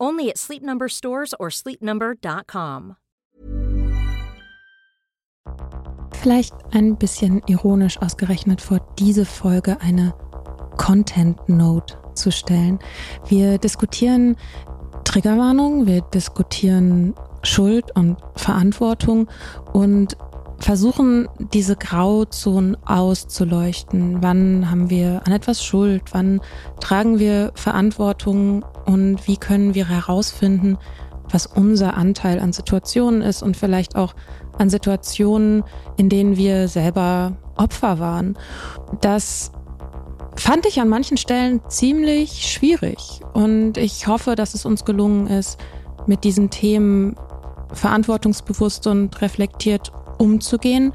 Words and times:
Only 0.00 0.30
at 0.30 0.38
Sleep 0.38 0.62
Number 0.62 0.88
stores 0.88 1.34
or 1.38 1.50
sleepnumber.com. 1.50 2.96
Vielleicht 6.12 6.54
ein 6.72 6.96
bisschen 6.96 7.42
ironisch 7.46 8.00
ausgerechnet 8.00 8.62
vor 8.62 8.80
diese 8.98 9.26
Folge 9.26 9.80
eine 9.80 10.14
Content 10.78 11.48
Note 11.48 11.96
zu 12.14 12.32
stellen. 12.32 12.78
Wir 13.28 13.58
diskutieren 13.58 14.36
Triggerwarnung, 15.04 15.86
wir 15.86 16.00
diskutieren 16.00 17.14
Schuld 17.42 17.94
und 17.94 18.16
Verantwortung 18.36 19.28
und 19.72 20.16
versuchen, 20.58 21.28
diese 21.52 21.76
Grauzonen 21.76 22.76
auszuleuchten. 22.86 24.22
Wann 24.22 24.70
haben 24.70 24.88
wir 24.88 25.20
an 25.26 25.32
etwas 25.32 25.62
Schuld? 25.62 26.02
Wann 26.12 26.40
tragen 26.80 27.18
wir 27.18 27.52
Verantwortung? 27.54 28.64
Und 28.86 29.26
wie 29.26 29.36
können 29.36 29.74
wir 29.74 29.88
herausfinden, 29.88 30.78
was 31.30 31.46
unser 31.46 31.94
Anteil 31.96 32.38
an 32.38 32.52
Situationen 32.52 33.22
ist 33.22 33.42
und 33.42 33.56
vielleicht 33.56 33.96
auch 33.96 34.14
an 34.58 34.70
Situationen, 34.70 35.64
in 35.96 36.08
denen 36.08 36.36
wir 36.36 36.68
selber 36.68 37.36
Opfer 37.56 37.98
waren. 37.98 38.36
Das 39.00 39.52
fand 40.36 40.66
ich 40.66 40.80
an 40.80 40.88
manchen 40.88 41.16
Stellen 41.16 41.60
ziemlich 41.68 42.46
schwierig. 42.46 43.20
Und 43.32 43.78
ich 43.78 44.06
hoffe, 44.06 44.34
dass 44.34 44.54
es 44.54 44.64
uns 44.64 44.84
gelungen 44.84 45.26
ist, 45.26 45.58
mit 46.06 46.24
diesen 46.24 46.50
Themen 46.50 47.16
verantwortungsbewusst 47.72 48.86
und 48.86 49.20
reflektiert 49.22 49.92
umzugehen. 50.18 50.92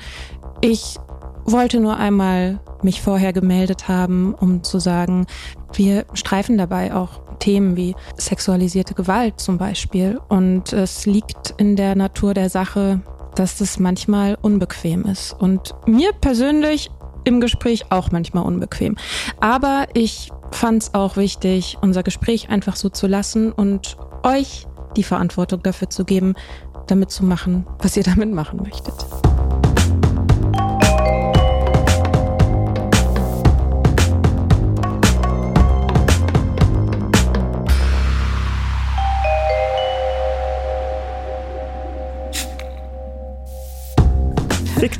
Ich 0.62 0.98
wollte 1.46 1.80
nur 1.80 1.98
einmal 1.98 2.60
mich 2.82 3.02
vorher 3.02 3.34
gemeldet 3.34 3.88
haben, 3.88 4.34
um 4.34 4.64
zu 4.64 4.80
sagen, 4.80 5.26
wir 5.74 6.06
streifen 6.14 6.58
dabei 6.58 6.94
auch 6.94 7.22
Themen 7.40 7.76
wie 7.76 7.96
sexualisierte 8.18 8.94
Gewalt 8.94 9.40
zum 9.40 9.58
Beispiel. 9.58 10.20
Und 10.28 10.74
es 10.74 11.06
liegt 11.06 11.56
in 11.58 11.76
der 11.76 11.96
Natur 11.96 12.34
der 12.34 12.50
Sache, 12.50 13.02
dass 13.36 13.58
das 13.58 13.80
manchmal 13.80 14.38
unbequem 14.42 15.06
ist. 15.06 15.34
Und 15.34 15.74
mir 15.86 16.12
persönlich 16.14 16.92
im 17.24 17.42
Gespräch 17.42 17.92
auch 17.92 18.12
manchmal 18.12 18.46
unbequem. 18.46 18.98
Aber 19.40 19.88
ich 19.94 20.32
fand 20.52 20.84
es 20.84 20.94
auch 20.94 21.18
wichtig, 21.18 21.78
unser 21.82 22.04
Gespräch 22.04 22.50
einfach 22.50 22.76
so 22.76 22.90
zu 22.90 23.08
lassen 23.08 23.52
und 23.52 23.98
euch 24.24 24.68
die 24.96 25.04
Verantwortung 25.04 25.62
dafür 25.64 25.90
zu 25.90 26.06
geben, 26.06 26.36
damit 26.88 27.12
zu 27.12 27.24
machen, 27.24 27.66
was 27.80 27.96
ihr 27.98 28.04
damit 28.16 28.32
machen 28.32 28.62
möchtet. 28.64 28.94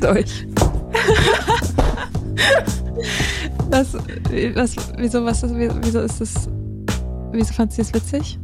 Fickt 0.00 0.04
euch. 0.06 0.46
was, 3.70 3.94
was, 3.94 4.76
wieso, 4.96 5.24
was, 5.24 5.42
wieso 5.42 6.00
ist 6.00 6.20
das, 6.20 6.48
wieso 7.32 7.52
fand 7.52 7.72
sie 7.72 7.82
es 7.82 7.92
witzig? 7.92 8.38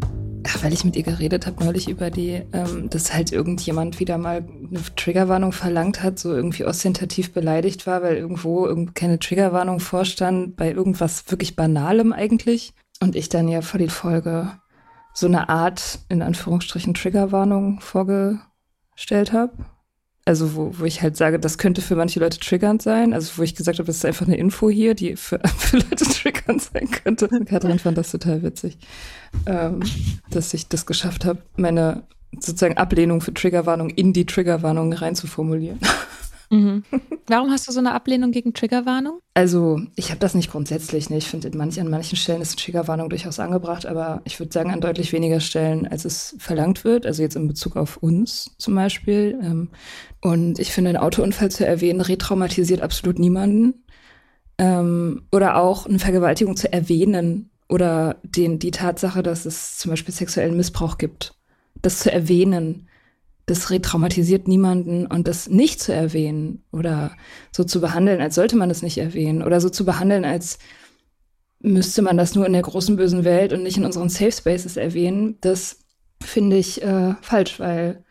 Ja, 0.47 0.63
weil 0.63 0.73
ich 0.73 0.85
mit 0.85 0.97
ihr 0.97 1.03
geredet 1.03 1.47
habe 1.47 1.65
neulich 1.65 1.89
über 1.89 2.11
die, 2.11 2.43
ähm, 2.53 2.89
dass 2.91 3.13
halt 3.13 3.33
irgendjemand 3.33 3.99
wieder 4.01 4.19
mal 4.19 4.47
eine 4.47 4.81
Triggerwarnung 4.97 5.53
verlangt 5.53 6.03
hat, 6.03 6.19
so 6.19 6.35
irgendwie 6.35 6.65
ostentativ 6.65 7.33
beleidigt 7.33 7.87
war, 7.87 8.03
weil 8.03 8.17
irgendwo 8.17 8.69
keine 8.95 9.19
Triggerwarnung 9.19 9.81
vorstand, 9.81 10.57
bei 10.57 10.71
irgendwas 10.71 11.25
wirklich 11.31 11.57
Banalem 11.57 12.13
eigentlich. 12.13 12.75
Und 13.01 13.17
ich 13.17 13.29
dann 13.29 13.49
ja 13.49 13.63
vor 13.63 13.79
die 13.79 13.89
Folge 13.89 14.53
so 15.15 15.27
eine 15.27 15.49
Art, 15.49 16.01
in 16.09 16.23
Anführungsstrichen, 16.23 16.95
Triggerwarnung 16.95 17.81
vorgestellt 17.81 19.33
habe. 19.33 19.53
Also 20.27 20.57
wo, 20.57 20.75
wo 20.77 20.85
ich 20.85 21.03
halt 21.03 21.17
sage, 21.17 21.39
das 21.39 21.57
könnte 21.57 21.81
für 21.81 21.95
manche 21.95 22.19
Leute 22.19 22.41
triggernd 22.41 22.83
sein. 22.83 23.15
Also 23.15 23.39
wo 23.39 23.43
ich 23.43 23.55
gesagt 23.55 23.79
habe, 23.79 23.87
das 23.87 23.99
ist 23.99 24.05
einfach 24.05 24.27
eine 24.27 24.37
Info 24.37 24.69
hier, 24.69 24.95
die 24.95 25.17
für, 25.17 25.41
für 25.57 25.79
Leute 25.79 26.05
triggernd 26.05 26.61
sein 26.61 26.91
könnte. 26.91 27.29
Katrin 27.29 27.79
fand 27.79 27.97
das 27.97 28.11
total 28.11 28.43
witzig, 28.43 28.77
ähm, 29.47 29.81
dass 30.31 30.53
ich 30.53 30.67
das 30.67 30.85
geschafft 30.85 31.25
habe, 31.25 31.39
meine 31.57 32.03
sozusagen 32.33 32.77
Ablehnung 32.77 33.21
für 33.21 33.33
Triggerwarnung 33.33 33.89
in 33.91 34.13
die 34.13 34.27
Triggerwarnung 34.27 34.93
reinzuformulieren. 34.93 35.79
Mhm. 36.51 36.85
Warum 37.27 37.51
hast 37.51 37.67
du 37.69 37.73
so 37.73 37.79
eine 37.79 37.93
Ablehnung 37.93 38.31
gegen 38.31 38.55
Triggerwarnung? 38.55 39.21
Also, 39.35 39.81
ich 39.97 40.11
habe 40.11 40.21
das 40.21 40.35
nicht 40.35 40.51
grundsätzlich. 40.51 41.11
Ne? 41.11 41.19
Ich 41.19 41.29
finde, 41.29 41.51
manch, 41.57 41.81
an 41.81 41.91
manchen 41.91 42.17
Stellen 42.17 42.43
ist 42.43 42.59
Triggerwarnung 42.59 43.09
durchaus 43.09 43.39
angebracht, 43.41 43.87
aber 43.87 44.23
ich 44.25 44.39
würde 44.39 44.53
sagen, 44.53 44.71
an 44.71 44.81
deutlich 44.81 45.13
weniger 45.13 45.41
Stellen, 45.41 45.87
als 45.87 46.05
es 46.05 46.37
verlangt 46.39 46.85
wird. 46.85 47.07
Also 47.07 47.23
jetzt 47.23 47.37
in 47.37 47.49
Bezug 47.49 47.77
auf 47.77 47.97
uns 47.99 48.55
zum 48.59 48.75
Beispiel. 48.75 49.39
Ähm, 49.43 49.69
und 50.23 50.59
ich 50.59 50.73
finde, 50.73 50.91
ein 50.91 50.97
Autounfall 50.97 51.51
zu 51.51 51.67
erwähnen, 51.67 52.01
retraumatisiert 52.01 52.81
absolut 52.81 53.19
niemanden. 53.19 53.85
Ähm, 54.59 55.27
oder 55.33 55.57
auch 55.57 55.87
eine 55.87 55.99
Vergewaltigung 55.99 56.57
zu 56.57 56.73
erwähnen 56.73 57.51
oder 57.69 58.17
den, 58.23 58.59
die 58.59 58.71
Tatsache, 58.71 59.23
dass 59.23 59.45
es 59.45 59.77
zum 59.77 59.91
Beispiel 59.91 60.15
sexuellen 60.15 60.57
Missbrauch 60.57 60.99
gibt 60.99 61.37
das 61.83 62.01
zu 62.01 62.13
erwähnen, 62.13 62.89
das 63.47 63.71
retraumatisiert 63.71 64.49
niemanden 64.49 65.07
und 65.07 65.29
das 65.29 65.49
nicht 65.49 65.81
zu 65.81 65.95
erwähnen 65.95 66.65
oder 66.73 67.17
so 67.53 67.63
zu 67.63 67.81
behandeln, 67.81 68.21
als 68.21 68.35
sollte 68.35 68.57
man 68.57 68.71
es 68.71 68.83
nicht 68.83 68.99
erwähnen 68.99 69.43
oder 69.43 69.61
so 69.61 69.69
zu 69.69 69.85
behandeln, 69.85 70.25
als 70.25 70.59
müsste 71.61 72.03
man 72.03 72.17
das 72.17 72.35
nur 72.35 72.47
in 72.47 72.53
der 72.53 72.63
großen 72.63 72.97
bösen 72.97 73.25
Welt 73.25 73.53
und 73.53 73.63
nicht 73.63 73.77
in 73.77 73.85
unseren 73.85 74.09
Safe 74.09 74.33
Spaces 74.33 74.77
erwähnen, 74.77 75.39
das 75.41 75.79
finde 76.23 76.57
ich 76.57 76.83
äh, 76.83 77.15
falsch, 77.23 77.61
weil 77.61 78.05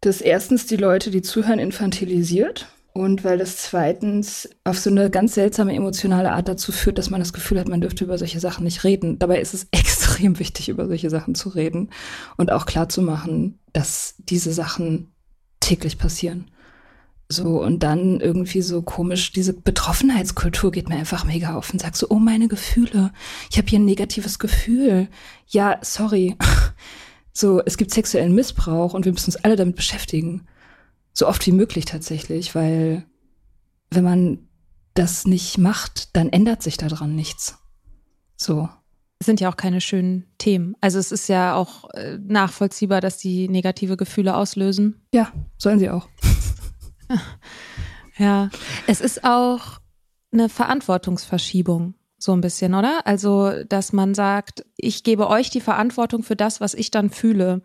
das 0.00 0.20
erstens 0.20 0.66
die 0.66 0.76
Leute, 0.76 1.10
die 1.10 1.22
zuhören, 1.22 1.60
infantilisiert 1.60 2.66
und 2.92 3.24
weil 3.24 3.38
das 3.38 3.56
zweitens 3.58 4.50
auf 4.64 4.78
so 4.78 4.90
eine 4.90 5.08
ganz 5.08 5.34
seltsame 5.34 5.74
emotionale 5.74 6.32
Art 6.32 6.48
dazu 6.48 6.72
führt, 6.72 6.98
dass 6.98 7.10
man 7.10 7.20
das 7.20 7.32
Gefühl 7.32 7.60
hat, 7.60 7.68
man 7.68 7.80
dürfte 7.80 8.04
über 8.04 8.18
solche 8.18 8.40
Sachen 8.40 8.64
nicht 8.64 8.84
reden. 8.84 9.18
Dabei 9.18 9.40
ist 9.40 9.54
es 9.54 9.68
extrem 9.70 10.01
wichtig, 10.38 10.68
über 10.68 10.86
solche 10.86 11.10
Sachen 11.10 11.34
zu 11.34 11.48
reden 11.50 11.90
und 12.36 12.52
auch 12.52 12.66
klar 12.66 12.88
zu 12.88 13.02
machen, 13.02 13.58
dass 13.72 14.14
diese 14.18 14.52
Sachen 14.52 15.12
täglich 15.60 15.98
passieren. 15.98 16.50
So, 17.28 17.62
und 17.62 17.82
dann 17.82 18.20
irgendwie 18.20 18.60
so 18.60 18.82
komisch, 18.82 19.32
diese 19.32 19.54
Betroffenheitskultur 19.54 20.70
geht 20.70 20.88
mir 20.90 20.96
einfach 20.96 21.24
mega 21.24 21.54
auf 21.54 21.72
und 21.72 21.80
sagt 21.80 21.96
so, 21.96 22.08
oh, 22.10 22.18
meine 22.18 22.46
Gefühle, 22.46 23.12
ich 23.50 23.56
habe 23.56 23.68
hier 23.68 23.78
ein 23.78 23.86
negatives 23.86 24.38
Gefühl. 24.38 25.08
Ja, 25.48 25.78
sorry. 25.82 26.36
So, 27.34 27.62
es 27.64 27.78
gibt 27.78 27.94
sexuellen 27.94 28.34
Missbrauch 28.34 28.92
und 28.92 29.06
wir 29.06 29.12
müssen 29.12 29.30
uns 29.30 29.42
alle 29.42 29.56
damit 29.56 29.76
beschäftigen. 29.76 30.46
So 31.14 31.26
oft 31.26 31.46
wie 31.46 31.52
möglich 31.52 31.86
tatsächlich, 31.86 32.54
weil 32.54 33.06
wenn 33.88 34.04
man 34.04 34.48
das 34.92 35.24
nicht 35.24 35.56
macht, 35.56 36.14
dann 36.14 36.28
ändert 36.28 36.62
sich 36.62 36.76
daran 36.76 37.14
nichts. 37.14 37.56
So. 38.36 38.68
Sind 39.22 39.40
ja 39.40 39.50
auch 39.50 39.56
keine 39.56 39.80
schönen 39.80 40.26
Themen. 40.38 40.74
Also 40.80 40.98
es 40.98 41.12
ist 41.12 41.28
ja 41.28 41.54
auch 41.54 41.88
äh, 41.90 42.18
nachvollziehbar, 42.18 43.00
dass 43.00 43.18
die 43.18 43.48
negative 43.48 43.96
Gefühle 43.96 44.36
auslösen. 44.36 45.06
Ja, 45.14 45.32
sollen 45.58 45.78
sie 45.78 45.90
auch. 45.90 46.08
ja, 48.18 48.50
es 48.86 49.00
ist 49.00 49.24
auch 49.24 49.80
eine 50.32 50.48
Verantwortungsverschiebung 50.48 51.94
so 52.18 52.32
ein 52.32 52.40
bisschen, 52.40 52.74
oder? 52.74 53.00
Also, 53.04 53.64
dass 53.64 53.92
man 53.92 54.14
sagt, 54.14 54.64
ich 54.76 55.02
gebe 55.02 55.28
euch 55.28 55.50
die 55.50 55.60
Verantwortung 55.60 56.22
für 56.22 56.36
das, 56.36 56.60
was 56.60 56.74
ich 56.74 56.90
dann 56.90 57.10
fühle. 57.10 57.62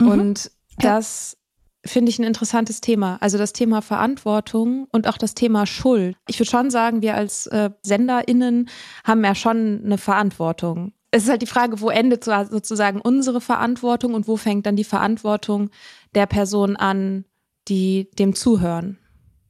Mhm. 0.00 0.08
Und 0.08 0.50
das 0.78 1.36
finde 1.84 2.10
ich 2.10 2.18
ein 2.18 2.24
interessantes 2.24 2.80
Thema. 2.80 3.18
Also 3.20 3.38
das 3.38 3.52
Thema 3.52 3.82
Verantwortung 3.82 4.86
und 4.92 5.06
auch 5.06 5.16
das 5.16 5.34
Thema 5.34 5.66
Schuld. 5.66 6.16
Ich 6.28 6.38
würde 6.38 6.50
schon 6.50 6.70
sagen, 6.70 7.02
wir 7.02 7.14
als 7.14 7.46
äh, 7.46 7.70
SenderInnen 7.82 8.68
haben 9.04 9.24
ja 9.24 9.34
schon 9.34 9.82
eine 9.84 9.98
Verantwortung. 9.98 10.92
Es 11.10 11.24
ist 11.24 11.30
halt 11.30 11.42
die 11.42 11.46
Frage, 11.46 11.80
wo 11.80 11.90
endet 11.90 12.24
sozusagen 12.24 13.00
unsere 13.00 13.40
Verantwortung 13.40 14.14
und 14.14 14.28
wo 14.28 14.36
fängt 14.36 14.66
dann 14.66 14.76
die 14.76 14.84
Verantwortung 14.84 15.70
der 16.14 16.26
Person 16.26 16.76
an, 16.76 17.24
die 17.66 18.08
dem 18.18 18.34
zuhören? 18.34 18.98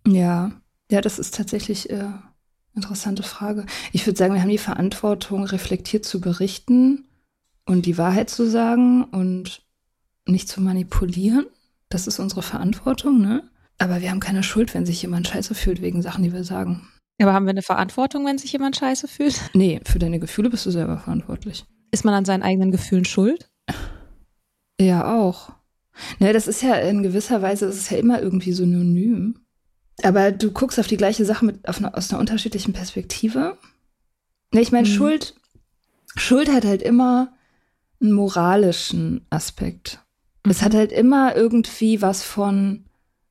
Ja, 0.07 0.53
ja, 0.91 1.01
das 1.01 1.19
ist 1.19 1.35
tatsächlich 1.35 1.91
äh, 1.91 2.13
interessante 2.75 3.23
Frage. 3.23 3.67
Ich 3.93 4.07
würde 4.07 4.19
sagen, 4.19 4.35
wir 4.35 4.41
haben 4.41 4.49
die 4.49 4.59
Verantwortung, 4.59 5.45
reflektiert 5.45 6.05
zu 6.05 6.21
berichten 6.21 7.07
und 7.67 7.85
die 7.85 7.99
Wahrheit 7.99 8.31
zu 8.31 8.49
sagen 8.49 9.05
und 9.05 9.63
nicht 10.27 10.49
zu 10.49 10.61
manipulieren. 10.61 11.47
Das 11.91 12.07
ist 12.07 12.19
unsere 12.19 12.43
Verantwortung, 12.43 13.21
ne? 13.21 13.43
Aber 13.79 14.01
wir 14.01 14.11
haben 14.11 14.21
keine 14.21 14.43
Schuld, 14.43 14.75
wenn 14.75 14.87
sich 14.87 15.03
jemand 15.03 15.27
scheiße 15.29 15.55
fühlt 15.55 15.83
wegen 15.83 16.03
Sachen, 16.03 16.23
die 16.23 16.33
wir 16.33 16.45
sagen. 16.45 16.89
Aber 17.21 17.35
haben 17.35 17.47
wir 17.47 17.51
eine 17.51 17.63
Verantwortung, 17.63 18.25
wenn 18.25 18.39
sich 18.39 18.53
jemand 18.53 18.77
scheiße 18.77 19.09
fühlt? 19.09 19.39
Nee, 19.55 19.81
für 19.85 19.99
deine 19.99 20.21
Gefühle 20.21 20.51
bist 20.51 20.65
du 20.65 20.71
selber 20.71 20.99
verantwortlich. 20.99 21.65
Ist 21.91 22.05
man 22.05 22.15
an 22.15 22.25
seinen 22.25 22.43
eigenen 22.43 22.71
Gefühlen 22.71 23.05
schuld? 23.05 23.51
Ja, 24.81 25.19
auch. 25.19 25.53
Ne, 26.19 26.33
das 26.33 26.47
ist 26.47 26.63
ja 26.63 26.77
in 26.77 27.03
gewisser 27.03 27.43
Weise, 27.43 27.67
das 27.67 27.77
ist 27.77 27.91
ja 27.91 27.99
immer 27.99 28.23
irgendwie 28.23 28.53
synonym. 28.53 29.41
Aber 30.03 30.33
du 30.33 30.51
guckst 30.53 30.79
auf 30.79 30.87
die 30.87 30.97
gleiche 30.97 31.25
Sache 31.25 31.45
mit, 31.45 31.67
eine, 31.67 31.95
aus 31.95 32.11
einer 32.11 32.21
unterschiedlichen 32.21 32.73
Perspektive. 32.73 33.59
Ne, 34.53 34.61
ich 34.61 34.73
meine, 34.73 34.89
mhm. 34.89 34.93
Schuld, 34.93 35.35
Schuld 36.17 36.51
hat 36.51 36.65
halt 36.65 36.83
immer 36.83 37.35
einen 38.01 38.13
moralischen 38.13 39.27
Aspekt. 39.29 40.01
Mhm. 40.45 40.51
Es 40.51 40.63
hat 40.63 40.75
halt 40.75 40.93
immer 40.93 41.37
irgendwie 41.37 42.03
was 42.03 42.23
von 42.23 42.85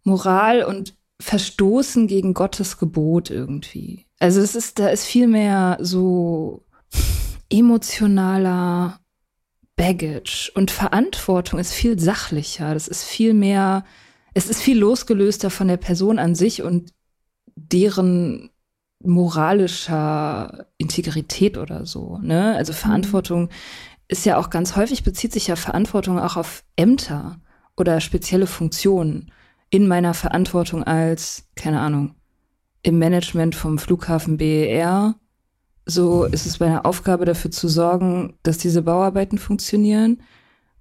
Moral 0.03 0.63
und 0.63 0.95
Verstoßen 1.21 2.07
gegen 2.07 2.33
Gottes 2.33 2.77
Gebot 2.77 3.29
irgendwie. 3.29 4.05
Also 4.19 4.39
es 4.41 4.55
ist, 4.55 4.79
da 4.79 4.87
ist 4.87 5.05
viel 5.05 5.27
mehr 5.27 5.77
so 5.81 6.63
emotionaler 7.49 8.99
Baggage 9.75 10.51
und 10.55 10.71
Verantwortung 10.71 11.59
ist 11.59 11.73
viel 11.73 11.99
sachlicher. 11.99 12.73
Das 12.73 12.87
ist 12.87 13.03
viel 13.03 13.33
mehr, 13.33 13.85
es 14.33 14.49
ist 14.49 14.61
viel 14.61 14.77
losgelöster 14.77 15.49
von 15.49 15.67
der 15.67 15.77
Person 15.77 16.19
an 16.19 16.35
sich 16.35 16.61
und 16.61 16.93
deren 17.55 18.49
moralischer 19.01 20.67
Integrität 20.77 21.57
oder 21.57 21.85
so. 21.85 22.17
Ne? 22.21 22.55
Also 22.55 22.73
mhm. 22.73 22.77
Verantwortung 22.77 23.49
ist 24.09 24.25
ja 24.25 24.37
auch 24.37 24.49
ganz 24.49 24.75
häufig 24.75 25.03
bezieht 25.03 25.31
sich 25.31 25.47
ja 25.47 25.55
Verantwortung 25.55 26.19
auch 26.19 26.35
auf 26.35 26.63
Ämter 26.75 27.39
oder 27.77 28.01
spezielle 28.01 28.47
Funktionen 28.47 29.31
in 29.69 29.87
meiner 29.87 30.13
Verantwortung 30.13 30.83
als, 30.83 31.47
keine 31.55 31.79
Ahnung, 31.79 32.15
im 32.81 32.97
Management 32.97 33.55
vom 33.55 33.77
Flughafen 33.77 34.37
BER. 34.37 35.15
So 35.85 36.25
ist 36.25 36.45
es 36.45 36.59
meine 36.59 36.85
Aufgabe 36.85 37.25
dafür 37.25 37.51
zu 37.51 37.67
sorgen, 37.67 38.37
dass 38.43 38.57
diese 38.57 38.81
Bauarbeiten 38.81 39.37
funktionieren. 39.37 40.21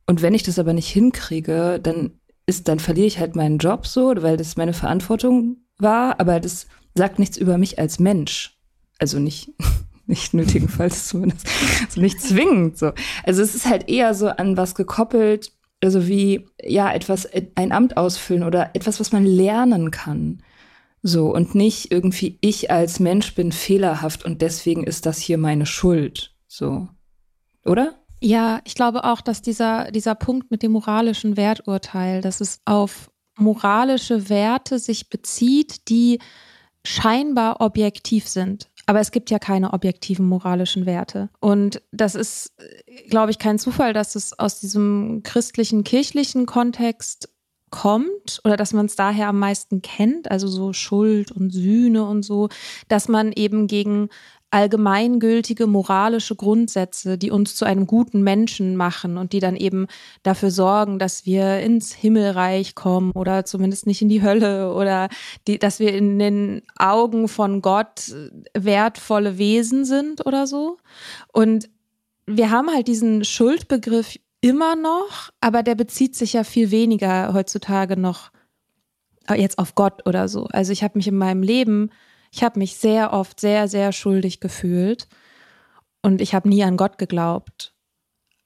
Und 0.06 0.22
wenn 0.22 0.34
ich 0.34 0.42
das 0.42 0.58
aber 0.58 0.72
nicht 0.72 0.88
hinkriege, 0.88 1.78
dann 1.82 2.12
ist, 2.46 2.68
dann 2.68 2.78
verliere 2.78 3.06
ich 3.06 3.18
halt 3.18 3.36
meinen 3.36 3.58
Job 3.58 3.86
so, 3.86 4.14
weil 4.22 4.38
das 4.38 4.56
meine 4.56 4.72
Verantwortung 4.72 5.58
war, 5.76 6.18
aber 6.18 6.40
das 6.40 6.66
sagt 6.94 7.18
nichts 7.18 7.36
über 7.36 7.58
mich 7.58 7.78
als 7.78 7.98
Mensch. 7.98 8.58
Also 8.98 9.18
nicht 9.18 9.52
nicht 10.08 10.34
nötigenfalls 10.34 11.06
zumindest, 11.08 11.46
also 11.86 12.00
nicht 12.00 12.20
zwingend 12.20 12.78
so. 12.78 12.92
Also 13.24 13.42
es 13.42 13.54
ist 13.54 13.66
halt 13.66 13.88
eher 13.88 14.14
so 14.14 14.28
an 14.28 14.56
was 14.56 14.74
gekoppelt, 14.74 15.52
also 15.82 16.08
wie, 16.08 16.46
ja, 16.62 16.92
etwas, 16.92 17.28
ein 17.54 17.72
Amt 17.72 17.96
ausfüllen 17.96 18.42
oder 18.42 18.70
etwas, 18.74 18.98
was 18.98 19.12
man 19.12 19.24
lernen 19.24 19.90
kann. 19.90 20.42
So, 21.02 21.32
und 21.32 21.54
nicht 21.54 21.92
irgendwie, 21.92 22.38
ich 22.40 22.70
als 22.72 22.98
Mensch 22.98 23.34
bin 23.34 23.52
fehlerhaft 23.52 24.24
und 24.24 24.42
deswegen 24.42 24.84
ist 24.84 25.06
das 25.06 25.18
hier 25.18 25.38
meine 25.38 25.66
Schuld. 25.66 26.34
So. 26.48 26.88
Oder? 27.64 27.94
Ja, 28.20 28.60
ich 28.64 28.74
glaube 28.74 29.04
auch, 29.04 29.20
dass 29.20 29.42
dieser, 29.42 29.92
dieser 29.92 30.16
Punkt 30.16 30.50
mit 30.50 30.64
dem 30.64 30.72
moralischen 30.72 31.36
Werturteil, 31.36 32.20
dass 32.20 32.40
es 32.40 32.60
auf 32.64 33.10
moralische 33.36 34.28
Werte 34.28 34.80
sich 34.80 35.08
bezieht, 35.08 35.88
die 35.88 36.18
scheinbar 36.84 37.60
objektiv 37.60 38.26
sind. 38.26 38.68
Aber 38.88 39.00
es 39.00 39.10
gibt 39.10 39.28
ja 39.28 39.38
keine 39.38 39.74
objektiven 39.74 40.24
moralischen 40.24 40.86
Werte. 40.86 41.28
Und 41.40 41.82
das 41.92 42.14
ist, 42.14 42.54
glaube 43.10 43.30
ich, 43.30 43.38
kein 43.38 43.58
Zufall, 43.58 43.92
dass 43.92 44.14
es 44.14 44.38
aus 44.38 44.60
diesem 44.60 45.20
christlichen, 45.24 45.84
kirchlichen 45.84 46.46
Kontext 46.46 47.28
kommt 47.68 48.40
oder 48.44 48.56
dass 48.56 48.72
man 48.72 48.86
es 48.86 48.96
daher 48.96 49.28
am 49.28 49.38
meisten 49.38 49.82
kennt, 49.82 50.30
also 50.30 50.48
so 50.48 50.72
Schuld 50.72 51.32
und 51.32 51.50
Sühne 51.50 52.06
und 52.06 52.22
so, 52.22 52.48
dass 52.88 53.08
man 53.08 53.32
eben 53.32 53.66
gegen 53.66 54.08
allgemeingültige 54.50 55.66
moralische 55.66 56.34
Grundsätze, 56.34 57.18
die 57.18 57.30
uns 57.30 57.54
zu 57.54 57.64
einem 57.64 57.86
guten 57.86 58.22
Menschen 58.22 58.76
machen 58.76 59.18
und 59.18 59.32
die 59.32 59.40
dann 59.40 59.56
eben 59.56 59.86
dafür 60.22 60.50
sorgen, 60.50 60.98
dass 60.98 61.26
wir 61.26 61.60
ins 61.60 61.92
Himmelreich 61.92 62.74
kommen 62.74 63.12
oder 63.12 63.44
zumindest 63.44 63.86
nicht 63.86 64.00
in 64.00 64.08
die 64.08 64.22
Hölle 64.22 64.72
oder 64.72 65.08
die, 65.46 65.58
dass 65.58 65.80
wir 65.80 65.92
in 65.94 66.18
den 66.18 66.62
Augen 66.76 67.28
von 67.28 67.60
Gott 67.60 68.14
wertvolle 68.54 69.36
Wesen 69.36 69.84
sind 69.84 70.24
oder 70.24 70.46
so. 70.46 70.78
Und 71.32 71.68
wir 72.26 72.50
haben 72.50 72.70
halt 72.70 72.88
diesen 72.88 73.24
Schuldbegriff 73.24 74.18
immer 74.40 74.76
noch, 74.76 75.30
aber 75.40 75.62
der 75.62 75.74
bezieht 75.74 76.14
sich 76.16 76.34
ja 76.34 76.44
viel 76.44 76.70
weniger 76.70 77.34
heutzutage 77.34 77.98
noch 77.98 78.30
jetzt 79.36 79.58
auf 79.58 79.74
Gott 79.74 80.06
oder 80.06 80.28
so. 80.28 80.44
Also 80.44 80.72
ich 80.72 80.82
habe 80.82 80.96
mich 80.96 81.08
in 81.08 81.18
meinem 81.18 81.42
Leben 81.42 81.90
ich 82.30 82.42
habe 82.42 82.58
mich 82.58 82.76
sehr 82.76 83.12
oft 83.12 83.40
sehr, 83.40 83.68
sehr 83.68 83.92
schuldig 83.92 84.40
gefühlt 84.40 85.08
und 86.02 86.20
ich 86.20 86.34
habe 86.34 86.48
nie 86.48 86.62
an 86.64 86.76
Gott 86.76 86.98
geglaubt. 86.98 87.74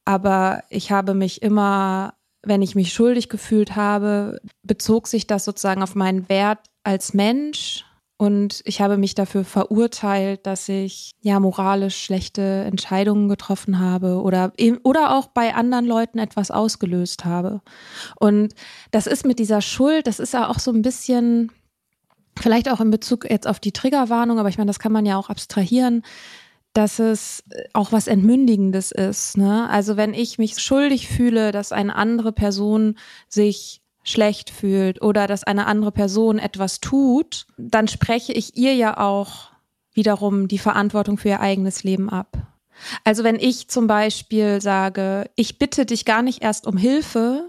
Aber 0.04 0.64
ich 0.68 0.90
habe 0.90 1.14
mich 1.14 1.42
immer, 1.42 2.14
wenn 2.42 2.62
ich 2.62 2.74
mich 2.74 2.92
schuldig 2.92 3.28
gefühlt 3.28 3.76
habe, 3.76 4.40
bezog 4.62 5.06
sich 5.06 5.26
das 5.26 5.44
sozusagen 5.44 5.82
auf 5.82 5.94
meinen 5.94 6.28
Wert 6.28 6.58
als 6.82 7.14
Mensch. 7.14 7.84
Und 8.16 8.62
ich 8.64 8.80
habe 8.80 8.98
mich 8.98 9.14
dafür 9.14 9.44
verurteilt, 9.44 10.46
dass 10.46 10.68
ich 10.68 11.10
ja 11.22 11.40
moralisch 11.40 12.04
schlechte 12.04 12.62
Entscheidungen 12.64 13.28
getroffen 13.28 13.80
habe 13.80 14.22
oder, 14.22 14.52
oder 14.84 15.16
auch 15.16 15.26
bei 15.28 15.54
anderen 15.54 15.86
Leuten 15.86 16.18
etwas 16.18 16.52
ausgelöst 16.52 17.24
habe. 17.24 17.62
Und 18.20 18.54
das 18.92 19.08
ist 19.08 19.26
mit 19.26 19.40
dieser 19.40 19.60
Schuld, 19.60 20.06
das 20.06 20.20
ist 20.20 20.34
ja 20.34 20.48
auch 20.48 20.60
so 20.60 20.70
ein 20.70 20.82
bisschen, 20.82 21.50
Vielleicht 22.40 22.68
auch 22.68 22.80
in 22.80 22.90
Bezug 22.90 23.30
jetzt 23.30 23.46
auf 23.46 23.60
die 23.60 23.72
Triggerwarnung, 23.72 24.38
aber 24.38 24.48
ich 24.48 24.58
meine, 24.58 24.70
das 24.70 24.78
kann 24.78 24.92
man 24.92 25.06
ja 25.06 25.16
auch 25.16 25.30
abstrahieren. 25.30 26.02
dass 26.72 26.98
es 26.98 27.44
auch 27.74 27.92
was 27.92 28.06
Entmündigendes 28.06 28.92
ist. 28.92 29.36
Ne? 29.36 29.68
Also 29.68 29.96
wenn 29.96 30.14
ich 30.14 30.38
mich 30.38 30.58
schuldig 30.58 31.08
fühle, 31.08 31.52
dass 31.52 31.72
eine 31.72 31.96
andere 31.96 32.32
Person 32.32 32.96
sich 33.28 33.82
schlecht 34.04 34.50
fühlt 34.50 35.02
oder 35.02 35.26
dass 35.26 35.44
eine 35.44 35.66
andere 35.66 35.92
Person 35.92 36.38
etwas 36.38 36.80
tut, 36.80 37.46
dann 37.56 37.88
spreche 37.88 38.32
ich 38.32 38.56
ihr 38.56 38.74
ja 38.74 38.98
auch 38.98 39.50
wiederum 39.92 40.48
die 40.48 40.58
Verantwortung 40.58 41.18
für 41.18 41.28
ihr 41.28 41.40
eigenes 41.40 41.84
Leben 41.84 42.08
ab. 42.08 42.38
Also 43.04 43.22
wenn 43.22 43.36
ich 43.36 43.68
zum 43.68 43.86
Beispiel 43.86 44.60
sage, 44.60 45.30
ich 45.36 45.58
bitte 45.58 45.84
dich 45.86 46.04
gar 46.04 46.22
nicht 46.22 46.42
erst 46.42 46.66
um 46.66 46.76
Hilfe, 46.76 47.48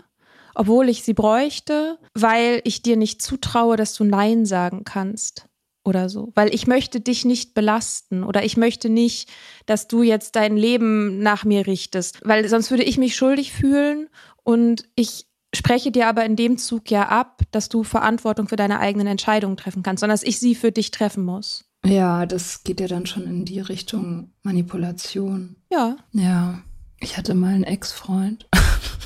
obwohl 0.55 0.89
ich 0.89 1.03
sie 1.03 1.13
bräuchte, 1.13 1.97
weil 2.13 2.61
ich 2.63 2.81
dir 2.81 2.97
nicht 2.97 3.21
zutraue, 3.21 3.77
dass 3.77 3.93
du 3.93 4.03
Nein 4.03 4.45
sagen 4.45 4.83
kannst 4.83 5.47
oder 5.83 6.09
so, 6.09 6.31
weil 6.35 6.53
ich 6.53 6.67
möchte 6.67 7.01
dich 7.01 7.25
nicht 7.25 7.53
belasten 7.53 8.23
oder 8.23 8.43
ich 8.43 8.57
möchte 8.57 8.89
nicht, 8.89 9.29
dass 9.65 9.87
du 9.87 10.01
jetzt 10.01 10.35
dein 10.35 10.55
Leben 10.55 11.19
nach 11.19 11.43
mir 11.43 11.67
richtest, 11.67 12.21
weil 12.23 12.47
sonst 12.47 12.71
würde 12.71 12.83
ich 12.83 12.97
mich 12.97 13.15
schuldig 13.15 13.51
fühlen 13.51 14.09
und 14.43 14.85
ich 14.95 15.27
spreche 15.53 15.91
dir 15.91 16.07
aber 16.07 16.25
in 16.25 16.35
dem 16.35 16.57
Zug 16.57 16.89
ja 16.89 17.09
ab, 17.09 17.41
dass 17.51 17.69
du 17.69 17.83
Verantwortung 17.83 18.47
für 18.47 18.55
deine 18.55 18.79
eigenen 18.79 19.07
Entscheidungen 19.07 19.57
treffen 19.57 19.83
kannst, 19.83 19.99
sondern 19.99 20.15
dass 20.15 20.23
ich 20.23 20.39
sie 20.39 20.55
für 20.55 20.71
dich 20.71 20.91
treffen 20.91 21.23
muss. 21.23 21.65
Ja, 21.85 22.25
das 22.25 22.63
geht 22.63 22.79
ja 22.79 22.87
dann 22.87 23.05
schon 23.05 23.23
in 23.23 23.45
die 23.45 23.59
Richtung 23.59 24.31
Manipulation. 24.41 25.57
Ja. 25.69 25.97
Ja. 26.13 26.61
Ich 26.99 27.17
hatte 27.17 27.33
mal 27.33 27.53
einen 27.53 27.65
Ex-Freund. 27.65 28.47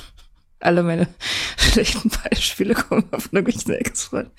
Alle 0.60 0.82
meine 0.82 1.08
schlechten 1.56 2.10
Beispiele 2.10 2.74
kommen 2.74 3.04
auf 3.12 3.32
irgendwelchen 3.32 3.74
Ex-Freund. 3.74 4.30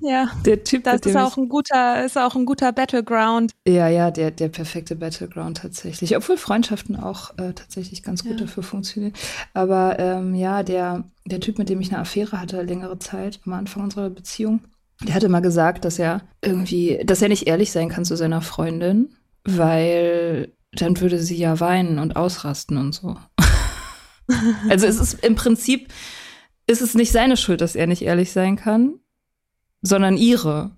Ja. 0.00 0.30
Der 0.44 0.64
Typ, 0.64 0.84
das 0.84 1.02
ist 1.02 1.16
auch 1.16 1.36
ein 1.36 1.48
guter, 1.48 2.04
ist 2.04 2.18
auch 2.18 2.34
ein 2.34 2.46
guter 2.46 2.72
Battleground. 2.72 3.52
Ja, 3.66 3.88
ja, 3.88 4.10
der, 4.10 4.30
der 4.30 4.48
perfekte 4.48 4.96
Battleground 4.96 5.58
tatsächlich. 5.58 6.16
Obwohl 6.16 6.36
Freundschaften 6.36 6.96
auch 6.96 7.30
äh, 7.38 7.52
tatsächlich 7.52 8.02
ganz 8.02 8.22
gut 8.22 8.32
ja. 8.32 8.46
dafür 8.46 8.62
funktionieren. 8.62 9.12
Aber 9.54 9.98
ähm, 9.98 10.34
ja, 10.34 10.62
der, 10.62 11.04
der 11.26 11.40
Typ, 11.40 11.58
mit 11.58 11.68
dem 11.68 11.80
ich 11.80 11.92
eine 11.92 12.00
Affäre 12.00 12.40
hatte, 12.40 12.62
längere 12.62 12.98
Zeit 12.98 13.40
am 13.46 13.52
Anfang 13.52 13.84
unserer 13.84 14.10
Beziehung, 14.10 14.60
der 15.02 15.14
hatte 15.14 15.28
mal 15.28 15.40
gesagt, 15.40 15.84
dass 15.84 15.98
er 15.98 16.22
irgendwie, 16.42 17.00
dass 17.04 17.22
er 17.22 17.28
nicht 17.28 17.46
ehrlich 17.46 17.72
sein 17.72 17.88
kann 17.88 18.04
zu 18.04 18.16
seiner 18.16 18.42
Freundin, 18.42 19.14
weil 19.44 20.52
dann 20.72 21.00
würde 21.00 21.18
sie 21.18 21.36
ja 21.36 21.58
weinen 21.58 21.98
und 21.98 22.16
ausrasten 22.16 22.76
und 22.76 22.94
so. 22.94 23.16
Also 24.68 24.86
es 24.86 25.00
ist 25.00 25.24
im 25.24 25.34
Prinzip, 25.34 25.88
ist 26.66 26.82
es 26.82 26.94
nicht 26.94 27.12
seine 27.12 27.36
Schuld, 27.36 27.60
dass 27.60 27.76
er 27.76 27.86
nicht 27.86 28.02
ehrlich 28.02 28.32
sein 28.32 28.56
kann, 28.56 29.00
sondern 29.82 30.16
ihre. 30.16 30.76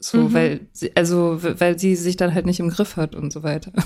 So, 0.00 0.18
mhm. 0.18 0.34
weil 0.34 0.60
sie, 0.72 0.94
also, 0.96 1.38
weil 1.42 1.78
sie 1.78 1.96
sich 1.96 2.16
dann 2.16 2.34
halt 2.34 2.46
nicht 2.46 2.60
im 2.60 2.70
Griff 2.70 2.96
hat 2.96 3.14
und 3.14 3.32
so 3.32 3.42
weiter. 3.42 3.72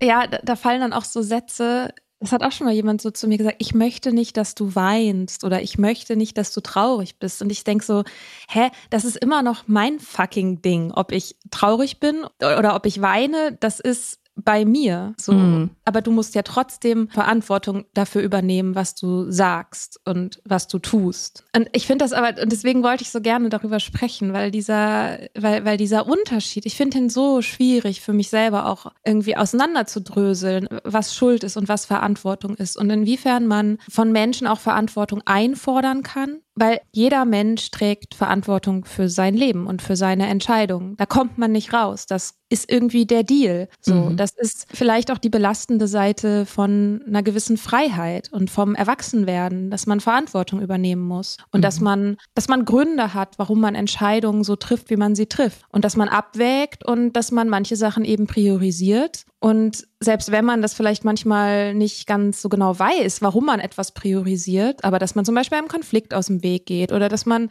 Ja, 0.00 0.28
da, 0.28 0.38
da 0.44 0.54
fallen 0.54 0.80
dann 0.80 0.92
auch 0.92 1.04
so 1.04 1.22
Sätze, 1.22 1.92
es 2.20 2.32
hat 2.32 2.42
auch 2.42 2.52
schon 2.52 2.66
mal 2.66 2.74
jemand 2.74 3.00
so 3.00 3.10
zu 3.10 3.28
mir 3.28 3.38
gesagt, 3.38 3.56
ich 3.58 3.74
möchte 3.74 4.12
nicht, 4.12 4.36
dass 4.36 4.54
du 4.54 4.74
weinst 4.74 5.44
oder 5.44 5.62
ich 5.62 5.78
möchte 5.78 6.16
nicht, 6.16 6.36
dass 6.36 6.52
du 6.52 6.60
traurig 6.60 7.18
bist. 7.18 7.42
Und 7.42 7.50
ich 7.50 7.64
denke 7.64 7.84
so, 7.84 8.04
hä, 8.48 8.70
das 8.90 9.04
ist 9.04 9.16
immer 9.16 9.42
noch 9.42 9.64
mein 9.66 10.00
fucking 10.00 10.62
Ding. 10.62 10.90
Ob 10.92 11.12
ich 11.12 11.36
traurig 11.50 12.00
bin 12.00 12.24
oder 12.38 12.74
ob 12.74 12.86
ich 12.86 13.00
weine, 13.00 13.56
das 13.60 13.78
ist 13.78 14.20
bei 14.44 14.64
mir. 14.64 15.14
So. 15.18 15.32
Mhm. 15.32 15.70
Aber 15.84 16.00
du 16.00 16.10
musst 16.10 16.34
ja 16.34 16.42
trotzdem 16.42 17.08
Verantwortung 17.08 17.84
dafür 17.94 18.22
übernehmen, 18.22 18.74
was 18.74 18.94
du 18.94 19.30
sagst 19.30 20.00
und 20.04 20.40
was 20.44 20.68
du 20.68 20.78
tust. 20.78 21.44
Und 21.54 21.68
ich 21.72 21.86
finde 21.86 22.04
das 22.04 22.12
aber, 22.12 22.40
und 22.40 22.52
deswegen 22.52 22.82
wollte 22.82 23.02
ich 23.02 23.10
so 23.10 23.20
gerne 23.20 23.48
darüber 23.48 23.80
sprechen, 23.80 24.32
weil 24.32 24.50
dieser, 24.50 25.18
weil, 25.38 25.64
weil 25.64 25.76
dieser 25.76 26.06
Unterschied, 26.06 26.66
ich 26.66 26.76
finde 26.76 26.98
ihn 26.98 27.10
so 27.10 27.42
schwierig 27.42 28.00
für 28.00 28.12
mich 28.12 28.30
selber 28.30 28.66
auch 28.66 28.92
irgendwie 29.04 29.36
auseinanderzudröseln, 29.36 30.68
was 30.84 31.14
Schuld 31.14 31.44
ist 31.44 31.56
und 31.56 31.68
was 31.68 31.86
Verantwortung 31.86 32.54
ist 32.56 32.76
und 32.76 32.90
inwiefern 32.90 33.46
man 33.46 33.78
von 33.88 34.12
Menschen 34.12 34.46
auch 34.46 34.60
Verantwortung 34.60 35.22
einfordern 35.24 36.02
kann 36.02 36.38
weil 36.58 36.80
jeder 36.92 37.24
Mensch 37.24 37.70
trägt 37.70 38.14
Verantwortung 38.14 38.84
für 38.84 39.08
sein 39.08 39.34
Leben 39.34 39.66
und 39.66 39.82
für 39.82 39.96
seine 39.96 40.26
Entscheidungen. 40.26 40.96
Da 40.96 41.06
kommt 41.06 41.38
man 41.38 41.52
nicht 41.52 41.72
raus. 41.72 42.06
Das 42.06 42.34
ist 42.50 42.70
irgendwie 42.70 43.06
der 43.06 43.22
Deal. 43.22 43.68
So, 43.80 43.94
mhm. 43.94 44.16
das 44.16 44.30
ist 44.36 44.66
vielleicht 44.72 45.10
auch 45.10 45.18
die 45.18 45.28
belastende 45.28 45.86
Seite 45.86 46.46
von 46.46 47.02
einer 47.06 47.22
gewissen 47.22 47.56
Freiheit 47.56 48.32
und 48.32 48.50
vom 48.50 48.74
Erwachsenwerden, 48.74 49.70
dass 49.70 49.86
man 49.86 50.00
Verantwortung 50.00 50.60
übernehmen 50.60 51.02
muss 51.02 51.36
und 51.52 51.60
mhm. 51.60 51.62
dass 51.62 51.80
man, 51.80 52.16
dass 52.34 52.48
man 52.48 52.64
Gründe 52.64 53.14
hat, 53.14 53.38
warum 53.38 53.60
man 53.60 53.74
Entscheidungen 53.74 54.44
so 54.44 54.56
trifft, 54.56 54.90
wie 54.90 54.96
man 54.96 55.14
sie 55.14 55.26
trifft 55.26 55.62
und 55.70 55.84
dass 55.84 55.96
man 55.96 56.08
abwägt 56.08 56.84
und 56.84 57.12
dass 57.12 57.30
man 57.30 57.48
manche 57.48 57.76
Sachen 57.76 58.04
eben 58.04 58.26
priorisiert 58.26 59.24
und 59.40 59.86
selbst 60.00 60.32
wenn 60.32 60.44
man 60.44 60.62
das 60.62 60.74
vielleicht 60.74 61.04
manchmal 61.04 61.74
nicht 61.74 62.06
ganz 62.06 62.42
so 62.42 62.48
genau 62.48 62.76
weiß, 62.76 63.22
warum 63.22 63.46
man 63.46 63.60
etwas 63.60 63.92
priorisiert, 63.92 64.82
aber 64.82 64.98
dass 64.98 65.14
man 65.14 65.24
zum 65.24 65.34
Beispiel 65.34 65.58
einem 65.58 65.68
Konflikt 65.68 66.12
aus 66.12 66.26
dem 66.26 66.42
Weg 66.42 66.66
geht 66.66 66.92
oder 66.92 67.08
dass 67.08 67.24
man 67.24 67.48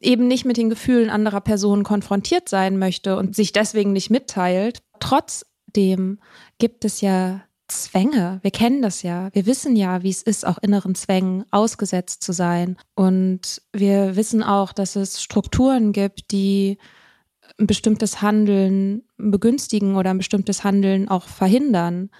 eben 0.00 0.26
nicht 0.26 0.44
mit 0.44 0.56
den 0.56 0.68
Gefühlen 0.68 1.10
anderer 1.10 1.40
Personen 1.40 1.84
konfrontiert 1.84 2.48
sein 2.48 2.78
möchte 2.78 3.16
und 3.16 3.36
sich 3.36 3.52
deswegen 3.52 3.92
nicht 3.92 4.10
mitteilt, 4.10 4.80
trotzdem 4.98 6.18
gibt 6.58 6.84
es 6.84 7.00
ja 7.00 7.42
Zwänge. 7.68 8.40
Wir 8.42 8.50
kennen 8.50 8.82
das 8.82 9.02
ja. 9.02 9.28
Wir 9.32 9.46
wissen 9.46 9.76
ja, 9.76 10.02
wie 10.02 10.10
es 10.10 10.22
ist, 10.22 10.46
auch 10.46 10.58
inneren 10.58 10.94
Zwängen 10.94 11.44
ausgesetzt 11.50 12.22
zu 12.22 12.32
sein. 12.32 12.76
Und 12.94 13.62
wir 13.72 14.16
wissen 14.16 14.42
auch, 14.42 14.72
dass 14.72 14.96
es 14.96 15.22
Strukturen 15.22 15.92
gibt, 15.92 16.32
die 16.32 16.78
ein 17.58 17.66
bestimmtes 17.66 18.22
Handeln 18.22 19.02
begünstigen 19.16 19.96
oder 19.96 20.10
ein 20.10 20.18
bestimmtes 20.18 20.64
Handeln 20.64 21.08
auch 21.08 21.26
verhindern. 21.26 22.10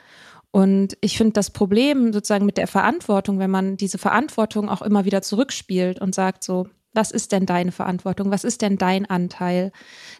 Und 0.50 0.96
ich 1.00 1.16
finde 1.16 1.34
das 1.34 1.50
Problem 1.50 2.12
sozusagen 2.12 2.46
mit 2.46 2.56
der 2.56 2.66
Verantwortung, 2.66 3.38
wenn 3.38 3.50
man 3.50 3.76
diese 3.76 3.98
Verantwortung 3.98 4.68
auch 4.68 4.82
immer 4.82 5.04
wieder 5.04 5.22
zurückspielt 5.22 6.00
und 6.00 6.14
sagt 6.14 6.42
so, 6.42 6.68
was 6.94 7.10
ist 7.10 7.32
denn 7.32 7.46
deine 7.46 7.70
Verantwortung? 7.70 8.30
Was 8.30 8.44
ist 8.44 8.62
denn 8.62 8.78
dein 8.78 9.06
Anteil? 9.06 9.72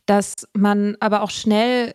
Dass 0.07 0.47
man 0.53 0.97
aber 1.01 1.23
auch 1.23 1.31
schnell 1.31 1.95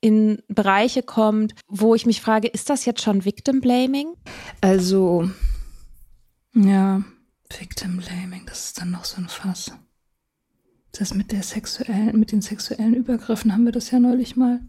in 0.00 0.42
Bereiche 0.48 1.02
kommt, 1.02 1.54
wo 1.68 1.94
ich 1.94 2.06
mich 2.06 2.20
frage, 2.20 2.48
ist 2.48 2.70
das 2.70 2.84
jetzt 2.84 3.02
schon 3.02 3.24
Victim 3.24 3.60
Blaming? 3.60 4.14
Also, 4.60 5.30
ja, 6.54 7.02
Victim 7.56 7.98
Blaming, 7.98 8.44
das 8.46 8.66
ist 8.66 8.80
dann 8.80 8.90
noch 8.90 9.04
so 9.04 9.18
ein 9.20 9.28
Fass. 9.28 9.72
Das 10.98 11.14
mit 11.14 11.30
der 11.30 11.44
sexuellen, 11.44 12.18
mit 12.18 12.32
den 12.32 12.42
sexuellen 12.42 12.92
Übergriffen 12.92 13.52
haben 13.52 13.64
wir 13.64 13.72
das 13.72 13.92
ja 13.92 14.00
neulich 14.00 14.36
mal 14.36 14.60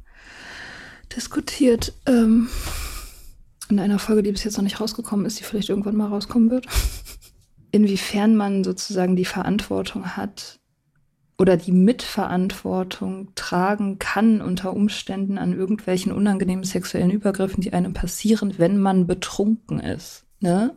diskutiert. 1.16 1.94
Ähm, 2.06 2.50
in 3.70 3.80
einer 3.80 3.98
Folge, 3.98 4.22
die 4.22 4.32
bis 4.32 4.44
jetzt 4.44 4.58
noch 4.58 4.64
nicht 4.64 4.80
rausgekommen 4.80 5.26
ist, 5.26 5.40
die 5.40 5.44
vielleicht 5.44 5.70
irgendwann 5.70 5.96
mal 5.96 6.08
rauskommen 6.08 6.52
wird. 6.52 6.68
Inwiefern 7.72 8.36
man 8.36 8.64
sozusagen 8.64 9.16
die 9.16 9.26
Verantwortung 9.26 10.16
hat 10.18 10.60
oder 11.40 11.58
die 11.58 11.72
Mitverantwortung 11.72 13.34
tragen 13.34 13.98
kann 13.98 14.42
unter 14.42 14.74
Umständen 14.74 15.40
an 15.40 15.54
irgendwelchen 15.54 16.12
unangenehmen 16.12 16.64
sexuellen 16.64 17.12
Übergriffen, 17.12 17.62
die 17.62 17.74
einem 17.74 17.94
passieren, 17.94 18.56
wenn 18.58 18.80
man 18.80 19.08
betrunken 19.08 19.80
ist. 19.80 20.26
Ne? 20.42 20.76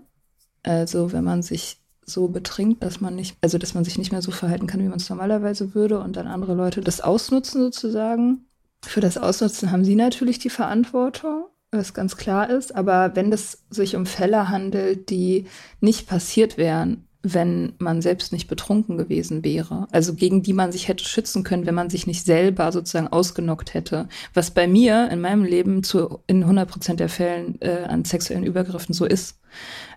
Also 0.63 1.13
wenn 1.13 1.25
man 1.25 1.43
sich 1.43 1.82
so 2.13 2.29
betrinkt, 2.29 2.83
dass 2.83 3.01
man 3.01 3.15
nicht, 3.15 3.37
also 3.41 3.59
dass 3.59 3.75
man 3.75 3.85
sich 3.85 3.99
nicht 3.99 4.13
mehr 4.13 4.23
so 4.23 4.31
verhalten 4.31 4.67
kann, 4.67 4.81
wie 4.81 4.89
man 4.89 4.99
es 4.99 5.09
normalerweise 5.09 5.75
würde 5.75 6.01
und 6.01 6.17
dann 6.17 6.27
andere 6.27 6.55
Leute 6.55 6.81
das 6.81 7.01
ausnutzen 7.01 7.61
sozusagen. 7.63 8.47
Für 8.85 9.01
das 9.01 9.19
Ausnutzen 9.19 9.71
haben 9.71 9.85
sie 9.85 9.95
natürlich 9.95 10.39
die 10.39 10.51
Verantwortung, 10.51 11.47
was 11.71 11.95
ganz 11.95 12.17
klar 12.17 12.51
ist. 12.51 12.75
Aber 12.75 13.15
wenn 13.15 13.33
es 13.33 13.65
sich 13.71 13.97
um 13.97 14.07
Fälle 14.07 14.49
handelt, 14.49 15.11
die 15.11 15.47
nicht 15.81 16.07
passiert 16.07 16.59
wären, 16.59 17.07
wenn 17.23 17.75
man 17.79 18.03
selbst 18.03 18.33
nicht 18.33 18.49
betrunken 18.49 18.97
gewesen 18.97 19.45
wäre, 19.45 19.87
also 19.93 20.15
gegen 20.15 20.43
die 20.43 20.53
man 20.53 20.73
sich 20.73 20.89
hätte 20.89 21.05
schützen 21.05 21.45
können, 21.45 21.67
wenn 21.67 21.75
man 21.75 21.89
sich 21.89 22.07
nicht 22.07 22.25
selber 22.25 22.73
sozusagen 22.73 23.09
ausgenockt 23.09 23.75
hätte, 23.75 24.09
was 24.35 24.51
bei 24.51 24.67
mir 24.67 25.09
in 25.11 25.21
meinem 25.21 25.45
Leben 25.45 25.85
zu 25.85 26.21
in 26.27 26.43
100 26.43 26.69
Prozent 26.69 27.01
der 27.01 27.09
Fällen 27.09 27.61
äh, 27.61 27.85
an 27.89 28.05
sexuellen 28.05 28.45
Übergriffen 28.45 28.93
so 28.93 29.05
ist. 29.05 29.39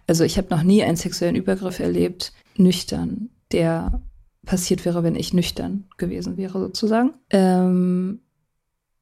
Also 0.08 0.24
ich 0.24 0.38
habe 0.38 0.50
noch 0.51 0.62
nie 0.62 0.84
einen 0.84 0.98
sexuellen 0.98 1.36
Übergriff 1.36 1.79
erlebt, 1.79 2.32
nüchtern, 2.58 3.29
der 3.51 4.01
passiert 4.46 4.86
wäre, 4.86 5.03
wenn 5.03 5.15
ich 5.15 5.34
nüchtern 5.34 5.86
gewesen 5.98 6.38
wäre, 6.38 6.60
sozusagen. 6.60 7.13
Ähm, 7.32 8.20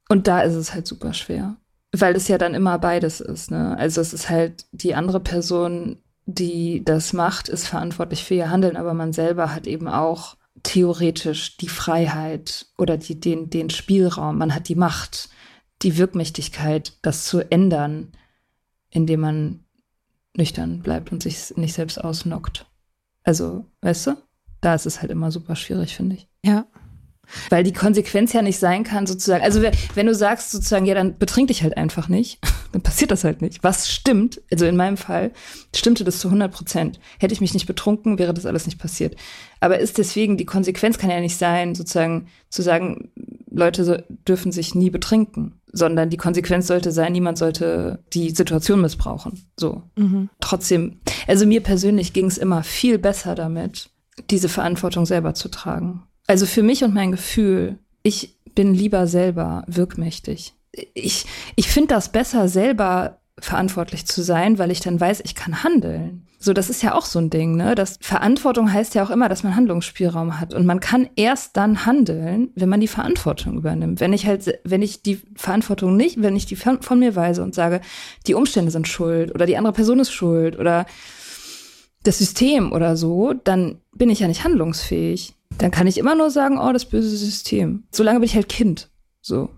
und 0.08 0.28
da 0.28 0.42
ist 0.42 0.56
es 0.56 0.74
halt 0.74 0.88
super 0.88 1.14
schwer, 1.14 1.58
weil 1.92 2.16
es 2.16 2.30
ja 2.30 2.38
dann 2.38 2.54
immer 2.54 2.80
beides 2.80 3.20
ist. 3.20 3.52
Ne? 3.52 3.78
Also 3.78 4.00
es 4.00 4.14
ist 4.14 4.30
halt 4.30 4.66
die 4.72 4.96
andere 4.96 5.20
Person, 5.20 5.98
die 6.26 6.84
das 6.84 7.14
macht, 7.14 7.50
ist 7.50 7.68
verantwortlich 7.68 8.24
für 8.24 8.36
ihr 8.36 8.50
Handeln, 8.50 8.78
aber 8.78 8.94
man 8.94 9.14
selber 9.14 9.54
hat 9.54 9.68
eben 9.68 9.88
auch 9.88 10.36
theoretisch 10.62 11.58
die 11.58 11.68
Freiheit 11.68 12.68
oder 12.78 12.98
die, 12.98 13.20
den, 13.20 13.50
den 13.50 13.70
Spielraum, 13.70 14.38
man 14.38 14.56
hat 14.56 14.70
die 14.70 14.76
Macht, 14.76 15.30
die 15.82 15.98
Wirkmächtigkeit, 15.98 16.94
das 17.02 17.26
zu 17.26 17.40
ändern, 17.52 18.12
indem 18.90 19.22
man 19.22 19.66
nüchtern 20.36 20.82
bleibt 20.82 21.12
und 21.12 21.22
sich 21.24 21.56
nicht 21.58 21.74
selbst 21.74 22.04
ausnockt. 22.04 22.66
Also, 23.24 23.66
weißt 23.82 24.08
du? 24.08 24.18
Da 24.62 24.76
ist 24.76 24.86
es 24.86 25.02
halt 25.02 25.12
immer 25.12 25.32
super 25.32 25.56
schwierig, 25.56 25.96
finde 25.96 26.16
ich. 26.16 26.28
Ja. 26.44 26.66
Weil 27.50 27.64
die 27.64 27.74
Konsequenz 27.74 28.34
ja 28.34 28.42
nicht 28.42 28.60
sein 28.60 28.84
kann, 28.84 29.08
sozusagen, 29.08 29.44
also 29.44 29.62
wenn 29.96 30.06
du 30.06 30.14
sagst 30.14 30.52
sozusagen, 30.52 30.86
ja, 30.86 30.94
dann 30.94 31.18
betrink 31.18 31.48
dich 31.48 31.64
halt 31.64 31.78
einfach 31.78 32.10
nicht, 32.10 32.40
dann 32.72 32.82
passiert 32.82 33.12
das 33.12 33.24
halt 33.24 33.42
nicht. 33.42 33.64
Was 33.64 33.92
stimmt, 33.92 34.42
also 34.52 34.66
in 34.66 34.76
meinem 34.76 34.98
Fall, 34.98 35.32
stimmte 35.76 36.04
das 36.04 36.20
zu 36.20 36.28
100 36.28 36.52
Prozent. 36.52 37.00
Hätte 37.20 37.34
ich 37.34 37.42
mich 37.42 37.54
nicht 37.54 37.66
betrunken, 37.66 38.20
wäre 38.20 38.34
das 38.34 38.46
alles 38.46 38.66
nicht 38.66 38.80
passiert. 38.80 39.16
Aber 39.60 39.80
ist 39.80 39.98
deswegen, 39.98 40.38
die 40.38 40.46
Konsequenz 40.46 40.98
kann 40.98 41.10
ja 41.10 41.20
nicht 41.22 41.38
sein, 41.38 41.76
sozusagen 41.76 42.28
zu 42.50 42.62
sagen, 42.62 43.12
Leute 43.50 43.86
so, 43.86 43.98
dürfen 44.28 44.52
sich 44.52 44.76
nie 44.76 44.90
betrinken, 44.90 45.62
sondern 45.72 46.10
die 46.10 46.18
Konsequenz 46.18 46.68
sollte 46.68 46.92
sein, 46.92 47.14
niemand 47.14 47.38
sollte 47.38 48.04
die 48.14 48.32
Situation 48.32 48.82
missbrauchen. 48.82 49.46
So. 49.58 49.84
Mhm. 49.96 50.30
Trotzdem, 50.40 51.00
also 51.28 51.46
mir 51.46 51.62
persönlich 51.62 52.14
ging 52.14 52.26
es 52.26 52.38
immer 52.38 52.64
viel 52.64 52.98
besser 52.98 53.36
damit, 53.36 53.90
diese 54.30 54.50
Verantwortung 54.50 55.06
selber 55.06 55.34
zu 55.34 55.50
tragen. 55.50 56.04
Also 56.28 56.46
für 56.46 56.64
mich 56.64 56.84
und 56.84 56.94
mein 56.94 57.12
Gefühl, 57.12 57.78
ich 58.02 58.38
bin 58.56 58.74
lieber 58.74 59.08
selber 59.08 59.64
wirkmächtig. 59.68 60.54
Ich, 60.94 61.26
ich 61.56 61.70
finde 61.70 61.96
das 61.96 62.12
besser, 62.12 62.48
selber 62.48 63.20
verantwortlich 63.40 64.06
zu 64.06 64.22
sein, 64.22 64.60
weil 64.60 64.72
ich 64.72 64.80
dann 64.80 65.00
weiß, 65.00 65.22
ich 65.26 65.36
kann 65.36 65.64
handeln. 65.64 66.28
So, 66.40 66.54
das 66.54 66.70
ist 66.70 66.84
ja 66.84 66.94
auch 66.94 67.06
so 67.06 67.20
ein 67.20 67.30
Ding, 67.30 67.56
ne? 67.56 67.74
Das 67.74 67.98
Verantwortung 68.02 68.72
heißt 68.72 68.96
ja 68.96 69.04
auch 69.04 69.10
immer, 69.10 69.30
dass 69.30 69.44
man 69.44 69.56
Handlungsspielraum 69.56 70.40
hat. 70.40 70.54
Und 70.54 70.66
man 70.66 70.82
kann 70.82 71.10
erst 71.16 71.56
dann 71.56 71.86
handeln, 71.86 72.50
wenn 72.56 72.70
man 72.70 72.82
die 72.82 72.88
Verantwortung 72.88 73.58
übernimmt. 73.58 74.02
Wenn 74.02 74.14
ich 74.14 74.28
halt, 74.28 74.60
wenn 74.64 74.82
ich 74.82 75.02
die 75.02 75.22
Verantwortung 75.36 75.96
nicht, 75.96 76.22
wenn 76.22 76.36
ich 76.36 76.46
die 76.46 76.58
von 76.58 77.00
mir 77.00 77.16
weise 77.16 77.44
und 77.44 77.56
sage, 77.56 77.82
die 78.28 78.34
Umstände 78.34 78.72
sind 78.72 78.88
schuld 78.88 79.34
oder 79.34 79.46
die 79.46 79.58
andere 79.58 79.74
Person 79.74 80.00
ist 80.00 80.12
schuld 80.12 80.60
oder 80.60 80.86
das 82.04 82.18
System 82.18 82.74
oder 82.74 82.98
so, 82.98 83.34
dann 83.34 83.80
bin 83.96 84.10
ich 84.10 84.20
ja 84.20 84.28
nicht 84.28 84.44
handlungsfähig. 84.44 85.36
Dann 85.58 85.72
kann 85.72 85.88
ich 85.88 85.98
immer 85.98 86.16
nur 86.16 86.30
sagen, 86.30 86.58
oh, 86.60 86.72
das 86.72 86.86
böse 86.86 87.16
System. 87.16 87.84
Solange 87.92 88.20
bin 88.20 88.26
ich 88.26 88.36
halt 88.36 88.50
Kind. 88.50 88.90
So. 89.22 89.50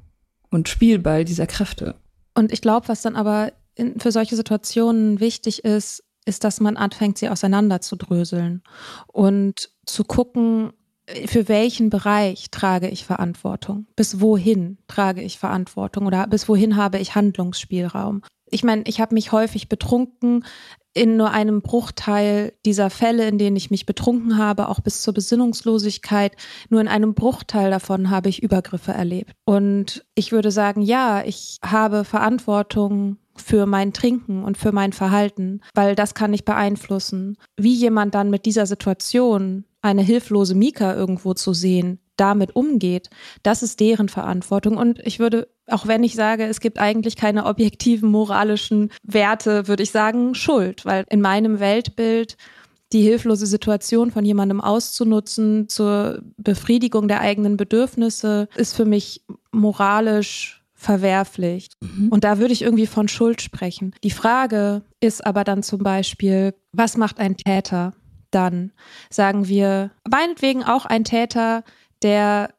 Und 0.50 0.70
Spielball 0.70 1.26
dieser 1.26 1.48
Kräfte. 1.48 1.96
Und 2.36 2.52
ich 2.52 2.62
glaube, 2.62 2.88
was 2.88 3.02
dann 3.02 3.16
aber 3.16 3.52
in, 3.76 4.00
für 4.00 4.12
solche 4.12 4.36
Situationen 4.36 5.20
wichtig 5.20 5.64
ist, 5.64 6.04
ist, 6.26 6.44
dass 6.44 6.60
man 6.60 6.78
anfängt, 6.78 7.18
sie 7.18 7.30
auseinander 7.30 7.82
zu 7.82 7.96
dröseln 7.96 8.64
und 9.08 9.70
zu 9.86 10.04
gucken, 10.04 10.74
für 11.28 11.48
welchen 11.48 11.92
Bereich 11.92 12.50
trage 12.50 12.90
ich 12.90 13.06
Verantwortung? 13.06 13.86
Bis 13.96 14.20
wohin 14.22 14.80
trage 14.88 15.22
ich 15.22 15.38
Verantwortung 15.38 16.08
oder 16.08 16.26
bis 16.28 16.50
wohin 16.50 16.78
habe 16.78 16.98
ich 16.98 17.14
Handlungsspielraum? 17.14 18.24
Ich 18.50 18.64
meine, 18.64 18.84
ich 18.86 19.02
habe 19.02 19.14
mich 19.14 19.32
häufig 19.32 19.70
betrunken 19.70 20.46
in 20.96 21.18
nur 21.18 21.32
einem 21.32 21.62
Bruchteil 21.62 22.54
dieser 22.66 22.90
Fälle, 22.90 23.28
in 23.28 23.38
denen 23.38 23.58
ich 23.58 23.70
mich 23.70 23.86
betrunken 23.86 24.38
habe, 24.38 24.70
auch 24.70 24.80
bis 24.80 25.02
zur 25.02 25.14
Besinnungslosigkeit, 25.14 26.36
nur 26.70 26.80
in 26.80 26.88
einem 26.88 27.14
Bruchteil 27.14 27.70
davon 27.70 28.10
habe 28.10 28.30
ich 28.30 28.42
Übergriffe 28.42 28.94
erlebt. 28.94 29.34
Und 29.44 30.06
ich 30.16 30.32
würde 30.32 30.52
sagen, 30.52 30.82
ja, 30.82 31.22
ich 31.26 31.58
habe 31.64 32.06
Verantwortung 32.06 33.18
für 33.36 33.66
mein 33.66 33.92
Trinken 33.92 34.46
und 34.46 34.58
für 34.58 34.72
mein 34.72 34.94
Verhalten, 34.94 35.60
weil 35.74 35.96
das 35.96 36.14
kann 36.14 36.34
ich 36.34 36.46
beeinflussen. 36.46 37.38
Wie 37.58 37.74
jemand 37.74 38.16
dann 38.16 38.30
mit 38.30 38.46
dieser 38.46 38.66
Situation, 38.66 39.66
eine 39.82 40.02
hilflose 40.02 40.56
Mika 40.56 40.96
irgendwo 40.96 41.34
zu 41.34 41.54
sehen, 41.54 42.00
damit 42.18 42.56
umgeht, 42.56 43.10
das 43.44 43.64
ist 43.64 43.80
deren 43.80 44.10
Verantwortung. 44.10 44.78
Und 44.78 45.00
ich 45.06 45.20
würde, 45.20 45.48
auch 45.68 45.88
wenn 45.88 46.04
ich 46.04 46.16
sage, 46.16 46.46
es 46.46 46.60
gibt 46.60 46.80
eigentlich 46.80 47.16
keine 47.16 47.46
objektiven 47.46 48.10
moralischen 48.10 48.92
Werte, 49.04 49.68
würde 49.68 49.84
ich 49.84 49.92
sagen, 49.92 50.36
Schuld, 50.36 50.86
weil 50.86 51.06
in 51.10 51.22
meinem 51.22 51.60
Weltbild 51.60 52.38
die 52.94 53.02
hilflose 53.02 53.46
Situation 53.46 54.12
von 54.12 54.26
jemandem 54.26 54.62
auszunutzen 54.62 55.68
zur 55.68 56.22
Befriedigung 56.38 57.08
der 57.08 57.20
eigenen 57.20 57.58
Bedürfnisse 57.58 58.48
ist 58.56 58.76
für 58.76 58.86
mich 58.86 59.24
moralisch 59.52 60.64
verwerflich. 60.76 61.70
Mhm. 61.82 62.10
Und 62.10 62.24
da 62.24 62.38
würde 62.38 62.54
ich 62.54 62.62
irgendwie 62.62 62.86
von 62.86 63.08
Schuld 63.08 63.42
sprechen. 63.42 63.96
Die 64.04 64.12
Frage 64.12 64.84
ist 65.00 65.26
aber 65.26 65.44
dann 65.44 65.64
zum 65.64 65.80
Beispiel, 65.80 66.54
was 66.74 66.96
macht 66.96 67.20
ein 67.20 67.38
Täter 67.38 67.94
dann? 68.30 68.72
Sagen 69.10 69.48
wir, 69.48 69.92
meinetwegen 70.10 70.64
auch 70.64 70.86
ein 70.86 71.04
Täter, 71.04 71.64
der 72.02 72.50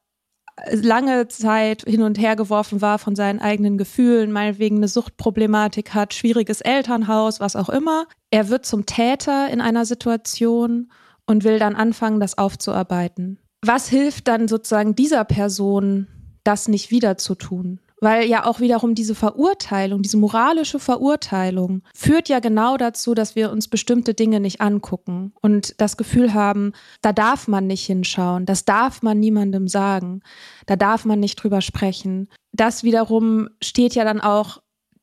lange 0.70 1.28
Zeit 1.28 1.82
hin 1.82 2.02
und 2.02 2.18
her 2.18 2.36
geworfen 2.36 2.80
war 2.80 2.98
von 2.98 3.14
seinen 3.14 3.40
eigenen 3.40 3.78
Gefühlen, 3.78 4.32
meinetwegen 4.32 4.76
eine 4.76 4.88
Suchtproblematik 4.88 5.94
hat, 5.94 6.14
schwieriges 6.14 6.60
Elternhaus, 6.60 7.40
was 7.40 7.56
auch 7.56 7.68
immer. 7.68 8.06
Er 8.30 8.48
wird 8.48 8.64
zum 8.64 8.86
Täter 8.86 9.50
in 9.50 9.60
einer 9.60 9.84
Situation 9.84 10.90
und 11.26 11.44
will 11.44 11.58
dann 11.58 11.74
anfangen, 11.76 12.20
das 12.20 12.38
aufzuarbeiten. 12.38 13.38
Was 13.64 13.88
hilft 13.88 14.28
dann 14.28 14.48
sozusagen 14.48 14.94
dieser 14.94 15.24
Person, 15.24 16.06
das 16.44 16.68
nicht 16.68 16.90
wieder 16.90 17.18
zu 17.18 17.34
tun? 17.34 17.80
Weil 18.00 18.28
ja 18.28 18.44
auch 18.44 18.60
wiederum 18.60 18.94
diese 18.94 19.14
Verurteilung, 19.14 20.02
diese 20.02 20.18
moralische 20.18 20.78
Verurteilung 20.78 21.82
führt 21.94 22.28
ja 22.28 22.40
genau 22.40 22.76
dazu, 22.76 23.14
dass 23.14 23.36
wir 23.36 23.50
uns 23.50 23.68
bestimmte 23.68 24.12
Dinge 24.12 24.38
nicht 24.38 24.60
angucken 24.60 25.32
und 25.40 25.80
das 25.80 25.96
Gefühl 25.96 26.34
haben, 26.34 26.72
da 27.00 27.12
darf 27.12 27.48
man 27.48 27.66
nicht 27.66 27.86
hinschauen, 27.86 28.44
das 28.44 28.66
darf 28.66 29.02
man 29.02 29.18
niemandem 29.18 29.66
sagen, 29.66 30.20
da 30.66 30.76
darf 30.76 31.06
man 31.06 31.20
nicht 31.20 31.36
drüber 31.36 31.62
sprechen. 31.62 32.28
Das 32.52 32.84
wiederum 32.84 33.48
steht 33.62 33.94
ja 33.94 34.04
dann 34.04 34.20
auch 34.20 34.58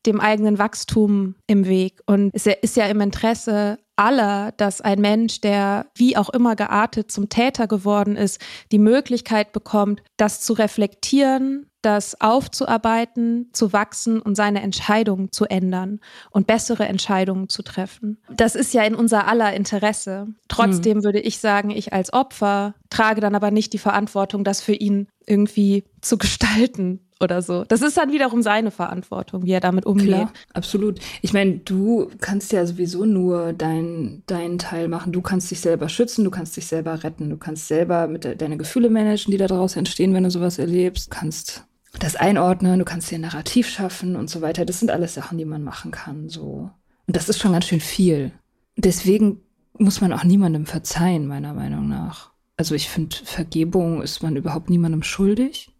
dem 0.06 0.20
eigenen 0.20 0.58
Wachstum 0.58 1.34
im 1.46 1.66
Weg 1.66 2.00
und 2.06 2.30
es 2.34 2.46
ist 2.46 2.76
ja 2.76 2.86
im 2.86 3.00
Interesse 3.00 3.78
aller, 3.96 4.52
dass 4.52 4.80
ein 4.80 5.00
Mensch, 5.00 5.40
der 5.40 5.86
wie 5.94 6.16
auch 6.16 6.30
immer 6.30 6.56
geartet 6.56 7.10
zum 7.10 7.28
Täter 7.28 7.66
geworden 7.66 8.16
ist, 8.16 8.40
die 8.72 8.78
Möglichkeit 8.78 9.52
bekommt, 9.52 10.02
das 10.16 10.40
zu 10.40 10.52
reflektieren, 10.52 11.66
das 11.84 12.20
aufzuarbeiten, 12.20 13.50
zu 13.52 13.72
wachsen 13.72 14.20
und 14.20 14.34
seine 14.34 14.62
Entscheidungen 14.62 15.32
zu 15.32 15.44
ändern 15.44 16.00
und 16.30 16.46
bessere 16.46 16.86
Entscheidungen 16.86 17.48
zu 17.48 17.62
treffen. 17.62 18.18
Das 18.30 18.54
ist 18.54 18.74
ja 18.74 18.82
in 18.82 18.94
unser 18.94 19.26
aller 19.26 19.54
Interesse. 19.54 20.28
Trotzdem 20.48 20.98
mhm. 20.98 21.04
würde 21.04 21.20
ich 21.20 21.38
sagen, 21.38 21.70
ich 21.70 21.92
als 21.92 22.12
Opfer 22.12 22.74
trage 22.90 23.20
dann 23.20 23.34
aber 23.34 23.50
nicht 23.50 23.72
die 23.72 23.78
Verantwortung, 23.78 24.44
das 24.44 24.60
für 24.60 24.74
ihn 24.74 25.08
irgendwie 25.26 25.84
zu 26.00 26.18
gestalten 26.18 27.00
oder 27.20 27.42
so. 27.42 27.64
Das 27.64 27.82
ist 27.82 27.96
dann 27.96 28.12
wiederum 28.12 28.42
seine 28.42 28.70
Verantwortung, 28.70 29.44
wie 29.44 29.52
er 29.52 29.60
damit 29.60 29.86
umgeht. 29.86 30.08
Klar, 30.08 30.32
absolut. 30.52 31.00
Ich 31.22 31.32
meine, 31.32 31.58
du 31.58 32.10
kannst 32.20 32.52
ja 32.52 32.64
sowieso 32.66 33.04
nur 33.04 33.52
deinen 33.52 34.22
deinen 34.26 34.58
Teil 34.58 34.88
machen. 34.88 35.12
Du 35.12 35.22
kannst 35.22 35.50
dich 35.50 35.60
selber 35.60 35.88
schützen, 35.88 36.24
du 36.24 36.30
kannst 36.30 36.56
dich 36.56 36.66
selber 36.66 37.02
retten, 37.02 37.30
du 37.30 37.36
kannst 37.36 37.68
selber 37.68 38.06
mit 38.06 38.24
de 38.24 38.36
deine 38.36 38.56
Gefühle 38.56 38.90
managen, 38.90 39.30
die 39.30 39.38
da 39.38 39.46
daraus 39.46 39.76
entstehen, 39.76 40.14
wenn 40.14 40.24
du 40.24 40.30
sowas 40.30 40.58
erlebst. 40.58 41.12
Du 41.12 41.18
kannst 41.18 41.64
das 41.98 42.16
einordnen, 42.16 42.78
du 42.78 42.84
kannst 42.84 43.10
dir 43.10 43.16
ein 43.16 43.22
Narrativ 43.22 43.68
schaffen 43.68 44.16
und 44.16 44.28
so 44.28 44.40
weiter. 44.40 44.64
Das 44.64 44.80
sind 44.80 44.90
alles 44.90 45.14
Sachen, 45.14 45.38
die 45.38 45.44
man 45.44 45.62
machen 45.62 45.90
kann, 45.90 46.28
so. 46.28 46.70
Und 47.06 47.16
das 47.16 47.28
ist 47.28 47.38
schon 47.38 47.52
ganz 47.52 47.66
schön 47.66 47.80
viel. 47.80 48.32
Deswegen 48.76 49.40
muss 49.78 50.00
man 50.00 50.12
auch 50.12 50.24
niemandem 50.24 50.66
verzeihen, 50.66 51.26
meiner 51.26 51.54
Meinung 51.54 51.88
nach. 51.88 52.32
Also 52.56 52.74
ich 52.74 52.88
finde, 52.88 53.16
Vergebung 53.16 54.02
ist 54.02 54.22
man 54.22 54.36
überhaupt 54.36 54.70
niemandem 54.70 55.02
schuldig. 55.02 55.70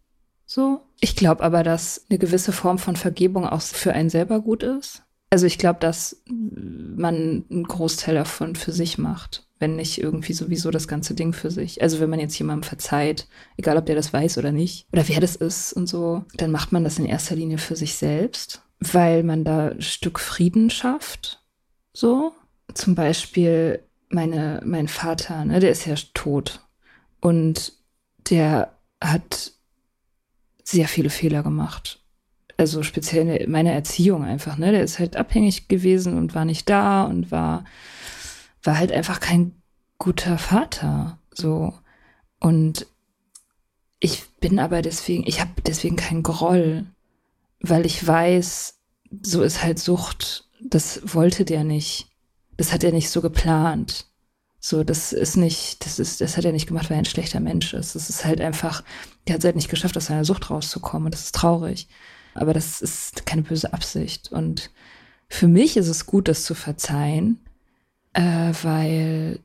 So. 0.45 0.81
Ich 0.99 1.15
glaube 1.15 1.43
aber, 1.43 1.63
dass 1.63 2.05
eine 2.09 2.19
gewisse 2.19 2.51
Form 2.51 2.77
von 2.77 2.95
Vergebung 2.95 3.47
auch 3.47 3.61
für 3.61 3.93
einen 3.93 4.09
selber 4.09 4.41
gut 4.41 4.63
ist. 4.63 5.03
Also 5.29 5.45
ich 5.45 5.57
glaube, 5.57 5.79
dass 5.79 6.21
man 6.29 7.45
einen 7.49 7.63
Großteil 7.63 8.15
davon 8.15 8.55
für 8.55 8.71
sich 8.71 8.97
macht, 8.97 9.44
wenn 9.59 9.75
nicht 9.75 10.01
irgendwie 10.01 10.33
sowieso 10.33 10.71
das 10.71 10.87
ganze 10.87 11.15
Ding 11.15 11.33
für 11.33 11.51
sich. 11.51 11.81
Also 11.81 11.99
wenn 11.99 12.09
man 12.09 12.19
jetzt 12.19 12.37
jemandem 12.37 12.67
verzeiht, 12.67 13.27
egal 13.57 13.77
ob 13.77 13.85
der 13.85 13.95
das 13.95 14.11
weiß 14.11 14.37
oder 14.37 14.51
nicht, 14.51 14.87
oder 14.91 15.07
wer 15.07 15.19
das 15.21 15.35
ist 15.35 15.73
und 15.73 15.87
so, 15.87 16.23
dann 16.35 16.51
macht 16.51 16.71
man 16.71 16.83
das 16.83 16.99
in 16.99 17.05
erster 17.05 17.35
Linie 17.35 17.57
für 17.57 17.75
sich 17.75 17.95
selbst, 17.95 18.61
weil 18.79 19.23
man 19.23 19.43
da 19.43 19.69
ein 19.69 19.81
Stück 19.81 20.19
Frieden 20.19 20.69
schafft. 20.69 21.41
So. 21.93 22.33
Zum 22.73 22.95
Beispiel 22.95 23.79
meine, 24.09 24.61
mein 24.65 24.87
Vater, 24.87 25.45
ne, 25.45 25.59
der 25.59 25.71
ist 25.71 25.85
ja 25.85 25.95
tot. 26.13 26.61
Und 27.21 27.73
der 28.29 28.75
hat 29.01 29.51
sehr 30.63 30.87
viele 30.87 31.09
Fehler 31.09 31.43
gemacht. 31.43 32.01
Also 32.57 32.83
speziell 32.83 33.27
in 33.27 33.51
meiner 33.51 33.71
Erziehung 33.71 34.23
einfach, 34.23 34.57
ne? 34.57 34.71
Der 34.71 34.81
ist 34.81 34.99
halt 34.99 35.15
abhängig 35.17 35.67
gewesen 35.67 36.17
und 36.17 36.33
war 36.35 36.45
nicht 36.45 36.69
da 36.69 37.03
und 37.03 37.29
war, 37.29 37.65
war 38.65 38.77
halt 38.77 38.91
einfach 38.91 39.19
kein 39.19 39.53
guter 39.97 40.37
Vater. 40.37 41.19
So. 41.31 41.73
Und 42.39 42.85
ich 43.99 44.23
bin 44.39 44.59
aber 44.59 44.81
deswegen, 44.81 45.25
ich 45.25 45.39
habe 45.39 45.61
deswegen 45.65 45.95
keinen 45.95 46.23
Groll, 46.23 46.85
weil 47.59 47.85
ich 47.85 48.05
weiß, 48.05 48.75
so 49.21 49.41
ist 49.41 49.63
halt 49.63 49.79
Sucht. 49.79 50.49
Das 50.61 51.01
wollte 51.13 51.45
der 51.45 51.63
nicht. 51.63 52.07
Das 52.57 52.71
hat 52.71 52.83
er 52.83 52.91
nicht 52.91 53.09
so 53.09 53.21
geplant. 53.21 54.05
So, 54.59 54.83
das 54.83 55.13
ist 55.13 55.37
nicht, 55.37 55.85
das 55.85 55.99
ist, 55.99 56.21
das 56.21 56.37
hat 56.37 56.45
er 56.45 56.51
nicht 56.51 56.67
gemacht, 56.67 56.89
weil 56.89 56.97
er 56.97 56.99
ein 56.99 57.05
schlechter 57.05 57.39
Mensch 57.39 57.73
ist. 57.73 57.93
Das 57.93 58.09
ist 58.09 58.25
halt 58.25 58.41
einfach, 58.41 58.83
der 59.27 59.35
hat 59.35 59.39
es 59.39 59.45
halt 59.45 59.55
nicht 59.55 59.69
geschafft, 59.69 59.95
aus 59.95 60.07
seiner 60.07 60.25
Sucht 60.25 60.49
rauszukommen. 60.49 61.05
Und 61.05 61.13
das 61.13 61.25
ist 61.25 61.35
traurig. 61.35 61.87
Aber 62.33 62.53
das 62.53 62.81
ist 62.81 63.25
keine 63.25 63.43
böse 63.43 63.73
Absicht. 63.73 64.31
Und 64.31 64.71
für 65.29 65.47
mich 65.47 65.77
ist 65.77 65.87
es 65.87 66.05
gut, 66.05 66.27
das 66.27 66.43
zu 66.43 66.55
verzeihen, 66.55 67.39
äh, 68.15 68.53
weil, 68.63 69.39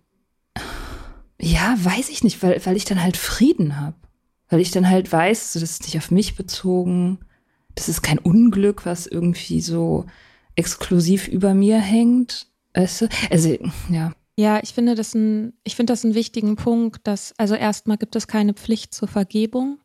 ja, 1.41 1.77
weiß 1.79 2.09
ich 2.09 2.23
nicht, 2.23 2.43
weil, 2.43 2.65
weil 2.65 2.77
ich 2.77 2.85
dann 2.85 3.03
halt 3.03 3.17
Frieden 3.17 3.79
habe. 3.79 3.97
Weil 4.49 4.61
ich 4.61 4.71
dann 4.71 4.89
halt 4.89 5.11
weiß, 5.13 5.53
das 5.53 5.63
ist 5.63 5.83
nicht 5.83 5.97
auf 5.97 6.11
mich 6.11 6.35
bezogen, 6.37 7.19
das 7.75 7.89
ist 7.89 8.03
kein 8.03 8.19
Unglück, 8.19 8.87
was 8.87 9.07
irgendwie 9.07 9.61
so 9.61 10.07
exklusiv 10.57 11.29
über 11.29 11.55
mir 11.55 11.79
hängt. 11.79 12.47
Weißt? 12.75 13.09
Also, 13.31 13.57
ja. 13.91 14.13
Ja, 14.37 14.61
ich 14.63 14.73
finde 14.73 14.95
das 14.95 15.15
ein, 15.15 15.53
ich 15.65 15.77
finde 15.77 15.93
das 15.93 16.05
einen 16.05 16.15
wichtigen 16.15 16.57
Punkt, 16.57 17.07
dass, 17.07 17.35
also 17.37 17.55
erstmal 17.55 17.99
gibt 17.99 18.17
es 18.17 18.27
keine 18.27 18.55
Pflicht 18.55 18.95
zur 18.95 19.09
Vergebung. 19.09 19.79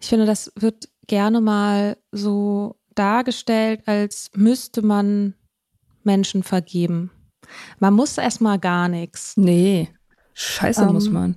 Ich 0.00 0.08
finde, 0.08 0.26
das 0.26 0.52
wird 0.56 0.88
gerne 1.06 1.40
mal 1.40 1.96
so 2.10 2.76
dargestellt, 2.94 3.82
als 3.86 4.30
müsste 4.34 4.82
man 4.82 5.34
Menschen 6.04 6.42
vergeben. 6.42 7.10
Man 7.78 7.94
muss 7.94 8.18
erstmal 8.18 8.58
gar 8.58 8.88
nichts. 8.88 9.36
Nee, 9.36 9.88
scheiße 10.34 10.82
ähm, 10.82 10.92
muss 10.92 11.08
man. 11.08 11.36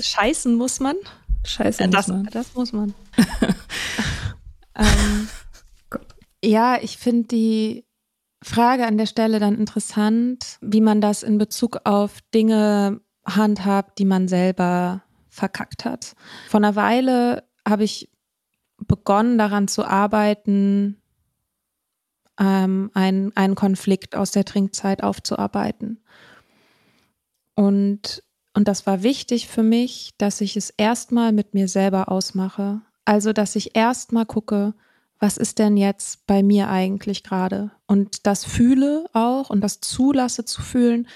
Scheißen 0.00 0.54
muss 0.54 0.80
man? 0.80 0.96
Scheiße 1.44 1.84
muss 1.84 1.92
das, 1.92 2.08
man. 2.08 2.28
Das 2.32 2.54
muss 2.54 2.72
man. 2.72 2.94
ähm, 4.76 5.28
ja, 6.44 6.78
ich 6.80 6.96
finde 6.96 7.28
die 7.28 7.84
Frage 8.42 8.86
an 8.86 8.96
der 8.96 9.06
Stelle 9.06 9.38
dann 9.38 9.56
interessant, 9.56 10.58
wie 10.60 10.80
man 10.80 11.00
das 11.00 11.22
in 11.22 11.38
Bezug 11.38 11.80
auf 11.84 12.20
Dinge 12.34 13.00
handhabt, 13.26 13.98
die 13.98 14.06
man 14.06 14.28
selber 14.28 15.02
verkackt 15.28 15.84
hat. 15.84 16.14
Vor 16.48 16.58
einer 16.58 16.76
Weile 16.76 17.44
habe 17.68 17.84
ich 17.84 18.10
begonnen 18.78 19.36
daran 19.36 19.68
zu 19.68 19.84
arbeiten, 19.84 21.00
ähm, 22.40 22.90
einen, 22.94 23.36
einen 23.36 23.54
Konflikt 23.54 24.16
aus 24.16 24.32
der 24.32 24.44
Trinkzeit 24.44 25.02
aufzuarbeiten. 25.02 26.02
Und, 27.54 28.22
und 28.54 28.66
das 28.66 28.86
war 28.86 29.02
wichtig 29.02 29.46
für 29.46 29.62
mich, 29.62 30.14
dass 30.18 30.40
ich 30.40 30.56
es 30.56 30.70
erstmal 30.70 31.32
mit 31.32 31.54
mir 31.54 31.68
selber 31.68 32.10
ausmache. 32.10 32.80
Also, 33.04 33.32
dass 33.32 33.54
ich 33.56 33.76
erstmal 33.76 34.26
gucke, 34.26 34.74
was 35.18 35.36
ist 35.36 35.58
denn 35.58 35.76
jetzt 35.76 36.26
bei 36.26 36.42
mir 36.42 36.70
eigentlich 36.70 37.22
gerade? 37.22 37.70
Und 37.86 38.26
das 38.26 38.44
fühle 38.44 39.04
auch 39.12 39.50
und 39.50 39.60
das 39.60 39.80
zulasse 39.80 40.46
zu 40.46 40.62
fühlen, 40.62 41.06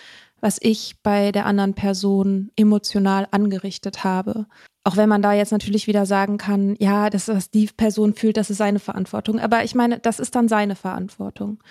was 0.45 0.59
ich 0.61 0.97
bei 1.03 1.33
der 1.33 1.47
anderen 1.47 1.73
Person 1.73 2.51
emotional 2.55 3.27
angerichtet 3.31 4.05
habe. 4.05 4.45
Auch 4.83 4.99
wenn 4.99 5.09
man 5.09 5.23
da 5.23 5.33
jetzt 5.33 5.53
natürlich 5.53 5.87
wieder 5.87 6.05
sagen 6.05 6.37
kann, 6.37 6.77
ja, 6.79 7.09
das, 7.09 7.29
was 7.29 7.51
die 7.51 7.67
Person 7.75 8.13
fühlt, 8.13 8.37
das 8.37 8.51
ist 8.51 8.59
seine 8.59 8.79
Verantwortung. 8.79 9.41
Aber 9.41 9.65
ich 9.65 9.75
meine, 9.75 10.01
das 10.01 10.21
ist 10.21 10.35
dann 10.35 10.49
seine 10.49 10.77
Verantwortung. 10.77 11.65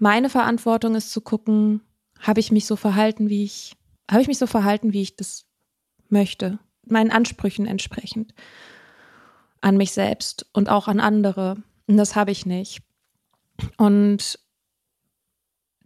Meine 0.00 0.28
Verantwortung 0.28 0.96
ist 0.96 1.12
zu 1.12 1.20
gucken, 1.20 1.82
habe 2.18 2.40
ich 2.40 2.50
mich 2.50 2.66
so 2.66 2.74
verhalten, 2.74 3.28
wie 3.28 3.44
ich, 3.44 3.76
habe 4.10 4.22
ich 4.22 4.26
mich 4.26 4.38
so 4.38 4.48
verhalten, 4.48 4.92
wie 4.92 5.02
ich 5.02 5.14
das 5.14 5.44
möchte, 6.08 6.58
meinen 6.84 7.12
Ansprüchen 7.12 7.66
entsprechend 7.66 8.34
an 9.60 9.76
mich 9.76 9.92
selbst 9.92 10.46
und 10.52 10.68
auch 10.68 10.88
an 10.88 10.98
andere. 10.98 11.58
Und 11.86 11.96
das 11.96 12.16
habe 12.16 12.32
ich 12.32 12.44
nicht. 12.44 12.82
Und 13.76 14.40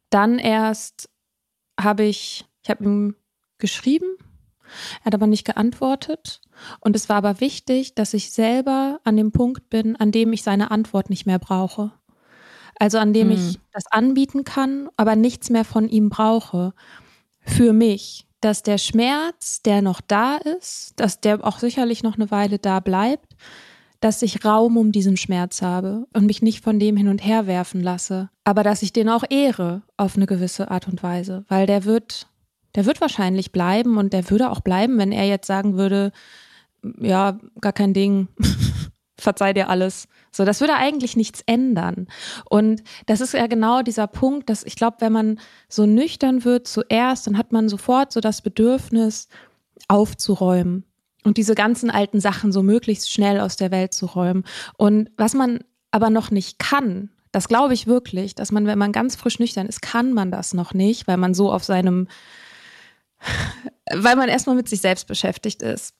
dann 0.08 0.38
erst 0.38 1.10
habe 1.80 2.04
ich, 2.04 2.44
ich 2.62 2.70
habe 2.70 2.84
ihm 2.84 3.16
geschrieben, 3.58 4.16
er 5.00 5.06
hat 5.06 5.14
aber 5.14 5.26
nicht 5.26 5.44
geantwortet. 5.44 6.40
Und 6.80 6.96
es 6.96 7.08
war 7.08 7.16
aber 7.16 7.40
wichtig, 7.40 7.94
dass 7.94 8.14
ich 8.14 8.30
selber 8.30 9.00
an 9.04 9.16
dem 9.16 9.32
Punkt 9.32 9.70
bin, 9.70 9.96
an 9.96 10.12
dem 10.12 10.32
ich 10.32 10.42
seine 10.42 10.70
Antwort 10.70 11.10
nicht 11.10 11.26
mehr 11.26 11.38
brauche. 11.38 11.92
Also 12.78 12.98
an 12.98 13.12
dem 13.12 13.30
hm. 13.30 13.36
ich 13.36 13.60
das 13.72 13.86
anbieten 13.86 14.44
kann, 14.44 14.88
aber 14.96 15.16
nichts 15.16 15.50
mehr 15.50 15.64
von 15.64 15.88
ihm 15.88 16.10
brauche. 16.10 16.72
Für 17.40 17.72
mich. 17.72 18.26
Dass 18.40 18.62
der 18.62 18.78
Schmerz, 18.78 19.62
der 19.62 19.80
noch 19.80 20.00
da 20.02 20.36
ist, 20.36 20.92
dass 20.96 21.20
der 21.20 21.44
auch 21.46 21.58
sicherlich 21.58 22.02
noch 22.02 22.16
eine 22.16 22.30
Weile 22.30 22.58
da 22.58 22.80
bleibt, 22.80 23.36
dass 24.04 24.20
ich 24.20 24.44
Raum 24.44 24.76
um 24.76 24.92
diesen 24.92 25.16
Schmerz 25.16 25.62
habe 25.62 26.06
und 26.12 26.26
mich 26.26 26.42
nicht 26.42 26.62
von 26.62 26.78
dem 26.78 26.94
hin 26.94 27.08
und 27.08 27.24
her 27.24 27.46
werfen 27.46 27.82
lasse, 27.82 28.28
aber 28.44 28.62
dass 28.62 28.82
ich 28.82 28.92
den 28.92 29.08
auch 29.08 29.24
ehre 29.30 29.80
auf 29.96 30.16
eine 30.16 30.26
gewisse 30.26 30.70
Art 30.70 30.88
und 30.88 31.02
Weise, 31.02 31.46
weil 31.48 31.66
der 31.66 31.86
wird, 31.86 32.26
der 32.74 32.84
wird 32.84 33.00
wahrscheinlich 33.00 33.50
bleiben 33.50 33.96
und 33.96 34.12
der 34.12 34.28
würde 34.28 34.50
auch 34.50 34.60
bleiben, 34.60 34.98
wenn 34.98 35.10
er 35.10 35.26
jetzt 35.26 35.46
sagen 35.46 35.78
würde, 35.78 36.12
ja, 37.00 37.40
gar 37.62 37.72
kein 37.72 37.94
Ding, 37.94 38.28
verzeih 39.18 39.54
dir 39.54 39.70
alles. 39.70 40.06
So, 40.30 40.44
das 40.44 40.60
würde 40.60 40.74
eigentlich 40.74 41.16
nichts 41.16 41.40
ändern. 41.46 42.06
Und 42.44 42.82
das 43.06 43.22
ist 43.22 43.32
ja 43.32 43.46
genau 43.46 43.80
dieser 43.80 44.06
Punkt, 44.06 44.50
dass 44.50 44.64
ich 44.64 44.76
glaube, 44.76 44.98
wenn 45.00 45.14
man 45.14 45.40
so 45.70 45.86
nüchtern 45.86 46.44
wird 46.44 46.68
zuerst, 46.68 47.26
dann 47.26 47.38
hat 47.38 47.52
man 47.52 47.70
sofort 47.70 48.12
so 48.12 48.20
das 48.20 48.42
Bedürfnis 48.42 49.28
aufzuräumen 49.88 50.84
und 51.24 51.36
diese 51.36 51.54
ganzen 51.54 51.90
alten 51.90 52.20
Sachen 52.20 52.52
so 52.52 52.62
möglichst 52.62 53.10
schnell 53.10 53.40
aus 53.40 53.56
der 53.56 53.70
Welt 53.70 53.92
zu 53.92 54.06
räumen. 54.06 54.44
Und 54.76 55.10
was 55.16 55.34
man 55.34 55.60
aber 55.90 56.10
noch 56.10 56.30
nicht 56.30 56.58
kann, 56.58 57.10
das 57.32 57.48
glaube 57.48 57.74
ich 57.74 57.86
wirklich, 57.86 58.34
dass 58.34 58.52
man, 58.52 58.66
wenn 58.66 58.78
man 58.78 58.92
ganz 58.92 59.16
frisch 59.16 59.38
nüchtern 59.38 59.66
ist, 59.66 59.82
kann 59.82 60.12
man 60.12 60.30
das 60.30 60.54
noch 60.54 60.72
nicht, 60.74 61.08
weil 61.08 61.16
man 61.16 61.34
so 61.34 61.52
auf 61.52 61.64
seinem, 61.64 62.06
weil 63.92 64.16
man 64.16 64.28
erstmal 64.28 64.56
mit 64.56 64.68
sich 64.68 64.80
selbst 64.80 65.08
beschäftigt 65.08 65.62
ist 65.62 65.94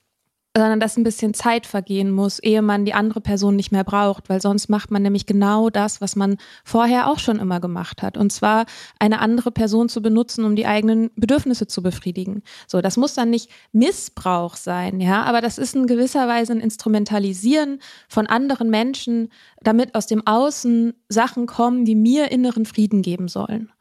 sondern 0.56 0.78
dass 0.78 0.96
ein 0.96 1.02
bisschen 1.02 1.34
Zeit 1.34 1.66
vergehen 1.66 2.12
muss, 2.12 2.38
ehe 2.38 2.62
man 2.62 2.84
die 2.84 2.94
andere 2.94 3.20
Person 3.20 3.56
nicht 3.56 3.72
mehr 3.72 3.82
braucht, 3.82 4.28
weil 4.28 4.40
sonst 4.40 4.68
macht 4.68 4.90
man 4.92 5.02
nämlich 5.02 5.26
genau 5.26 5.68
das, 5.68 6.00
was 6.00 6.14
man 6.14 6.36
vorher 6.64 7.08
auch 7.10 7.18
schon 7.18 7.40
immer 7.40 7.58
gemacht 7.58 8.02
hat. 8.02 8.16
Und 8.16 8.32
zwar 8.32 8.66
eine 9.00 9.20
andere 9.20 9.50
Person 9.50 9.88
zu 9.88 10.00
benutzen, 10.00 10.44
um 10.44 10.54
die 10.54 10.66
eigenen 10.66 11.10
Bedürfnisse 11.16 11.66
zu 11.66 11.82
befriedigen. 11.82 12.42
So, 12.68 12.80
das 12.80 12.96
muss 12.96 13.14
dann 13.14 13.30
nicht 13.30 13.50
Missbrauch 13.72 14.54
sein, 14.54 15.00
ja, 15.00 15.24
aber 15.24 15.40
das 15.40 15.58
ist 15.58 15.74
in 15.74 15.88
gewisser 15.88 16.28
Weise 16.28 16.52
ein 16.52 16.60
Instrumentalisieren 16.60 17.80
von 18.08 18.28
anderen 18.28 18.70
Menschen, 18.70 19.30
damit 19.60 19.96
aus 19.96 20.06
dem 20.06 20.24
Außen 20.24 20.94
Sachen 21.08 21.46
kommen, 21.46 21.84
die 21.84 21.96
mir 21.96 22.30
inneren 22.30 22.64
Frieden 22.64 23.02
geben 23.02 23.26
sollen. 23.26 23.72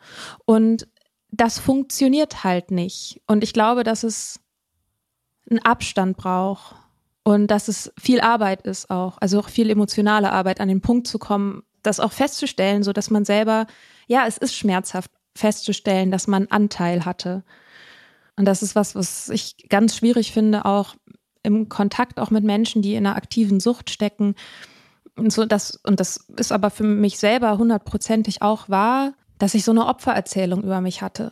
Und 0.46 0.88
das 1.30 1.60
funktioniert 1.60 2.44
halt 2.44 2.72
nicht. 2.72 3.22
Und 3.28 3.44
ich 3.44 3.54
glaube, 3.54 3.84
dass 3.84 4.04
es 4.04 4.40
einen 5.50 5.60
Abstand 5.60 6.18
braucht 6.18 6.76
und 7.24 7.48
dass 7.48 7.68
es 7.68 7.92
viel 7.98 8.22
Arbeit 8.22 8.62
ist 8.64 8.90
auch, 8.90 9.18
also 9.20 9.40
auch 9.40 9.50
viel 9.50 9.70
emotionale 9.70 10.32
Arbeit, 10.32 10.60
an 10.60 10.68
den 10.68 10.82
Punkt 10.82 11.08
zu 11.08 11.20
kommen, 11.20 11.64
das 11.82 12.00
auch 12.00 12.12
festzustellen, 12.12 12.84
so 12.84 12.94
dass 12.94 13.10
man 13.10 13.26
selber, 13.26 13.68
ja, 14.08 14.26
es 14.28 14.38
ist 14.38 14.56
schmerzhaft 14.56 15.12
festzustellen, 15.36 16.12
dass 16.12 16.28
man 16.28 16.48
Anteil 16.48 17.06
hatte. 17.06 17.44
Und 18.36 18.46
das 18.46 18.62
ist 18.62 18.76
was, 18.76 18.96
was 18.96 19.30
ich 19.30 19.70
ganz 19.70 19.96
schwierig 19.96 20.32
finde, 20.32 20.66
auch 20.66 20.96
im 21.44 21.70
Kontakt 21.70 22.20
auch 22.20 22.30
mit 22.30 22.44
Menschen, 22.44 22.82
die 22.82 22.96
in 22.96 23.06
einer 23.06 23.16
aktiven 23.16 23.60
Sucht 23.60 23.90
stecken. 23.90 24.36
Und 25.16 25.32
so 25.32 25.46
das, 25.46 25.80
und 25.84 26.00
das 26.00 26.18
ist 26.38 26.52
aber 26.52 26.70
für 26.70 26.84
mich 26.84 27.20
selber 27.20 27.58
hundertprozentig 27.58 28.42
auch 28.42 28.70
wahr, 28.70 29.14
dass 29.38 29.54
ich 29.54 29.64
so 29.64 29.72
eine 29.72 29.88
Opfererzählung 29.88 30.64
über 30.64 30.82
mich 30.82 31.02
hatte. 31.02 31.32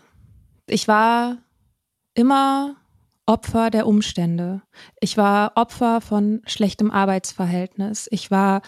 Ich 0.68 0.88
war 0.88 1.38
immer 2.14 2.76
Opfer 3.32 3.70
der 3.70 3.88
Umstände. 3.88 4.62
Ich 5.00 5.16
war 5.16 5.54
Opfer 5.56 6.02
von 6.02 6.42
schlechtem 6.46 6.92
Arbeitsverhältnis. 6.92 8.10
Ich 8.12 8.30
war 8.30 8.62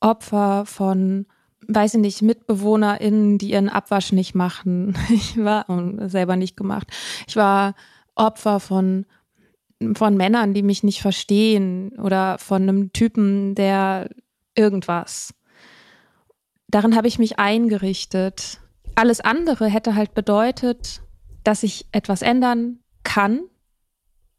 Opfer 0.00 0.66
von, 0.66 1.24
weiß 1.66 1.94
ich 1.94 2.00
nicht, 2.00 2.20
MitbewohnerInnen, 2.20 3.38
die 3.38 3.52
ihren 3.52 3.70
Abwasch 3.70 4.12
nicht 4.12 4.34
machen. 4.34 4.94
Ich 5.08 5.42
war 5.42 5.64
selber 6.10 6.36
nicht 6.36 6.58
gemacht. 6.58 6.88
Ich 7.26 7.36
war 7.36 7.74
Opfer 8.14 8.60
von, 8.60 9.06
von 9.94 10.14
Männern, 10.14 10.52
die 10.52 10.62
mich 10.62 10.82
nicht 10.82 11.00
verstehen 11.00 11.98
oder 11.98 12.36
von 12.36 12.64
einem 12.64 12.92
Typen, 12.92 13.54
der 13.54 14.10
irgendwas. 14.54 15.32
Darin 16.68 16.96
habe 16.96 17.08
ich 17.08 17.18
mich 17.18 17.38
eingerichtet. 17.38 18.60
Alles 18.94 19.22
andere 19.22 19.68
hätte 19.68 19.94
halt 19.94 20.12
bedeutet, 20.12 21.00
dass 21.44 21.62
ich 21.62 21.86
etwas 21.92 22.20
ändern 22.20 22.80
kann, 23.02 23.40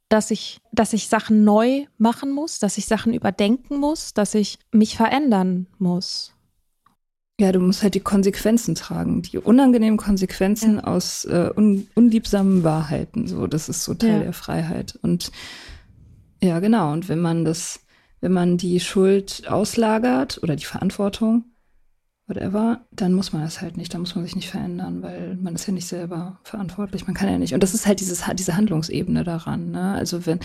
dass 0.09 0.31
ich, 0.31 0.61
dass 0.71 0.93
ich 0.93 1.07
Sachen 1.07 1.43
neu 1.43 1.85
machen 1.97 2.31
muss, 2.31 2.59
dass 2.59 2.77
ich 2.77 2.85
Sachen 2.85 3.13
überdenken 3.13 3.77
muss, 3.77 4.13
dass 4.13 4.35
ich 4.35 4.59
mich 4.71 4.95
verändern 4.95 5.67
muss. 5.79 6.33
Ja, 7.39 7.51
du 7.51 7.59
musst 7.59 7.83
halt 7.83 7.93
die 7.93 7.99
Konsequenzen 7.99 8.73
tragen, 8.73 9.21
die 9.21 9.37
unangenehmen 9.37 9.97
Konsequenzen 9.97 10.77
ja. 10.77 10.83
aus 10.85 11.23
äh, 11.25 11.51
un 11.55 11.87
unliebsamen 11.93 12.63
Wahrheiten. 12.63 13.27
So, 13.27 13.45
das 13.45 13.69
ist 13.69 13.83
so 13.83 13.93
Teil 13.93 14.17
ja. 14.17 14.19
der 14.19 14.33
Freiheit. 14.33 14.97
Und 15.03 15.31
ja, 16.41 16.59
genau. 16.59 16.93
Und 16.93 17.09
wenn 17.09 17.19
man 17.19 17.45
das, 17.45 17.81
wenn 18.21 18.31
man 18.31 18.57
die 18.57 18.79
Schuld 18.79 19.43
auslagert 19.47 20.39
oder 20.41 20.55
die 20.55 20.65
Verantwortung, 20.65 21.45
whatever, 22.27 22.81
dann 22.91 23.13
muss 23.13 23.31
man 23.33 23.41
das 23.41 23.61
halt 23.61 23.77
nicht, 23.77 23.93
dann 23.93 24.01
muss 24.01 24.15
man 24.15 24.25
sich 24.25 24.35
nicht 24.35 24.49
verändern, 24.49 25.01
weil 25.01 25.37
man 25.41 25.55
ist 25.55 25.65
ja 25.65 25.73
nicht 25.73 25.87
selber 25.87 26.39
verantwortlich, 26.43 27.07
man 27.07 27.15
kann 27.15 27.29
ja 27.29 27.37
nicht. 27.37 27.53
Und 27.53 27.63
das 27.63 27.73
ist 27.73 27.87
halt 27.87 27.99
dieses, 28.01 28.23
diese 28.35 28.57
Handlungsebene 28.57 29.23
daran, 29.23 29.71
ne? 29.71 29.93
Also 29.93 30.25
wenn, 30.25 30.39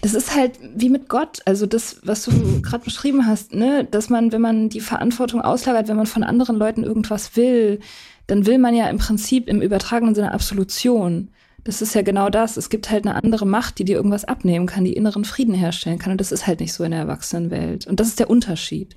das 0.00 0.14
ist 0.14 0.34
halt 0.34 0.58
wie 0.76 0.90
mit 0.90 1.08
Gott, 1.08 1.40
also 1.44 1.66
das, 1.66 2.00
was 2.04 2.24
du 2.24 2.62
gerade 2.62 2.84
beschrieben 2.84 3.26
hast, 3.26 3.52
ne, 3.52 3.84
dass 3.84 4.10
man, 4.10 4.32
wenn 4.32 4.40
man 4.40 4.68
die 4.68 4.80
Verantwortung 4.80 5.40
auslagert, 5.40 5.88
wenn 5.88 5.96
man 5.96 6.06
von 6.06 6.22
anderen 6.22 6.56
Leuten 6.56 6.84
irgendwas 6.84 7.36
will, 7.36 7.80
dann 8.26 8.46
will 8.46 8.58
man 8.58 8.74
ja 8.74 8.88
im 8.88 8.98
Prinzip 8.98 9.48
im 9.48 9.60
übertragenen 9.60 10.14
Sinne 10.14 10.32
Absolution. 10.32 11.30
Das 11.64 11.82
ist 11.82 11.94
ja 11.94 12.02
genau 12.02 12.28
das. 12.28 12.56
Es 12.56 12.70
gibt 12.70 12.90
halt 12.90 13.06
eine 13.06 13.14
andere 13.22 13.46
Macht, 13.46 13.78
die 13.78 13.84
dir 13.84 13.96
irgendwas 13.96 14.24
abnehmen 14.24 14.66
kann, 14.66 14.84
die 14.84 14.94
inneren 14.94 15.24
Frieden 15.24 15.54
herstellen 15.54 15.98
kann. 15.98 16.12
Und 16.12 16.20
das 16.20 16.32
ist 16.32 16.46
halt 16.46 16.60
nicht 16.60 16.72
so 16.72 16.82
in 16.82 16.90
der 16.90 17.00
Erwachsenenwelt. 17.00 17.86
Und 17.86 18.00
das 18.00 18.08
ist 18.08 18.18
der 18.18 18.30
Unterschied. 18.30 18.96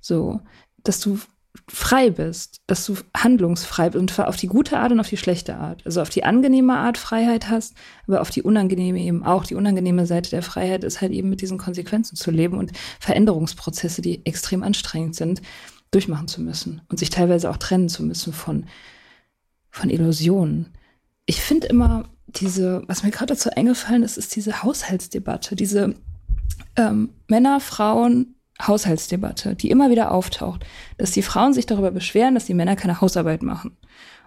So, 0.00 0.40
dass 0.88 1.00
du 1.00 1.18
frei 1.68 2.10
bist, 2.10 2.60
dass 2.66 2.84
du 2.86 2.96
handlungsfrei 3.16 3.90
bist 3.90 4.00
und 4.00 4.10
zwar 4.10 4.28
auf 4.28 4.36
die 4.36 4.46
gute 4.46 4.78
Art 4.78 4.92
und 4.92 5.00
auf 5.00 5.08
die 5.08 5.16
schlechte 5.16 5.56
Art. 5.56 5.84
Also 5.84 6.00
auf 6.00 6.10
die 6.10 6.24
angenehme 6.24 6.76
Art 6.76 6.98
Freiheit 6.98 7.48
hast, 7.48 7.74
aber 8.06 8.20
auf 8.20 8.30
die 8.30 8.42
unangenehme 8.42 9.00
eben 9.00 9.24
auch. 9.24 9.44
Die 9.44 9.54
unangenehme 9.54 10.06
Seite 10.06 10.30
der 10.30 10.42
Freiheit 10.42 10.84
ist 10.84 11.00
halt 11.00 11.12
eben 11.12 11.30
mit 11.30 11.40
diesen 11.40 11.58
Konsequenzen 11.58 12.16
zu 12.16 12.30
leben 12.30 12.58
und 12.58 12.72
Veränderungsprozesse, 13.00 14.02
die 14.02 14.24
extrem 14.26 14.62
anstrengend 14.62 15.16
sind, 15.16 15.42
durchmachen 15.90 16.28
zu 16.28 16.40
müssen 16.40 16.82
und 16.88 16.98
sich 16.98 17.10
teilweise 17.10 17.50
auch 17.50 17.56
trennen 17.56 17.88
zu 17.88 18.02
müssen 18.02 18.32
von, 18.32 18.66
von 19.70 19.90
Illusionen. 19.90 20.72
Ich 21.24 21.40
finde 21.40 21.66
immer 21.68 22.08
diese, 22.26 22.82
was 22.86 23.02
mir 23.02 23.10
gerade 23.10 23.34
dazu 23.34 23.50
eingefallen 23.50 24.02
ist, 24.02 24.18
ist 24.18 24.36
diese 24.36 24.62
Haushaltsdebatte, 24.62 25.56
diese 25.56 25.94
ähm, 26.76 27.10
Männer, 27.28 27.60
Frauen, 27.60 28.35
Haushaltsdebatte, 28.60 29.54
die 29.54 29.70
immer 29.70 29.90
wieder 29.90 30.12
auftaucht, 30.12 30.64
dass 30.98 31.10
die 31.10 31.22
Frauen 31.22 31.52
sich 31.52 31.66
darüber 31.66 31.90
beschweren, 31.90 32.34
dass 32.34 32.46
die 32.46 32.54
Männer 32.54 32.76
keine 32.76 33.00
Hausarbeit 33.00 33.42
machen. 33.42 33.76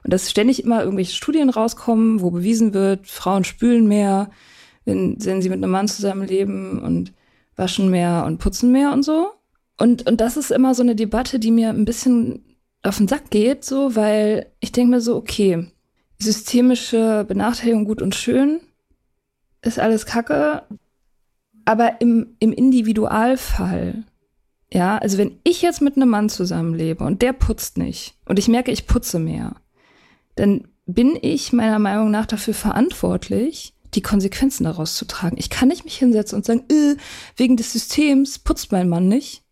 Und 0.03 0.13
dass 0.13 0.29
ständig 0.29 0.63
immer 0.63 0.83
irgendwelche 0.83 1.15
Studien 1.15 1.49
rauskommen, 1.49 2.21
wo 2.21 2.31
bewiesen 2.31 2.73
wird, 2.73 3.07
Frauen 3.07 3.43
spülen 3.43 3.87
mehr, 3.87 4.29
wenn, 4.85 5.17
wenn 5.23 5.41
sie 5.41 5.49
mit 5.49 5.57
einem 5.57 5.71
Mann 5.71 5.87
zusammenleben 5.87 6.79
und 6.79 7.13
waschen 7.55 7.89
mehr 7.89 8.23
und 8.25 8.37
putzen 8.37 8.71
mehr 8.71 8.93
und 8.93 9.03
so. 9.03 9.31
Und, 9.77 10.07
und 10.07 10.21
das 10.21 10.37
ist 10.37 10.51
immer 10.51 10.73
so 10.73 10.83
eine 10.83 10.95
Debatte, 10.95 11.39
die 11.39 11.51
mir 11.51 11.69
ein 11.69 11.85
bisschen 11.85 12.43
auf 12.83 12.97
den 12.97 13.07
Sack 13.07 13.29
geht, 13.29 13.65
so, 13.65 13.95
weil 13.95 14.47
ich 14.59 14.71
denke 14.71 14.91
mir 14.91 15.01
so, 15.01 15.15
okay, 15.15 15.67
systemische 16.17 17.25
Benachteiligung 17.27 17.85
gut 17.85 18.01
und 18.01 18.15
schön, 18.15 18.61
ist 19.61 19.79
alles 19.79 20.05
Kacke, 20.05 20.63
aber 21.65 22.01
im, 22.01 22.35
im 22.39 22.53
Individualfall 22.53 24.03
ja, 24.71 24.97
also 24.97 25.17
wenn 25.17 25.39
ich 25.43 25.61
jetzt 25.61 25.81
mit 25.81 25.95
einem 25.95 26.09
Mann 26.09 26.29
zusammenlebe 26.29 27.03
und 27.03 27.21
der 27.21 27.33
putzt 27.33 27.77
nicht 27.77 28.15
und 28.25 28.37
ich 28.37 28.47
merke, 28.47 28.71
ich 28.71 28.87
putze 28.87 29.19
mehr, 29.19 29.55
dann 30.35 30.67
bin 30.85 31.17
ich 31.21 31.53
meiner 31.53 31.79
Meinung 31.79 32.11
nach 32.11 32.25
dafür 32.25 32.53
verantwortlich, 32.53 33.73
die 33.95 34.01
Konsequenzen 34.01 34.65
daraus 34.65 34.95
zu 34.95 35.05
tragen. 35.05 35.37
Ich 35.37 35.49
kann 35.49 35.69
nicht 35.69 35.83
mich 35.83 35.97
hinsetzen 35.97 36.37
und 36.37 36.45
sagen, 36.45 36.63
äh, 36.69 36.95
wegen 37.35 37.57
des 37.57 37.73
Systems 37.73 38.39
putzt 38.39 38.71
mein 38.71 38.89
Mann 38.89 39.07
nicht, 39.07 39.43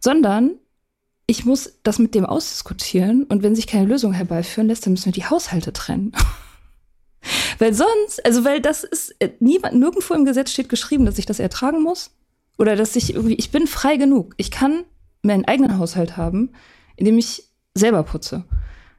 sondern 0.00 0.52
ich 1.26 1.44
muss 1.44 1.78
das 1.82 1.98
mit 1.98 2.14
dem 2.14 2.26
ausdiskutieren 2.26 3.24
und 3.24 3.42
wenn 3.42 3.54
sich 3.54 3.66
keine 3.66 3.86
Lösung 3.86 4.12
herbeiführen 4.12 4.68
lässt, 4.68 4.86
dann 4.86 4.92
müssen 4.92 5.06
wir 5.06 5.12
die 5.12 5.26
Haushalte 5.26 5.72
trennen. 5.72 6.12
weil 7.58 7.74
sonst, 7.74 8.24
also 8.24 8.44
weil 8.44 8.60
das 8.60 8.84
ist, 8.84 9.14
äh, 9.18 9.30
niemand, 9.38 9.74
nirgendwo 9.78 10.14
im 10.14 10.24
Gesetz 10.24 10.50
steht 10.50 10.68
geschrieben, 10.68 11.04
dass 11.04 11.18
ich 11.18 11.26
das 11.26 11.38
ertragen 11.38 11.82
muss. 11.82 12.10
Oder 12.62 12.76
dass 12.76 12.94
ich 12.94 13.12
irgendwie, 13.12 13.34
ich 13.34 13.50
bin 13.50 13.66
frei 13.66 13.96
genug. 13.96 14.34
Ich 14.36 14.52
kann 14.52 14.84
meinen 15.22 15.44
eigenen 15.46 15.78
Haushalt 15.78 16.16
haben, 16.16 16.52
indem 16.94 17.18
ich 17.18 17.50
selber 17.74 18.04
putze. 18.04 18.44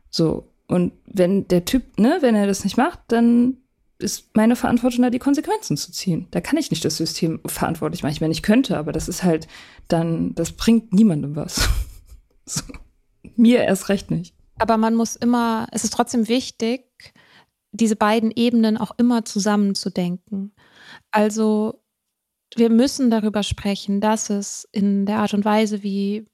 So. 0.09 0.49
Und 0.67 0.91
wenn 1.05 1.47
der 1.47 1.63
Typ, 1.63 1.97
ne, 1.97 2.17
wenn 2.19 2.35
er 2.35 2.45
das 2.45 2.65
nicht 2.65 2.75
macht, 2.75 2.99
dann 3.07 3.55
ist 3.99 4.35
meine 4.35 4.57
Verantwortung 4.57 5.03
da, 5.03 5.09
die 5.09 5.17
Konsequenzen 5.17 5.77
zu 5.77 5.93
ziehen. 5.93 6.27
Da 6.31 6.41
kann 6.41 6.57
ich 6.57 6.71
nicht 6.71 6.83
das 6.83 6.97
System 6.97 7.39
verantwortlich 7.45 8.03
machen. 8.03 8.11
Ich 8.11 8.19
meine, 8.19 8.33
ich 8.33 8.43
könnte, 8.43 8.77
aber 8.77 8.91
das 8.91 9.07
ist 9.07 9.23
halt 9.23 9.47
dann, 9.87 10.35
das 10.35 10.51
bringt 10.51 10.91
niemandem 10.91 11.37
was. 11.37 11.69
so. 12.45 12.63
Mir 13.37 13.63
erst 13.63 13.87
recht 13.87 14.11
nicht. 14.11 14.35
Aber 14.59 14.75
man 14.75 14.93
muss 14.93 15.15
immer, 15.15 15.67
es 15.71 15.85
ist 15.85 15.93
trotzdem 15.93 16.27
wichtig, 16.27 16.83
diese 17.71 17.95
beiden 17.95 18.29
Ebenen 18.29 18.75
auch 18.75 18.91
immer 18.97 19.23
zusammenzudenken. 19.23 20.53
Also 21.11 21.82
wir 22.55 22.69
müssen 22.69 23.09
darüber 23.09 23.43
sprechen, 23.43 24.01
dass 24.01 24.29
es 24.29 24.67
in 24.71 25.05
der 25.05 25.19
Art 25.19 25.33
und 25.33 25.45
Weise, 25.45 25.83
wie 25.83 26.25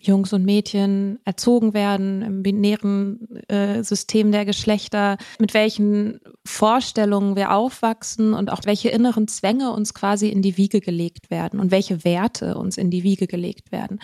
Jungs 0.00 0.32
und 0.32 0.44
Mädchen 0.44 1.18
erzogen 1.24 1.74
werden, 1.74 2.22
im 2.22 2.42
binären 2.42 3.42
äh, 3.48 3.82
System 3.82 4.30
der 4.30 4.44
Geschlechter, 4.44 5.18
mit 5.40 5.54
welchen 5.54 6.20
Vorstellungen 6.44 7.34
wir 7.34 7.52
aufwachsen 7.52 8.32
und 8.32 8.50
auch 8.50 8.60
welche 8.64 8.90
inneren 8.90 9.26
Zwänge 9.26 9.72
uns 9.72 9.94
quasi 9.94 10.28
in 10.28 10.40
die 10.40 10.56
Wiege 10.56 10.80
gelegt 10.80 11.30
werden 11.30 11.58
und 11.58 11.72
welche 11.72 12.04
Werte 12.04 12.56
uns 12.56 12.78
in 12.78 12.90
die 12.90 13.02
Wiege 13.02 13.26
gelegt 13.26 13.72
werden 13.72 13.98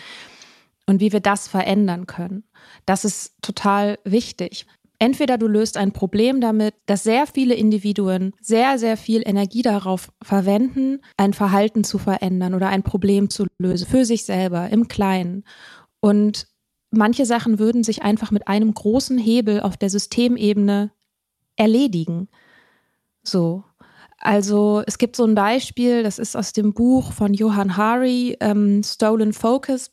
und 0.85 0.99
wie 0.99 1.13
wir 1.13 1.21
das 1.21 1.47
verändern 1.47 2.07
können. 2.07 2.43
Das 2.85 3.05
ist 3.05 3.33
total 3.41 3.97
wichtig. 4.03 4.65
Entweder 4.99 5.37
du 5.37 5.47
löst 5.47 5.77
ein 5.77 5.91
Problem 5.91 6.39
damit, 6.41 6.73
dass 6.85 7.03
sehr 7.03 7.27
viele 7.27 7.55
Individuen 7.55 8.33
sehr, 8.41 8.79
sehr 8.79 8.97
viel 8.97 9.21
Energie 9.25 9.61
darauf 9.61 10.11
verwenden, 10.21 10.99
ein 11.17 11.33
Verhalten 11.33 11.83
zu 11.83 11.97
verändern 11.97 12.53
oder 12.53 12.69
ein 12.69 12.83
Problem 12.83 13.29
zu 13.29 13.45
lösen, 13.57 13.87
für 13.87 14.05
sich 14.05 14.25
selber, 14.25 14.69
im 14.69 14.87
Kleinen. 14.87 15.43
Und 15.99 16.47
manche 16.91 17.25
Sachen 17.25 17.59
würden 17.59 17.83
sich 17.83 18.03
einfach 18.03 18.31
mit 18.31 18.47
einem 18.47 18.73
großen 18.73 19.17
Hebel 19.17 19.59
auf 19.59 19.77
der 19.77 19.89
Systemebene 19.89 20.91
erledigen. 21.55 22.29
So. 23.23 23.63
Also 24.17 24.81
es 24.87 24.97
gibt 24.97 25.15
so 25.15 25.25
ein 25.25 25.35
Beispiel, 25.35 26.03
das 26.03 26.19
ist 26.19 26.35
aus 26.35 26.53
dem 26.53 26.73
Buch 26.73 27.11
von 27.11 27.33
Johann 27.33 27.77
Hari, 27.77 28.37
ähm, 28.39 28.81
Stolen 28.83 29.33
Focus. 29.33 29.91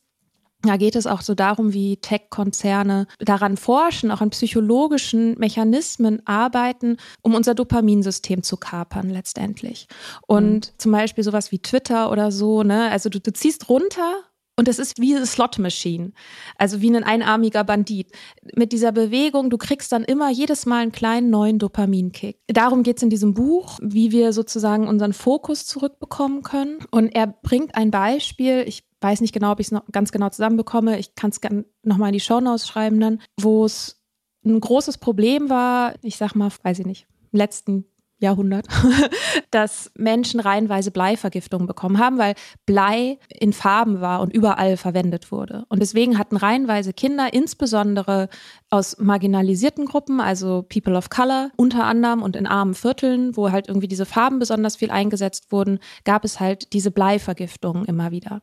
Da 0.63 0.77
geht 0.77 0.95
es 0.95 1.07
auch 1.07 1.21
so 1.21 1.35
darum, 1.35 1.73
wie 1.73 1.97
Tech-Konzerne 1.97 3.07
daran 3.19 3.57
forschen, 3.57 4.11
auch 4.11 4.21
an 4.21 4.29
psychologischen 4.29 5.37
Mechanismen 5.37 6.25
arbeiten, 6.25 6.97
um 7.21 7.35
unser 7.35 7.53
Dopaminsystem 7.53 8.43
zu 8.43 8.55
kapern 8.55 9.09
letztendlich. 9.09 9.87
Und 10.25 10.53
mhm. 10.53 10.79
zum 10.79 10.91
Beispiel 10.93 11.23
sowas 11.23 11.51
wie 11.51 11.59
Twitter 11.59 12.11
oder 12.11 12.31
so, 12.31 12.63
ne? 12.63 12.89
Also 12.91 13.09
du, 13.09 13.19
du 13.19 13.33
ziehst 13.33 13.67
runter 13.67 14.23
und 14.55 14.67
es 14.67 14.77
ist 14.77 14.99
wie 14.99 15.15
eine 15.15 15.25
Slot-Machine, 15.25 16.11
also 16.57 16.81
wie 16.81 16.95
ein 16.95 17.03
einarmiger 17.03 17.63
Bandit. 17.63 18.11
Mit 18.55 18.71
dieser 18.71 18.91
Bewegung, 18.91 19.49
du 19.49 19.57
kriegst 19.57 19.91
dann 19.91 20.03
immer 20.03 20.29
jedes 20.29 20.65
Mal 20.65 20.83
einen 20.83 20.91
kleinen 20.91 21.29
neuen 21.29 21.57
Dopaminkick. 21.57 22.39
Darum 22.47 22.83
geht 22.83 22.97
es 22.97 23.03
in 23.03 23.09
diesem 23.09 23.33
Buch, 23.33 23.79
wie 23.81 24.11
wir 24.11 24.31
sozusagen 24.31 24.87
unseren 24.87 25.13
Fokus 25.13 25.65
zurückbekommen 25.65 26.43
können. 26.43 26.79
Und 26.91 27.09
er 27.09 27.27
bringt 27.27 27.75
ein 27.75 27.89
Beispiel, 27.89 28.63
ich 28.67 28.83
weiß 29.01 29.21
nicht 29.21 29.33
genau, 29.33 29.51
ob 29.51 29.59
ich 29.59 29.67
es 29.67 29.71
noch 29.71 29.85
ganz 29.91 30.11
genau 30.11 30.29
zusammenbekomme, 30.29 30.99
ich 30.99 31.15
kann 31.15 31.31
es 31.31 31.41
gerne 31.41 31.65
nochmal 31.81 32.09
in 32.09 32.13
die 32.13 32.19
Shownotes 32.19 32.67
schreiben 32.67 32.99
dann, 32.99 33.21
wo 33.39 33.65
es 33.65 34.01
ein 34.45 34.59
großes 34.59 34.97
Problem 34.97 35.49
war, 35.49 35.95
ich 36.03 36.17
sag 36.17 36.35
mal, 36.35 36.51
weiß 36.63 36.79
ich 36.79 36.85
nicht, 36.85 37.07
im 37.31 37.37
letzten 37.37 37.85
Jahrhundert, 38.23 38.67
dass 39.51 39.91
Menschen 39.95 40.39
reihenweise 40.39 40.89
Bleivergiftungen 40.91 41.67
bekommen 41.67 41.99
haben, 41.99 42.17
weil 42.17 42.33
Blei 42.65 43.19
in 43.29 43.53
Farben 43.53 44.01
war 44.01 44.21
und 44.21 44.33
überall 44.33 44.77
verwendet 44.77 45.31
wurde. 45.31 45.65
Und 45.69 45.81
deswegen 45.81 46.17
hatten 46.17 46.37
reihenweise 46.37 46.93
Kinder, 46.93 47.33
insbesondere 47.33 48.29
aus 48.69 48.97
marginalisierten 48.97 49.85
Gruppen, 49.85 50.19
also 50.19 50.65
People 50.67 50.97
of 50.97 51.09
Color, 51.09 51.51
unter 51.55 51.83
anderem 51.85 52.23
und 52.23 52.35
in 52.35 52.47
armen 52.47 52.73
Vierteln, 52.73 53.37
wo 53.37 53.51
halt 53.51 53.67
irgendwie 53.67 53.87
diese 53.87 54.05
Farben 54.05 54.39
besonders 54.39 54.77
viel 54.77 54.89
eingesetzt 54.89 55.51
wurden, 55.51 55.79
gab 56.05 56.25
es 56.25 56.39
halt 56.39 56.73
diese 56.73 56.89
Bleivergiftungen 56.89 57.85
immer 57.85 58.11
wieder. 58.11 58.41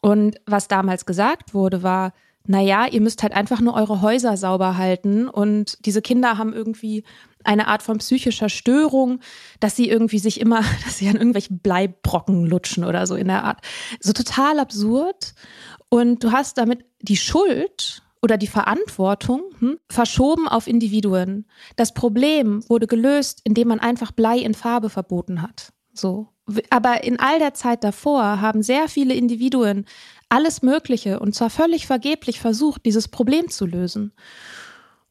Und 0.00 0.40
was 0.46 0.68
damals 0.68 1.06
gesagt 1.06 1.54
wurde, 1.54 1.82
war, 1.82 2.12
naja, 2.48 2.86
ihr 2.86 3.02
müsst 3.02 3.22
halt 3.22 3.34
einfach 3.34 3.60
nur 3.60 3.74
eure 3.74 4.00
Häuser 4.00 4.36
sauber 4.38 4.78
halten 4.78 5.28
und 5.28 5.84
diese 5.84 6.00
Kinder 6.00 6.38
haben 6.38 6.54
irgendwie 6.54 7.04
eine 7.44 7.68
Art 7.68 7.82
von 7.82 7.98
psychischer 7.98 8.48
Störung, 8.48 9.20
dass 9.60 9.76
sie 9.76 9.88
irgendwie 9.88 10.18
sich 10.18 10.40
immer, 10.40 10.60
dass 10.84 10.98
sie 10.98 11.08
an 11.08 11.16
irgendwelchen 11.16 11.58
Bleibrocken 11.58 12.46
lutschen 12.46 12.84
oder 12.84 13.06
so 13.06 13.14
in 13.16 13.28
der 13.28 13.44
Art. 13.44 13.60
So 14.00 14.12
total 14.12 14.58
absurd. 14.60 15.34
Und 15.90 16.24
du 16.24 16.32
hast 16.32 16.58
damit 16.58 16.84
die 17.02 17.18
Schuld 17.18 18.02
oder 18.22 18.38
die 18.38 18.46
Verantwortung 18.46 19.42
hm, 19.58 19.78
verschoben 19.90 20.48
auf 20.48 20.66
Individuen. 20.66 21.46
Das 21.76 21.92
Problem 21.92 22.68
wurde 22.68 22.86
gelöst, 22.86 23.42
indem 23.44 23.68
man 23.68 23.78
einfach 23.78 24.10
Blei 24.10 24.38
in 24.38 24.54
Farbe 24.54 24.88
verboten 24.88 25.42
hat. 25.42 25.72
So. 25.92 26.28
Aber 26.70 27.04
in 27.04 27.20
all 27.20 27.38
der 27.38 27.52
Zeit 27.52 27.84
davor 27.84 28.40
haben 28.40 28.62
sehr 28.62 28.88
viele 28.88 29.12
Individuen 29.12 29.84
alles 30.28 30.62
Mögliche 30.62 31.20
und 31.20 31.34
zwar 31.34 31.50
völlig 31.50 31.86
vergeblich 31.86 32.40
versucht, 32.40 32.84
dieses 32.86 33.08
Problem 33.08 33.48
zu 33.48 33.66
lösen. 33.66 34.12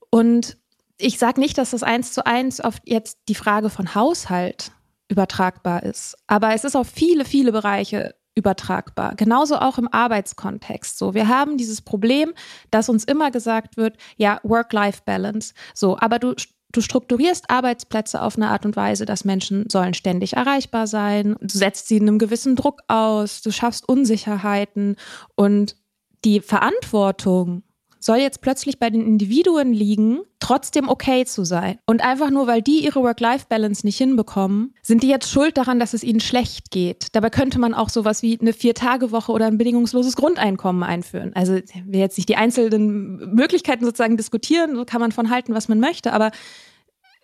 Und 0.09 0.57
ich 0.97 1.19
sage 1.19 1.39
nicht, 1.39 1.57
dass 1.57 1.71
das 1.71 1.83
eins 1.83 2.13
zu 2.13 2.25
eins 2.25 2.59
auf 2.61 2.75
jetzt 2.85 3.19
die 3.27 3.35
Frage 3.35 3.69
von 3.69 3.95
Haushalt 3.95 4.71
übertragbar 5.09 5.83
ist, 5.83 6.17
aber 6.27 6.53
es 6.53 6.63
ist 6.63 6.75
auf 6.75 6.87
viele, 6.87 7.25
viele 7.25 7.51
Bereiche 7.51 8.15
übertragbar. 8.35 9.15
Genauso 9.15 9.57
auch 9.57 9.79
im 9.79 9.91
Arbeitskontext. 9.91 10.97
So, 10.97 11.15
wir 11.15 11.27
haben 11.27 11.57
dieses 11.57 11.81
Problem, 11.81 12.33
dass 12.69 12.87
uns 12.87 13.03
immer 13.03 13.31
gesagt 13.31 13.77
wird, 13.77 13.97
ja, 14.15 14.39
Work-Life-Balance. 14.43 15.55
So, 15.73 15.97
aber 15.97 16.19
du 16.19 16.35
Du 16.77 16.81
strukturierst 16.81 17.49
Arbeitsplätze 17.49 18.21
auf 18.21 18.35
eine 18.35 18.49
Art 18.49 18.63
und 18.63 18.75
Weise, 18.75 19.05
dass 19.05 19.25
Menschen 19.25 19.67
sollen 19.67 19.95
ständig 19.95 20.33
erreichbar 20.33 20.85
sein. 20.85 21.35
Du 21.41 21.57
setzt 21.57 21.87
sie 21.87 21.99
einem 21.99 22.19
gewissen 22.19 22.55
Druck 22.55 22.81
aus. 22.87 23.41
Du 23.41 23.51
schaffst 23.51 23.89
Unsicherheiten 23.89 24.95
und 25.33 25.75
die 26.23 26.39
Verantwortung 26.39 27.63
soll 27.99 28.17
jetzt 28.17 28.41
plötzlich 28.41 28.79
bei 28.79 28.89
den 28.89 29.05
Individuen 29.05 29.73
liegen, 29.73 30.19
trotzdem 30.39 30.89
okay 30.89 31.25
zu 31.25 31.43
sein. 31.43 31.77
Und 31.85 32.03
einfach 32.03 32.29
nur, 32.29 32.47
weil 32.47 32.61
die 32.61 32.83
ihre 32.83 33.01
Work-Life-Balance 33.01 33.85
nicht 33.85 33.97
hinbekommen, 33.97 34.73
sind 34.81 35.03
die 35.03 35.07
jetzt 35.07 35.29
schuld 35.29 35.57
daran, 35.57 35.79
dass 35.79 35.93
es 35.93 36.03
ihnen 36.03 36.19
schlecht 36.19 36.71
geht. 36.71 37.07
Dabei 37.13 37.29
könnte 37.29 37.59
man 37.59 37.73
auch 37.73 37.89
sowas 37.89 38.21
wie 38.21 38.39
eine 38.39 38.53
Vier-Tage-Woche 38.53 39.31
oder 39.31 39.47
ein 39.47 39.57
bedingungsloses 39.57 40.15
Grundeinkommen 40.15 40.83
einführen. 40.83 41.31
Also 41.35 41.59
wir 41.85 41.99
jetzt 41.99 42.17
nicht 42.17 42.29
die 42.29 42.35
einzelnen 42.35 43.33
Möglichkeiten 43.33 43.85
sozusagen 43.85 44.17
diskutieren, 44.17 44.75
so 44.75 44.85
kann 44.85 45.01
man 45.01 45.11
von 45.11 45.29
halten, 45.29 45.53
was 45.53 45.67
man 45.67 45.79
möchte, 45.79 46.13
aber 46.13 46.31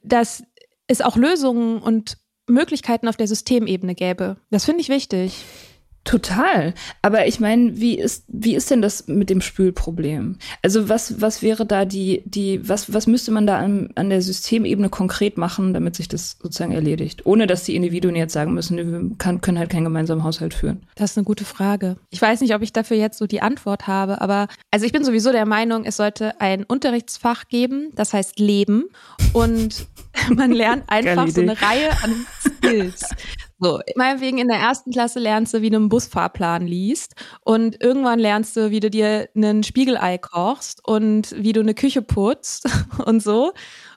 dass 0.04 0.44
es 0.88 1.02
auch 1.02 1.16
Lösungen 1.16 1.82
und 1.82 2.18
Möglichkeiten 2.48 3.08
auf 3.08 3.16
der 3.16 3.28
Systemebene 3.28 3.96
gäbe. 3.96 4.38
Das 4.50 4.66
finde 4.66 4.82
ich 4.82 4.90
wichtig. 4.90 5.46
Total. 6.04 6.74
Aber 7.02 7.28
ich 7.28 7.39
meine, 7.39 7.80
wie 7.80 7.98
ist, 7.98 8.26
wie 8.28 8.56
ist 8.56 8.70
denn 8.70 8.82
das 8.82 9.08
mit 9.08 9.30
dem 9.30 9.39
Spülproblem? 9.39 10.38
Also 10.62 10.89
was, 10.89 11.22
was 11.22 11.42
wäre 11.42 11.66
da 11.66 11.86
die, 11.86 12.24
die, 12.26 12.68
was, 12.68 12.94
was 12.94 13.08
müsste 13.08 13.32
man 13.32 13.48
da 13.48 13.60
an, 13.60 13.89
an 13.96 14.10
der 14.10 14.22
Systemebene 14.22 14.89
konkret 14.89 15.38
machen, 15.38 15.74
damit 15.74 15.96
sich 15.96 16.10
das 16.10 16.38
sozusagen 16.42 16.74
erledigt? 16.74 17.26
Ohne 17.26 17.48
dass 17.48 17.63
die 17.63 17.76
Individuen 17.76 18.18
jetzt 18.18 18.34
sagen 18.34 18.54
müssen, 18.54 18.78
wir 18.78 19.18
kann, 19.18 19.39
können 19.39 19.58
halt 19.58 19.70
keinen 19.70 19.86
gemeinsamen 19.86 20.26
Haushalt 20.26 20.54
führen. 20.54 20.82
Das 20.96 21.12
ist 21.12 21.18
eine 21.18 21.26
gute 21.26 21.46
Frage. 21.46 21.96
Ich 22.10 22.22
weiß 22.22 22.42
nicht, 22.42 22.54
ob 22.54 22.62
ich 22.62 22.74
dafür 22.74 22.98
jetzt 22.98 23.18
so 23.18 23.26
die 23.26 23.42
Antwort 23.42 23.88
habe, 23.88 24.20
aber 24.20 24.48
also 24.72 24.86
ich 24.86 24.92
bin 24.92 25.06
sowieso 25.06 25.32
der 25.32 25.46
Meinung, 25.46 25.86
es 25.86 25.96
sollte 25.96 26.42
ein 26.42 26.66
Unterrichtsfach 26.66 27.48
geben, 27.48 27.92
das 27.96 28.13
heißt 28.13 28.39
Leben. 28.39 28.86
Und 29.32 29.88
man 30.36 30.52
lernt 30.52 30.84
einfach 30.88 31.30
so 31.30 31.42
eine 31.42 31.62
Reihe 31.62 31.92
an 32.04 32.26
Skills. 32.42 33.10
So, 33.60 33.80
meinetwegen 33.96 34.39
in 34.39 34.48
der 34.48 34.58
ersten 34.58 34.92
Klasse 34.92 35.20
lernst 35.20 35.54
du, 35.54 35.62
wie 35.62 35.70
du 35.70 35.78
einen 35.78 35.89
Busfahrplan 35.89 36.68
liest 36.68 37.16
und 37.42 37.82
irgendwann 37.82 38.20
lernst 38.20 38.58
du, 38.58 38.72
wie 38.72 38.80
du 38.80 38.89
dir 38.89 39.30
einen 39.36 39.63
Spiegelei 39.63 40.18
kochst 40.18 40.86
und 40.86 41.34
wie 41.38 41.54
du 41.54 41.62
eine 41.62 41.74
Küche 41.74 42.02
putzt 42.02 42.68
und 43.06 43.22
so. 43.22 43.54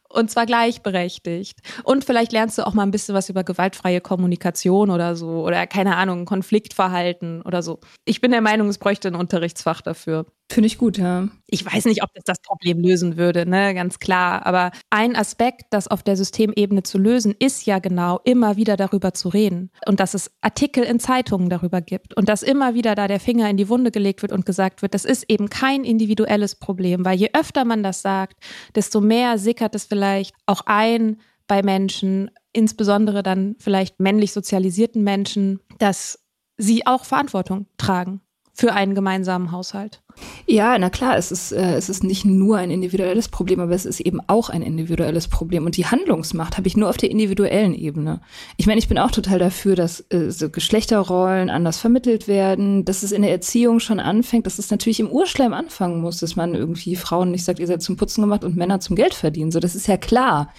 Und 0.08 0.30
zwar 0.30 0.46
gleichberechtigt. 0.46 1.58
Und 1.82 2.04
vielleicht 2.04 2.32
lernst 2.32 2.56
du 2.58 2.66
auch 2.66 2.74
mal 2.74 2.84
ein 2.84 2.92
bisschen 2.92 3.14
was 3.14 3.28
über 3.28 3.42
gewaltfreie 3.42 4.00
Kommunikation 4.00 4.90
oder 4.90 5.16
so. 5.16 5.44
Oder 5.44 5.66
keine 5.66 5.96
Ahnung, 5.96 6.26
Konfliktverhalten 6.26 7.42
oder 7.42 7.60
so. 7.62 7.80
Ich 8.04 8.20
bin 8.20 8.30
der 8.30 8.40
Meinung, 8.40 8.68
es 8.68 8.78
bräuchte 8.78 9.08
ein 9.08 9.16
Unterrichtsfach 9.16 9.82
dafür. 9.82 10.26
Finde 10.48 10.68
ich 10.68 10.78
gut, 10.78 10.96
ja. 10.96 11.28
Ich 11.48 11.66
weiß 11.66 11.86
nicht, 11.86 12.04
ob 12.04 12.10
das 12.14 12.22
das 12.24 12.40
Problem 12.40 12.78
lösen 12.78 13.16
würde, 13.16 13.46
ne, 13.46 13.74
ganz 13.74 13.98
klar. 13.98 14.46
Aber 14.46 14.70
ein 14.90 15.16
Aspekt, 15.16 15.64
das 15.70 15.88
auf 15.88 16.04
der 16.04 16.16
Systemebene 16.16 16.84
zu 16.84 16.98
lösen, 16.98 17.34
ist 17.36 17.66
ja 17.66 17.80
genau, 17.80 18.20
immer 18.24 18.56
wieder 18.56 18.76
darüber 18.76 19.12
zu 19.12 19.28
reden. 19.28 19.70
Und 19.86 19.98
dass 19.98 20.14
es 20.14 20.30
Artikel 20.42 20.84
in 20.84 21.00
Zeitungen 21.00 21.50
darüber 21.50 21.80
gibt. 21.80 22.16
Und 22.16 22.28
dass 22.28 22.44
immer 22.44 22.74
wieder 22.74 22.94
da 22.94 23.08
der 23.08 23.18
Finger 23.18 23.50
in 23.50 23.56
die 23.56 23.68
Wunde 23.68 23.90
gelegt 23.90 24.22
wird 24.22 24.32
und 24.32 24.46
gesagt 24.46 24.82
wird, 24.82 24.94
das 24.94 25.04
ist 25.04 25.24
eben 25.28 25.50
kein 25.50 25.82
individuelles 25.82 26.54
Problem. 26.54 27.04
Weil 27.04 27.18
je 27.18 27.30
öfter 27.32 27.64
man 27.64 27.82
das 27.82 28.02
sagt, 28.02 28.36
desto 28.74 29.00
mehr 29.00 29.38
sickert 29.38 29.74
es 29.74 29.84
vielleicht 29.84 30.34
auch 30.46 30.62
ein 30.66 31.20
bei 31.48 31.62
Menschen, 31.62 32.30
insbesondere 32.52 33.22
dann 33.22 33.56
vielleicht 33.58 33.98
männlich 34.00 34.32
sozialisierten 34.32 35.02
Menschen, 35.02 35.60
dass 35.78 36.24
sie 36.56 36.86
auch 36.86 37.04
Verantwortung 37.04 37.66
tragen 37.78 38.20
für 38.54 38.72
einen 38.72 38.94
gemeinsamen 38.94 39.52
Haushalt. 39.52 40.02
Ja, 40.48 40.78
na 40.78 40.90
klar, 40.90 41.16
es 41.16 41.32
ist, 41.32 41.52
äh, 41.52 41.74
es 41.74 41.88
ist 41.88 42.04
nicht 42.04 42.24
nur 42.24 42.56
ein 42.58 42.70
individuelles 42.70 43.28
Problem, 43.28 43.58
aber 43.60 43.72
es 43.72 43.84
ist 43.84 44.00
eben 44.00 44.20
auch 44.28 44.48
ein 44.48 44.62
individuelles 44.62 45.28
Problem. 45.28 45.66
Und 45.66 45.76
die 45.76 45.86
Handlungsmacht 45.86 46.56
habe 46.56 46.68
ich 46.68 46.76
nur 46.76 46.88
auf 46.88 46.96
der 46.96 47.10
individuellen 47.10 47.74
Ebene. 47.74 48.20
Ich 48.56 48.66
meine, 48.66 48.78
ich 48.78 48.88
bin 48.88 48.98
auch 48.98 49.10
total 49.10 49.38
dafür, 49.38 49.74
dass 49.74 50.04
äh, 50.10 50.30
so 50.30 50.48
Geschlechterrollen 50.48 51.50
anders 51.50 51.78
vermittelt 51.78 52.28
werden, 52.28 52.84
dass 52.84 53.02
es 53.02 53.12
in 53.12 53.22
der 53.22 53.32
Erziehung 53.32 53.80
schon 53.80 53.98
anfängt, 53.98 54.46
dass 54.46 54.58
es 54.58 54.70
natürlich 54.70 55.00
im 55.00 55.10
Urschleim 55.10 55.52
anfangen 55.52 56.00
muss, 56.00 56.18
dass 56.18 56.36
man 56.36 56.54
irgendwie 56.54 56.96
Frauen 56.96 57.32
nicht 57.32 57.44
sagt, 57.44 57.58
ihr 57.58 57.66
seid 57.66 57.82
zum 57.82 57.96
Putzen 57.96 58.22
gemacht 58.22 58.44
und 58.44 58.56
Männer 58.56 58.80
zum 58.80 58.94
Geld 58.94 59.14
verdienen. 59.14 59.50
So, 59.50 59.58
das 59.58 59.74
ist 59.74 59.88
ja 59.88 59.96
klar. 59.96 60.52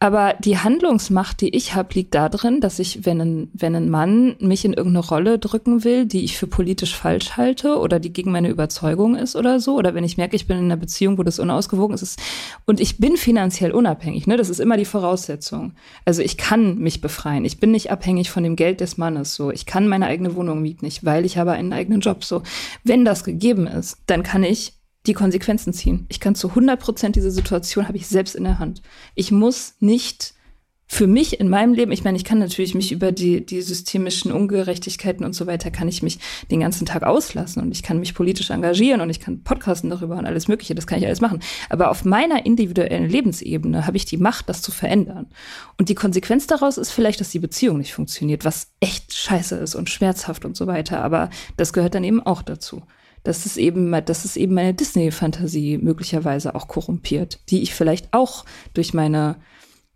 Aber 0.00 0.34
die 0.40 0.58
Handlungsmacht, 0.58 1.40
die 1.40 1.54
ich 1.54 1.76
habe, 1.76 1.94
liegt 1.94 2.14
darin, 2.14 2.60
dass 2.60 2.80
ich, 2.80 3.06
wenn 3.06 3.20
ein, 3.20 3.50
wenn 3.54 3.76
ein 3.76 3.88
Mann 3.88 4.34
mich 4.40 4.64
in 4.64 4.72
irgendeine 4.72 5.06
Rolle 5.06 5.38
drücken 5.38 5.84
will, 5.84 6.06
die 6.06 6.24
ich 6.24 6.36
für 6.36 6.48
politisch 6.48 6.96
falsch 6.96 7.36
halte 7.36 7.78
oder 7.78 8.00
die 8.00 8.12
gegen 8.12 8.32
meine 8.32 8.48
Überzeugung 8.48 8.81
ist 9.16 9.36
oder 9.36 9.60
so, 9.60 9.76
oder 9.76 9.94
wenn 9.94 10.04
ich 10.04 10.16
merke, 10.16 10.36
ich 10.36 10.46
bin 10.46 10.58
in 10.58 10.64
einer 10.64 10.76
Beziehung, 10.76 11.18
wo 11.18 11.22
das 11.22 11.38
unausgewogen 11.38 11.94
ist, 11.94 12.20
und 12.66 12.80
ich 12.80 12.98
bin 12.98 13.16
finanziell 13.16 13.72
unabhängig, 13.72 14.26
ne, 14.26 14.36
das 14.36 14.48
ist 14.48 14.60
immer 14.60 14.76
die 14.76 14.84
Voraussetzung. 14.84 15.72
Also 16.04 16.22
ich 16.22 16.36
kann 16.36 16.78
mich 16.78 17.00
befreien. 17.00 17.44
Ich 17.44 17.60
bin 17.60 17.70
nicht 17.70 17.90
abhängig 17.90 18.30
von 18.30 18.42
dem 18.42 18.56
Geld 18.56 18.80
des 18.80 18.98
Mannes, 18.98 19.34
so. 19.34 19.50
Ich 19.50 19.66
kann 19.66 19.88
meine 19.88 20.06
eigene 20.06 20.34
Wohnung 20.34 20.62
mieten, 20.62 20.84
nicht, 20.84 21.04
weil 21.04 21.24
ich 21.24 21.38
habe 21.38 21.52
einen 21.52 21.72
eigenen 21.72 22.00
Job, 22.00 22.24
so. 22.24 22.42
Wenn 22.84 23.04
das 23.04 23.24
gegeben 23.24 23.66
ist, 23.66 23.98
dann 24.06 24.22
kann 24.22 24.42
ich 24.42 24.74
die 25.06 25.14
Konsequenzen 25.14 25.72
ziehen. 25.72 26.06
Ich 26.08 26.20
kann 26.20 26.34
zu 26.34 26.50
100 26.50 26.78
Prozent 26.78 27.16
diese 27.16 27.30
Situation 27.30 27.88
habe 27.88 27.96
ich 27.96 28.06
selbst 28.06 28.36
in 28.36 28.44
der 28.44 28.58
Hand. 28.58 28.82
Ich 29.14 29.32
muss 29.32 29.74
nicht 29.80 30.34
für 30.92 31.06
mich 31.06 31.40
in 31.40 31.48
meinem 31.48 31.72
Leben, 31.72 31.90
ich 31.90 32.04
meine, 32.04 32.18
ich 32.18 32.24
kann 32.24 32.38
natürlich 32.38 32.74
mich 32.74 32.92
über 32.92 33.12
die, 33.12 33.46
die 33.46 33.62
systemischen 33.62 34.30
Ungerechtigkeiten 34.30 35.24
und 35.24 35.32
so 35.32 35.46
weiter, 35.46 35.70
kann 35.70 35.88
ich 35.88 36.02
mich 36.02 36.18
den 36.50 36.60
ganzen 36.60 36.84
Tag 36.84 37.02
auslassen 37.02 37.62
und 37.62 37.72
ich 37.72 37.82
kann 37.82 37.98
mich 37.98 38.14
politisch 38.14 38.50
engagieren 38.50 39.00
und 39.00 39.08
ich 39.08 39.18
kann 39.18 39.42
podcasten 39.42 39.88
darüber 39.88 40.18
und 40.18 40.26
alles 40.26 40.48
Mögliche, 40.48 40.74
das 40.74 40.86
kann 40.86 40.98
ich 40.98 41.06
alles 41.06 41.22
machen. 41.22 41.40
Aber 41.70 41.90
auf 41.90 42.04
meiner 42.04 42.44
individuellen 42.44 43.08
Lebensebene 43.08 43.86
habe 43.86 43.96
ich 43.96 44.04
die 44.04 44.18
Macht, 44.18 44.50
das 44.50 44.60
zu 44.60 44.70
verändern. 44.70 45.28
Und 45.78 45.88
die 45.88 45.94
Konsequenz 45.94 46.46
daraus 46.46 46.76
ist 46.76 46.90
vielleicht, 46.90 47.20
dass 47.20 47.30
die 47.30 47.38
Beziehung 47.38 47.78
nicht 47.78 47.94
funktioniert, 47.94 48.44
was 48.44 48.68
echt 48.80 49.14
scheiße 49.14 49.56
ist 49.56 49.74
und 49.74 49.88
schmerzhaft 49.88 50.44
und 50.44 50.58
so 50.58 50.66
weiter. 50.66 51.02
Aber 51.02 51.30
das 51.56 51.72
gehört 51.72 51.94
dann 51.94 52.04
eben 52.04 52.20
auch 52.20 52.42
dazu 52.42 52.82
dass 53.24 53.46
es 53.46 53.56
eben, 53.56 53.92
dass 54.04 54.24
es 54.24 54.36
eben 54.36 54.52
meine 54.52 54.74
Disney-Fantasie 54.74 55.78
möglicherweise 55.78 56.56
auch 56.56 56.66
korrumpiert, 56.66 57.38
die 57.50 57.62
ich 57.62 57.72
vielleicht 57.72 58.12
auch 58.12 58.44
durch 58.74 58.94
meine 58.94 59.36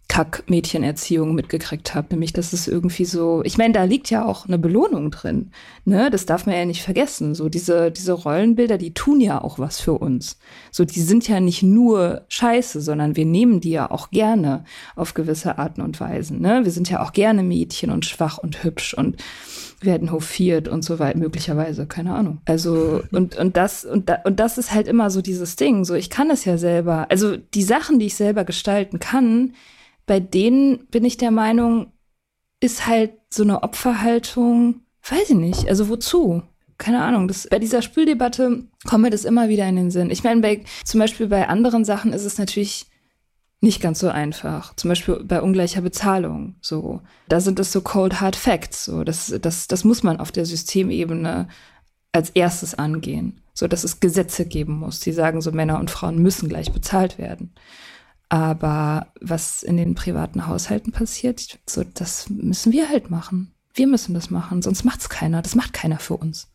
Kack-Mädchenerziehung 0.09 1.35
mitgekriegt 1.35 1.95
habe, 1.95 2.09
nämlich 2.11 2.33
dass 2.33 2.53
es 2.53 2.69
irgendwie 2.69 3.05
so, 3.05 3.43
ich 3.45 3.59
meine, 3.59 3.75
da 3.75 3.85
liegt 3.85 4.09
ja 4.09 4.25
auch 4.25 4.47
eine 4.47 4.59
Belohnung 4.59 5.11
drin, 5.11 5.51
ne? 5.85 6.11
Das 6.11 6.27
darf 6.27 6.47
man 6.47 6.55
ja 6.55 6.65
nicht 6.65 6.83
vergessen. 6.83 7.35
So 7.35 7.49
diese 7.49 7.91
diese 7.91 8.13
Rollenbilder, 8.13 8.79
die 8.79 8.95
tun 8.95 9.21
ja 9.21 9.43
auch 9.43 9.59
was 9.59 9.81
für 9.81 9.95
uns. 9.95 10.39
So 10.71 10.85
die 10.85 11.01
sind 11.01 11.27
ja 11.29 11.41
nicht 11.41 11.63
nur 11.63 12.25
Scheiße, 12.29 12.81
sondern 12.81 13.17
wir 13.17 13.27
nehmen 13.27 13.61
die 13.61 13.71
ja 13.71 13.91
auch 13.91 14.11
gerne 14.11 14.65
auf 14.95 15.15
gewisse 15.15 15.59
Arten 15.59 15.81
und 15.81 16.01
Weisen, 16.01 16.41
ne? 16.41 16.61
Wir 16.65 16.73
sind 16.73 16.89
ja 16.89 17.03
auch 17.03 17.13
gerne 17.13 17.43
Mädchen 17.43 17.91
und 17.91 18.05
schwach 18.07 18.39
und 18.39 18.63
hübsch 18.63 18.95
und 18.95 19.17
werden 19.81 20.13
hofiert 20.13 20.69
und 20.69 20.85
so 20.85 20.99
weiter, 20.99 21.19
möglicherweise, 21.19 21.87
keine 21.87 22.15
Ahnung. 22.15 22.39
Also, 22.47 23.03
und, 23.13 23.37
und 23.37 23.57
das, 23.57 23.85
und, 23.85 24.09
da, 24.09 24.19
und 24.25 24.41
das 24.41 24.57
ist 24.57 24.73
halt 24.73 24.89
immer 24.89 25.11
so 25.11 25.21
dieses 25.21 25.57
Ding, 25.57 25.85
so, 25.85 25.95
ich 25.95 26.11
kann 26.11 26.31
es 26.31 26.45
ja 26.45 26.57
selber, 26.59 27.07
also 27.11 27.37
die 27.37 27.63
Sachen, 27.63 27.99
die 27.99 28.07
ich 28.07 28.15
selber 28.15 28.45
gestalten 28.45 29.01
kann, 29.01 29.53
bei 30.07 30.21
denen 30.21 30.87
bin 30.87 31.05
ich 31.05 31.17
der 31.17 31.31
Meinung, 31.31 31.93
ist 32.61 32.87
halt 32.87 33.13
so 33.29 33.43
eine 33.43 33.63
Opferhaltung, 33.63 34.81
weiß 35.09 35.31
ich 35.31 35.37
nicht, 35.37 35.69
also 35.69 35.89
wozu? 35.89 36.43
Keine 36.79 37.03
Ahnung, 37.03 37.27
das, 37.29 37.49
bei 37.49 37.59
dieser 37.59 37.83
Spüldebatte 37.83 38.65
kommt 38.87 39.03
mir 39.03 39.11
das 39.11 39.25
immer 39.25 39.49
wieder 39.49 39.67
in 39.69 39.77
den 39.77 39.91
Sinn. 39.91 40.11
Ich 40.11 40.25
meine, 40.25 40.41
bei, 40.41 40.65
zum 40.85 41.01
Beispiel 41.01 41.27
bei 41.27 41.49
anderen 41.49 41.85
Sachen 41.85 42.13
ist 42.13 42.25
es 42.25 42.39
natürlich 42.39 42.87
nicht 43.61 43.81
ganz 43.81 43.99
so 43.99 44.09
einfach. 44.09 44.75
Zum 44.77 44.91
Beispiel 44.91 45.25
bei 45.25 45.41
ungleicher 45.41 45.81
Bezahlung. 45.81 46.57
So, 46.61 47.01
da 47.29 47.41
sind 47.41 47.59
es 47.59 47.73
so 47.73 47.81
cold 47.81 48.21
hard 48.21 48.37
facts. 48.37 48.85
So, 48.85 49.05
das, 49.05 49.35
das, 49.41 49.69
das 49.69 49.85
muss 49.85 50.03
man 50.03 50.21
auf 50.21 50.33
der 50.33 50.45
Systemebene 50.45 51.49
als 52.13 52.31
erstes 52.31 52.75
angehen. 52.75 53.41
So, 53.55 53.67
dass 53.69 53.85
es 53.85 54.01
Gesetze 54.01 54.47
geben 54.47 54.75
muss, 54.75 55.01
die 55.01 55.13
sagen, 55.13 55.41
so 55.41 55.53
Männer 55.53 55.81
und 55.81 55.91
Frauen 55.91 56.19
müssen 56.19 56.49
gleich 56.49 56.73
bezahlt 56.73 57.17
werden. 57.17 57.55
Aber 58.29 59.13
was 59.21 59.63
in 59.63 59.77
den 59.77 59.95
privaten 59.95 60.47
Haushalten 60.47 60.93
passiert, 60.93 61.59
so, 61.67 61.85
das 61.85 62.29
müssen 62.29 62.73
wir 62.73 62.89
halt 62.89 63.11
machen. 63.11 63.53
Wir 63.73 63.87
müssen 63.87 64.15
das 64.15 64.31
machen, 64.31 64.63
sonst 64.63 64.85
macht's 64.85 65.09
keiner. 65.09 65.43
Das 65.43 65.55
macht 65.55 65.73
keiner 65.73 65.99
für 65.99 66.17
uns. 66.17 66.49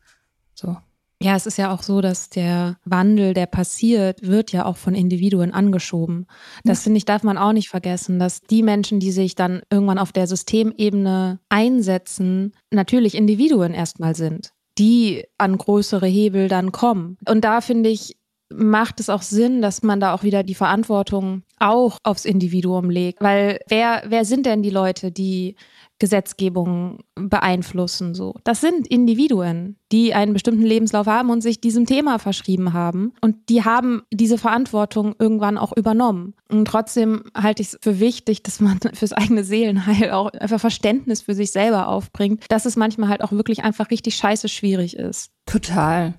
So. 0.53 0.75
Ja, 1.21 1.35
es 1.35 1.45
ist 1.45 1.57
ja 1.57 1.71
auch 1.71 1.83
so, 1.83 2.01
dass 2.01 2.29
der 2.29 2.77
Wandel, 2.83 3.35
der 3.35 3.45
passiert, 3.45 4.27
wird 4.27 4.51
ja 4.51 4.65
auch 4.65 4.77
von 4.77 4.95
Individuen 4.95 5.53
angeschoben. 5.53 6.25
Das 6.63 6.79
ja. 6.79 6.83
finde 6.85 6.97
ich, 6.97 7.05
darf 7.05 7.21
man 7.21 7.37
auch 7.37 7.53
nicht 7.53 7.69
vergessen, 7.69 8.17
dass 8.17 8.41
die 8.41 8.63
Menschen, 8.63 8.99
die 8.99 9.11
sich 9.11 9.35
dann 9.35 9.61
irgendwann 9.69 9.99
auf 9.99 10.11
der 10.11 10.25
Systemebene 10.25 11.39
einsetzen, 11.47 12.53
natürlich 12.71 13.13
Individuen 13.13 13.73
erstmal 13.73 14.15
sind, 14.15 14.51
die 14.79 15.25
an 15.37 15.59
größere 15.59 16.07
Hebel 16.07 16.47
dann 16.47 16.71
kommen. 16.71 17.17
Und 17.27 17.45
da 17.45 17.61
finde 17.61 17.91
ich, 17.91 18.17
macht 18.51 18.99
es 18.99 19.09
auch 19.09 19.21
Sinn, 19.21 19.61
dass 19.61 19.83
man 19.83 19.99
da 19.99 20.13
auch 20.13 20.23
wieder 20.23 20.41
die 20.41 20.55
Verantwortung 20.55 21.43
auch 21.61 21.97
aufs 22.03 22.25
Individuum 22.25 22.89
legt. 22.89 23.21
Weil 23.21 23.59
wer, 23.67 24.03
wer 24.07 24.25
sind 24.25 24.45
denn 24.45 24.61
die 24.63 24.69
Leute, 24.69 25.11
die 25.11 25.55
Gesetzgebung 26.01 27.03
beeinflussen. 27.13 28.15
So, 28.15 28.33
das 28.43 28.59
sind 28.59 28.87
Individuen, 28.87 29.77
die 29.91 30.15
einen 30.15 30.33
bestimmten 30.33 30.63
Lebenslauf 30.63 31.05
haben 31.05 31.29
und 31.29 31.41
sich 31.41 31.61
diesem 31.61 31.85
Thema 31.85 32.17
verschrieben 32.17 32.73
haben. 32.73 33.13
Und 33.21 33.35
die 33.49 33.63
haben 33.63 34.01
diese 34.11 34.39
Verantwortung 34.39 35.13
irgendwann 35.19 35.59
auch 35.59 35.77
übernommen. 35.77 36.33
Und 36.49 36.65
trotzdem 36.67 37.25
halte 37.35 37.61
ich 37.61 37.67
es 37.67 37.79
für 37.83 37.99
wichtig, 37.99 38.41
dass 38.41 38.59
man 38.59 38.79
fürs 38.93 39.13
eigene 39.13 39.43
Seelenheil 39.43 40.09
auch 40.09 40.33
einfach 40.33 40.59
Verständnis 40.59 41.21
für 41.21 41.35
sich 41.35 41.51
selber 41.51 41.87
aufbringt, 41.87 42.45
dass 42.49 42.65
es 42.65 42.75
manchmal 42.75 43.09
halt 43.09 43.23
auch 43.23 43.31
wirklich 43.31 43.63
einfach 43.63 43.91
richtig 43.91 44.15
scheiße 44.15 44.49
schwierig 44.49 44.95
ist. 44.95 45.29
Total. 45.45 46.15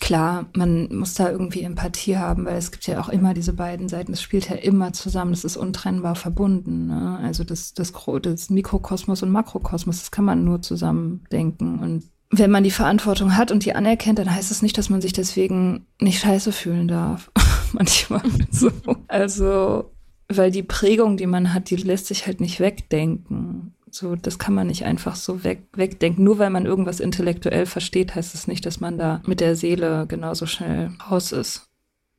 Klar, 0.00 0.46
man 0.54 0.94
muss 0.94 1.14
da 1.14 1.30
irgendwie 1.30 1.62
Empathie 1.62 2.16
haben, 2.16 2.44
weil 2.44 2.56
es 2.56 2.70
gibt 2.70 2.86
ja 2.86 3.00
auch 3.00 3.08
immer 3.08 3.34
diese 3.34 3.52
beiden 3.52 3.88
Seiten. 3.88 4.12
Es 4.12 4.22
spielt 4.22 4.48
ja 4.48 4.56
immer 4.56 4.92
zusammen. 4.92 5.32
Das 5.32 5.44
ist 5.44 5.56
untrennbar 5.56 6.14
verbunden. 6.14 6.86
Ne? 6.86 7.18
Also 7.22 7.44
das, 7.44 7.74
das, 7.74 7.92
das 8.22 8.50
Mikrokosmos 8.50 9.22
und 9.22 9.30
Makrokosmos, 9.30 9.98
das 9.98 10.10
kann 10.10 10.24
man 10.24 10.44
nur 10.44 10.62
zusammen 10.62 11.24
denken. 11.30 11.78
Und 11.78 12.04
wenn 12.30 12.50
man 12.50 12.64
die 12.64 12.70
Verantwortung 12.70 13.36
hat 13.36 13.52
und 13.52 13.64
die 13.64 13.74
anerkennt, 13.74 14.18
dann 14.18 14.34
heißt 14.34 14.50
das 14.50 14.62
nicht, 14.62 14.78
dass 14.78 14.88
man 14.88 15.00
sich 15.00 15.12
deswegen 15.12 15.86
nicht 16.00 16.20
scheiße 16.20 16.52
fühlen 16.52 16.88
darf. 16.88 17.30
Manchmal 17.72 18.22
so. 18.50 18.70
Also, 19.08 19.92
weil 20.28 20.50
die 20.50 20.62
Prägung, 20.62 21.16
die 21.16 21.26
man 21.26 21.52
hat, 21.52 21.70
die 21.70 21.76
lässt 21.76 22.06
sich 22.06 22.26
halt 22.26 22.40
nicht 22.40 22.58
wegdenken. 22.58 23.74
So, 23.94 24.16
das 24.16 24.38
kann 24.38 24.54
man 24.54 24.68
nicht 24.68 24.86
einfach 24.86 25.16
so 25.16 25.44
weg, 25.44 25.64
wegdenken. 25.74 26.24
Nur 26.24 26.38
weil 26.38 26.48
man 26.48 26.64
irgendwas 26.64 26.98
intellektuell 26.98 27.66
versteht, 27.66 28.14
heißt 28.14 28.34
es 28.34 28.40
das 28.40 28.48
nicht, 28.48 28.64
dass 28.64 28.80
man 28.80 28.96
da 28.96 29.20
mit 29.26 29.40
der 29.40 29.54
Seele 29.54 30.06
genauso 30.08 30.46
schnell 30.46 30.90
raus 31.10 31.30
ist. 31.30 31.68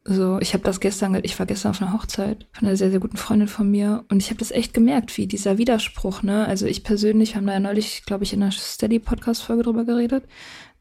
So, 0.05 0.37
ich 0.39 0.53
habe 0.53 0.63
das 0.63 0.79
gestern, 0.79 1.17
ich 1.23 1.39
war 1.39 1.45
gestern 1.45 1.71
auf 1.71 1.81
einer 1.81 1.93
Hochzeit 1.93 2.45
von 2.51 2.67
einer 2.67 2.77
sehr, 2.77 2.91
sehr 2.91 2.99
guten 2.99 3.17
Freundin 3.17 3.47
von 3.47 3.71
mir 3.71 4.03
und 4.11 4.21
ich 4.21 4.29
habe 4.29 4.37
das 4.37 4.51
echt 4.51 4.73
gemerkt, 4.73 5.17
wie 5.17 5.27
dieser 5.27 5.57
Widerspruch, 5.57 6.21
ne? 6.23 6.45
Also 6.45 6.65
ich 6.65 6.83
persönlich, 6.83 7.35
haben 7.35 7.47
da 7.47 7.53
ja 7.53 7.59
neulich, 7.59 8.03
glaube 8.05 8.25
ich, 8.25 8.33
in 8.33 8.43
einer 8.43 8.51
Steady-Podcast-Folge 8.51 9.63
drüber 9.63 9.85
geredet, 9.85 10.25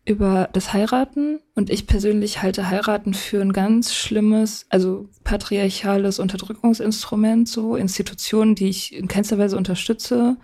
über 0.05 0.49
das 0.53 0.73
Heiraten 0.73 1.39
und 1.55 1.71
ich 1.71 1.87
persönlich 1.87 2.43
halte 2.43 2.69
Heiraten 2.69 3.15
für 3.15 3.41
ein 3.41 3.53
ganz 3.53 3.95
schlimmes, 3.95 4.67
also 4.71 5.09
patriarchales 5.23 6.19
Unterdrückungsinstrument, 6.19 7.49
so 7.49 7.77
Institutionen, 7.77 8.57
die 8.57 8.69
ich 8.69 8.93
in 8.93 9.07
keinster 9.07 9.39
Weise 9.39 9.57
unterstütze 9.57 10.37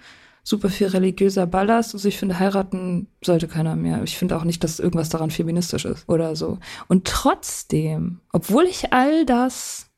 super 0.48 0.70
viel 0.70 0.86
religiöser 0.86 1.46
Ballast. 1.46 1.92
Also 1.92 2.08
ich 2.08 2.16
finde, 2.16 2.38
heiraten 2.38 3.08
sollte 3.22 3.48
keiner 3.48 3.76
mehr. 3.76 4.02
Ich 4.04 4.16
finde 4.16 4.34
auch 4.34 4.44
nicht, 4.44 4.64
dass 4.64 4.78
irgendwas 4.78 5.10
daran 5.10 5.30
feministisch 5.30 5.84
ist 5.84 6.08
oder 6.08 6.36
so. 6.36 6.58
Und 6.88 7.04
trotzdem, 7.04 8.20
obwohl 8.32 8.64
ich 8.64 8.94
all 8.94 9.26
das 9.26 9.90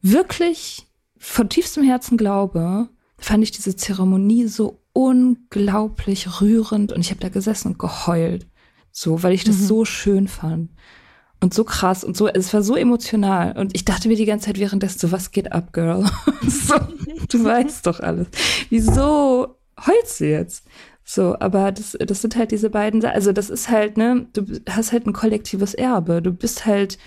wirklich 0.00 0.86
von 1.18 1.48
tiefstem 1.48 1.82
Herzen 1.82 2.16
glaube, 2.16 2.88
fand 3.18 3.42
ich 3.42 3.50
diese 3.50 3.74
Zeremonie 3.74 4.46
so 4.46 4.80
unglaublich 4.92 6.40
rührend 6.40 6.92
und 6.92 7.00
ich 7.00 7.10
habe 7.10 7.20
da 7.20 7.28
gesessen 7.28 7.72
und 7.72 7.78
geheult. 7.80 8.46
So, 8.92 9.24
weil 9.24 9.32
ich 9.32 9.42
das 9.42 9.56
mhm. 9.56 9.66
so 9.66 9.84
schön 9.84 10.28
fand. 10.28 10.70
Und 11.40 11.52
so 11.52 11.64
krass 11.64 12.04
und 12.04 12.16
so, 12.16 12.28
es 12.28 12.54
war 12.54 12.62
so 12.62 12.76
emotional. 12.76 13.58
Und 13.58 13.74
ich 13.74 13.84
dachte 13.84 14.06
mir 14.06 14.16
die 14.16 14.26
ganze 14.26 14.46
Zeit 14.46 14.60
währenddessen 14.60 15.00
so, 15.00 15.10
was 15.10 15.32
geht 15.32 15.50
ab, 15.50 15.72
Girl? 15.72 16.04
so, 16.46 16.74
du 17.28 17.44
weißt 17.44 17.86
doch 17.86 17.98
alles. 17.98 18.28
Wieso 18.68 19.56
heulst 19.86 20.20
du 20.20 20.26
jetzt? 20.26 20.66
So, 21.04 21.36
aber 21.40 21.72
das, 21.72 21.96
das 21.98 22.22
sind 22.22 22.36
halt 22.36 22.52
diese 22.52 22.70
beiden, 22.70 23.04
also 23.04 23.32
das 23.32 23.50
ist 23.50 23.68
halt, 23.68 23.96
ne, 23.96 24.26
du 24.32 24.44
hast 24.68 24.92
halt 24.92 25.06
ein 25.06 25.12
kollektives 25.12 25.74
Erbe. 25.74 26.22
Du 26.22 26.32
bist 26.32 26.66
halt 26.66 26.98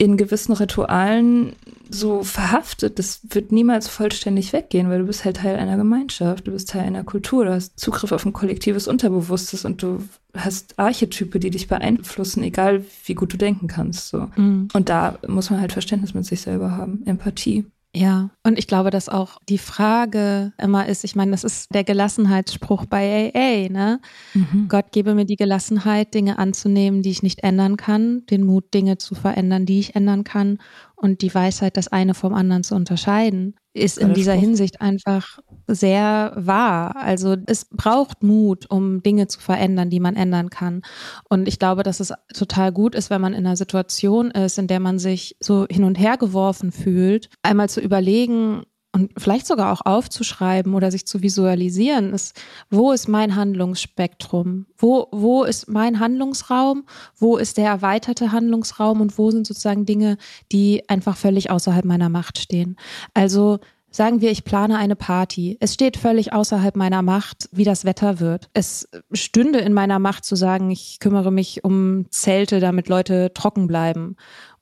in 0.00 0.16
gewissen 0.16 0.52
Ritualen 0.52 1.54
so 1.90 2.22
verhaftet. 2.22 3.00
Das 3.00 3.20
wird 3.30 3.50
niemals 3.50 3.88
vollständig 3.88 4.52
weggehen, 4.52 4.88
weil 4.88 5.00
du 5.00 5.06
bist 5.06 5.24
halt 5.24 5.38
Teil 5.38 5.56
einer 5.56 5.76
Gemeinschaft, 5.76 6.46
du 6.46 6.52
bist 6.52 6.70
Teil 6.70 6.82
einer 6.82 7.02
Kultur, 7.02 7.44
du 7.44 7.52
hast 7.52 7.80
Zugriff 7.80 8.12
auf 8.12 8.24
ein 8.24 8.32
kollektives 8.32 8.86
Unterbewusstes 8.86 9.64
und 9.64 9.82
du 9.82 10.04
hast 10.36 10.78
Archetype, 10.78 11.40
die 11.40 11.50
dich 11.50 11.66
beeinflussen, 11.66 12.44
egal 12.44 12.84
wie 13.06 13.14
gut 13.14 13.32
du 13.32 13.36
denken 13.36 13.66
kannst. 13.66 14.08
So. 14.10 14.28
Mhm. 14.36 14.68
Und 14.72 14.88
da 14.88 15.18
muss 15.26 15.50
man 15.50 15.60
halt 15.60 15.72
Verständnis 15.72 16.14
mit 16.14 16.26
sich 16.26 16.42
selber 16.42 16.76
haben, 16.76 17.02
Empathie. 17.04 17.66
Ja, 17.94 18.30
und 18.44 18.58
ich 18.58 18.66
glaube, 18.66 18.90
dass 18.90 19.08
auch 19.08 19.38
die 19.48 19.58
Frage 19.58 20.52
immer 20.58 20.86
ist, 20.86 21.04
ich 21.04 21.16
meine, 21.16 21.30
das 21.30 21.42
ist 21.42 21.74
der 21.74 21.84
Gelassenheitsspruch 21.84 22.84
bei 22.84 23.32
AA, 23.34 23.72
ne? 23.72 24.00
Mhm. 24.34 24.68
Gott 24.68 24.92
gebe 24.92 25.14
mir 25.14 25.24
die 25.24 25.36
Gelassenheit, 25.36 26.12
Dinge 26.12 26.38
anzunehmen, 26.38 27.02
die 27.02 27.10
ich 27.10 27.22
nicht 27.22 27.42
ändern 27.42 27.78
kann, 27.78 28.26
den 28.26 28.44
Mut, 28.44 28.74
Dinge 28.74 28.98
zu 28.98 29.14
verändern, 29.14 29.64
die 29.64 29.80
ich 29.80 29.96
ändern 29.96 30.22
kann 30.22 30.58
und 30.96 31.22
die 31.22 31.34
Weisheit, 31.34 31.78
das 31.78 31.88
eine 31.88 32.12
vom 32.12 32.34
anderen 32.34 32.62
zu 32.62 32.74
unterscheiden, 32.74 33.56
ist 33.78 33.98
in 33.98 34.14
dieser 34.14 34.34
Hinsicht 34.34 34.80
einfach 34.80 35.38
sehr 35.66 36.32
wahr. 36.36 36.96
Also 36.96 37.36
es 37.46 37.66
braucht 37.66 38.22
Mut, 38.22 38.66
um 38.70 39.02
Dinge 39.02 39.28
zu 39.28 39.40
verändern, 39.40 39.90
die 39.90 40.00
man 40.00 40.16
ändern 40.16 40.50
kann. 40.50 40.82
Und 41.28 41.48
ich 41.48 41.58
glaube, 41.58 41.82
dass 41.82 42.00
es 42.00 42.12
total 42.34 42.72
gut 42.72 42.94
ist, 42.94 43.10
wenn 43.10 43.20
man 43.20 43.34
in 43.34 43.46
einer 43.46 43.56
Situation 43.56 44.30
ist, 44.30 44.58
in 44.58 44.66
der 44.66 44.80
man 44.80 44.98
sich 44.98 45.36
so 45.40 45.66
hin 45.70 45.84
und 45.84 45.98
her 45.98 46.16
geworfen 46.16 46.72
fühlt, 46.72 47.28
einmal 47.42 47.68
zu 47.68 47.80
überlegen, 47.80 48.64
und 48.98 49.12
vielleicht 49.16 49.46
sogar 49.46 49.72
auch 49.72 49.86
aufzuschreiben 49.86 50.74
oder 50.74 50.90
sich 50.90 51.06
zu 51.06 51.22
visualisieren, 51.22 52.12
ist, 52.12 52.40
wo 52.68 52.90
ist 52.90 53.08
mein 53.08 53.36
Handlungsspektrum? 53.36 54.66
Wo, 54.76 55.06
wo 55.12 55.44
ist 55.44 55.68
mein 55.68 56.00
Handlungsraum? 56.00 56.84
Wo 57.16 57.36
ist 57.36 57.58
der 57.58 57.66
erweiterte 57.66 58.32
Handlungsraum? 58.32 59.00
Und 59.00 59.16
wo 59.18 59.30
sind 59.30 59.46
sozusagen 59.46 59.86
Dinge, 59.86 60.18
die 60.50 60.88
einfach 60.88 61.16
völlig 61.16 61.50
außerhalb 61.50 61.84
meiner 61.84 62.08
Macht 62.08 62.38
stehen? 62.38 62.76
Also, 63.14 63.58
Sagen 63.90 64.20
wir, 64.20 64.30
ich 64.30 64.44
plane 64.44 64.76
eine 64.76 64.96
Party. 64.96 65.56
Es 65.60 65.72
steht 65.72 65.96
völlig 65.96 66.34
außerhalb 66.34 66.76
meiner 66.76 67.00
Macht, 67.00 67.48
wie 67.52 67.64
das 67.64 67.86
Wetter 67.86 68.20
wird. 68.20 68.50
Es 68.52 68.86
stünde 69.12 69.60
in 69.60 69.72
meiner 69.72 69.98
Macht 69.98 70.26
zu 70.26 70.36
sagen, 70.36 70.70
ich 70.70 70.98
kümmere 71.00 71.32
mich 71.32 71.64
um 71.64 72.04
Zelte, 72.10 72.60
damit 72.60 72.90
Leute 72.90 73.32
trocken 73.32 73.66
bleiben 73.66 74.16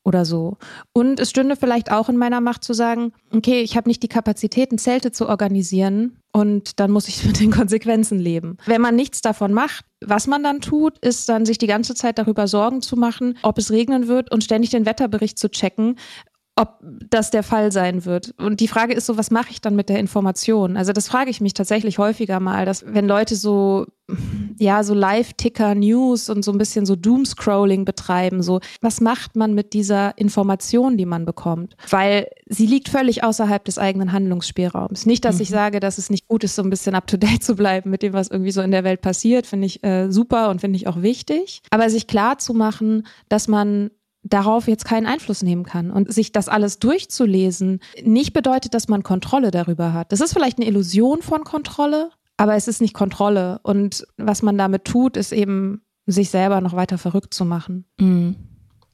oder 0.07 0.25
so. 0.25 0.57
Und 0.93 1.19
es 1.19 1.31
stünde 1.31 1.57
vielleicht 1.57 1.91
auch 1.91 2.09
in 2.09 2.17
meiner 2.17 2.41
Macht 2.41 2.63
zu 2.63 2.73
sagen, 2.75 3.13
okay, 3.35 3.61
ich 3.61 3.77
habe 3.77 3.89
nicht 3.89 4.05
die 4.05 4.09
Kapazitäten, 4.09 4.79
Zelte 4.79 5.11
zu 5.11 5.29
organisieren 5.29 6.19
und 6.33 6.79
dann 6.79 6.93
muss 6.93 7.09
ich 7.09 7.25
mit 7.27 7.41
den 7.41 7.51
Konsequenzen 7.51 8.21
leben. 8.21 8.57
Wenn 8.67 8.81
man 8.81 8.95
nichts 8.95 9.21
davon 9.21 9.53
macht, 9.53 9.85
was 10.01 10.29
man 10.29 10.45
dann 10.45 10.61
tut, 10.61 10.99
ist 10.99 11.29
dann 11.29 11.45
sich 11.45 11.59
die 11.59 11.67
ganze 11.67 11.95
Zeit 11.95 12.19
darüber 12.19 12.47
Sorgen 12.47 12.83
zu 12.83 12.97
machen, 12.97 13.37
ob 13.43 13.59
es 13.59 13.73
regnen 13.73 14.07
wird 14.07 14.33
und 14.33 14.45
ständig 14.45 14.71
den 14.71 14.87
Wetterbericht 14.87 15.39
zu 15.39 15.51
checken 15.51 15.97
ob 16.59 16.79
das 16.83 17.31
der 17.31 17.43
Fall 17.43 17.71
sein 17.71 18.07
wird. 18.07 18.35
Und 18.39 18.61
die 18.61 18.69
Frage 18.69 18.95
ist 18.95 19.05
so, 19.05 19.19
was 19.19 19.31
mache 19.31 19.51
ich 19.51 19.61
dann 19.61 19.77
mit 19.77 19.91
der 19.91 19.99
Information? 19.99 20.79
Also 20.79 20.95
das 20.95 21.07
frage 21.07 21.29
ich 21.29 21.43
mich 21.43 21.53
tatsächlich 21.53 21.99
häufiger 21.99 22.41
mal, 22.41 22.65
dass 22.65 22.83
wenn 22.87 23.07
Leute 23.07 23.37
so, 23.37 23.85
ja, 24.59 24.85
so 24.85 24.95
Live-Ticker-News 24.95 26.31
und 26.31 26.45
so 26.45 26.53
ein 26.53 26.59
bisschen 26.59 26.87
so 26.87 26.95
Doomscrolling 26.95 27.85
betreiben, 27.85 28.43
so, 28.43 28.61
was 28.81 29.01
macht 29.01 29.37
man 29.37 29.55
mit 29.55 29.73
dieser 29.73 30.17
Information, 30.17 30.97
die 30.97 31.07
man 31.07 31.25
bekommt? 31.25 31.77
Weil 31.91 32.29
sie 32.47 32.67
liegt 32.67 32.89
völlig 32.89 33.25
außerhalb 33.25 33.65
des 33.65 33.79
eigenen 33.79 34.13
Handlungsspielraums. 34.13 35.07
Nicht, 35.07 35.25
dass 35.25 35.37
mhm. 35.37 35.43
ich 35.43 35.49
sage, 35.51 35.81
dass 35.81 35.99
es 35.99 36.09
nicht 36.09 36.29
gut 36.29 36.45
ist, 36.45 36.55
so 36.55 36.63
ein 36.63 36.71
bisschen 36.71 36.95
up-to-date 36.95 37.43
zu 37.43 37.57
bleiben 37.57 37.91
mit 37.91 38.03
dem, 38.03 38.13
was 38.13 38.29
irgendwie 38.29 38.53
so 38.53 38.63
in 38.63 38.71
der 38.71 38.85
Welt 38.85 39.01
passiert, 39.01 39.47
finde 39.47 39.67
ich 39.67 39.83
äh, 39.83 40.11
super 40.11 40.51
und 40.51 40.61
finde 40.61 40.77
ich 40.77 40.87
auch 40.87 41.03
wichtig. 41.03 41.63
Aber 41.71 41.91
sich 41.91 42.07
klar 42.07 42.39
zu 42.39 42.55
machen, 42.55 43.07
dass 43.29 43.49
man 43.49 43.91
darauf 44.23 44.67
jetzt 44.69 44.85
keinen 44.85 45.07
Einfluss 45.07 45.43
nehmen 45.43 45.65
kann. 45.65 45.91
Und 45.91 46.13
sich 46.13 46.33
das 46.33 46.49
alles 46.49 46.79
durchzulesen, 46.79 47.81
nicht 48.03 48.33
bedeutet, 48.33 48.75
dass 48.75 48.89
man 48.89 49.03
Kontrolle 49.03 49.51
darüber 49.51 49.93
hat. 49.93 50.13
Das 50.13 50.21
ist 50.21 50.33
vielleicht 50.33 50.59
eine 50.59 50.67
Illusion 50.67 51.23
von 51.23 51.45
Kontrolle, 51.45 52.11
aber 52.37 52.55
es 52.55 52.69
ist 52.69 52.81
nicht 52.81 52.95
Kontrolle. 52.95 53.61
Und 53.63 54.07
was 54.17 54.43
man 54.43 54.59
damit 54.59 54.85
tut, 54.85 55.17
ist 55.17 55.33
eben, 55.33 55.83
sich 56.09 56.31
selber 56.31 56.61
noch 56.61 56.75
weiter 56.75 56.99
verrückt 56.99 57.35
zu 57.35 57.45
machen. 57.45 57.85
Mhm. 57.99 58.37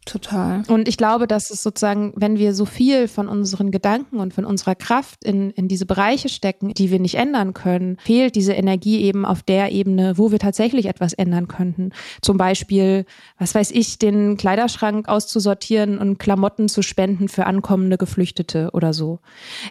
Total. 0.05 0.65
Und 0.67 0.89
ich 0.89 0.97
glaube, 0.97 1.29
dass 1.29 1.51
es 1.51 1.63
sozusagen, 1.63 2.13
wenn 2.17 2.37
wir 2.37 2.55
so 2.55 2.65
viel 2.65 3.07
von 3.07 3.29
unseren 3.29 3.71
Gedanken 3.71 4.19
und 4.19 4.35
von 4.35 4.45
unserer 4.45 4.75
Kraft 4.75 5.23
in, 5.23 5.51
in 5.51 5.69
diese 5.69 5.87
Bereiche 5.87 6.29
stecken, 6.29 6.75
die 6.75 6.91
wir 6.91 6.99
nicht 6.99 7.15
ändern 7.15 7.55
können, 7.55 7.99
fehlt 8.03 8.35
diese 8.35 8.53
Energie 8.53 9.03
eben 9.03 9.25
auf 9.25 9.45
der 9.45 9.71
Ebene, 9.71 10.19
wo 10.19 10.33
wir 10.33 10.41
tatsächlich 10.41 10.87
etwas 10.87 11.13
ändern 11.13 11.47
könnten. 11.47 11.91
Zum 12.21 12.37
Beispiel, 12.37 13.05
was 13.39 13.55
weiß 13.55 13.71
ich, 13.71 13.99
den 13.99 14.37
Kleiderschrank 14.37 15.09
auszusortieren 15.09 15.99
und 15.99 16.19
Klamotten 16.19 16.69
zu 16.69 16.83
spenden 16.83 17.29
für 17.29 17.47
ankommende 17.47 17.97
Geflüchtete 17.97 18.71
oder 18.73 18.93
so. 18.93 19.21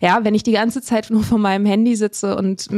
Ja, 0.01 0.23
wenn 0.23 0.33
ich 0.33 0.43
die 0.43 0.53
ganze 0.53 0.81
Zeit 0.81 1.09
nur 1.09 1.23
vor 1.23 1.39
meinem 1.39 1.65
Handy 1.65 1.97
sitze 1.97 2.37
und 2.37 2.69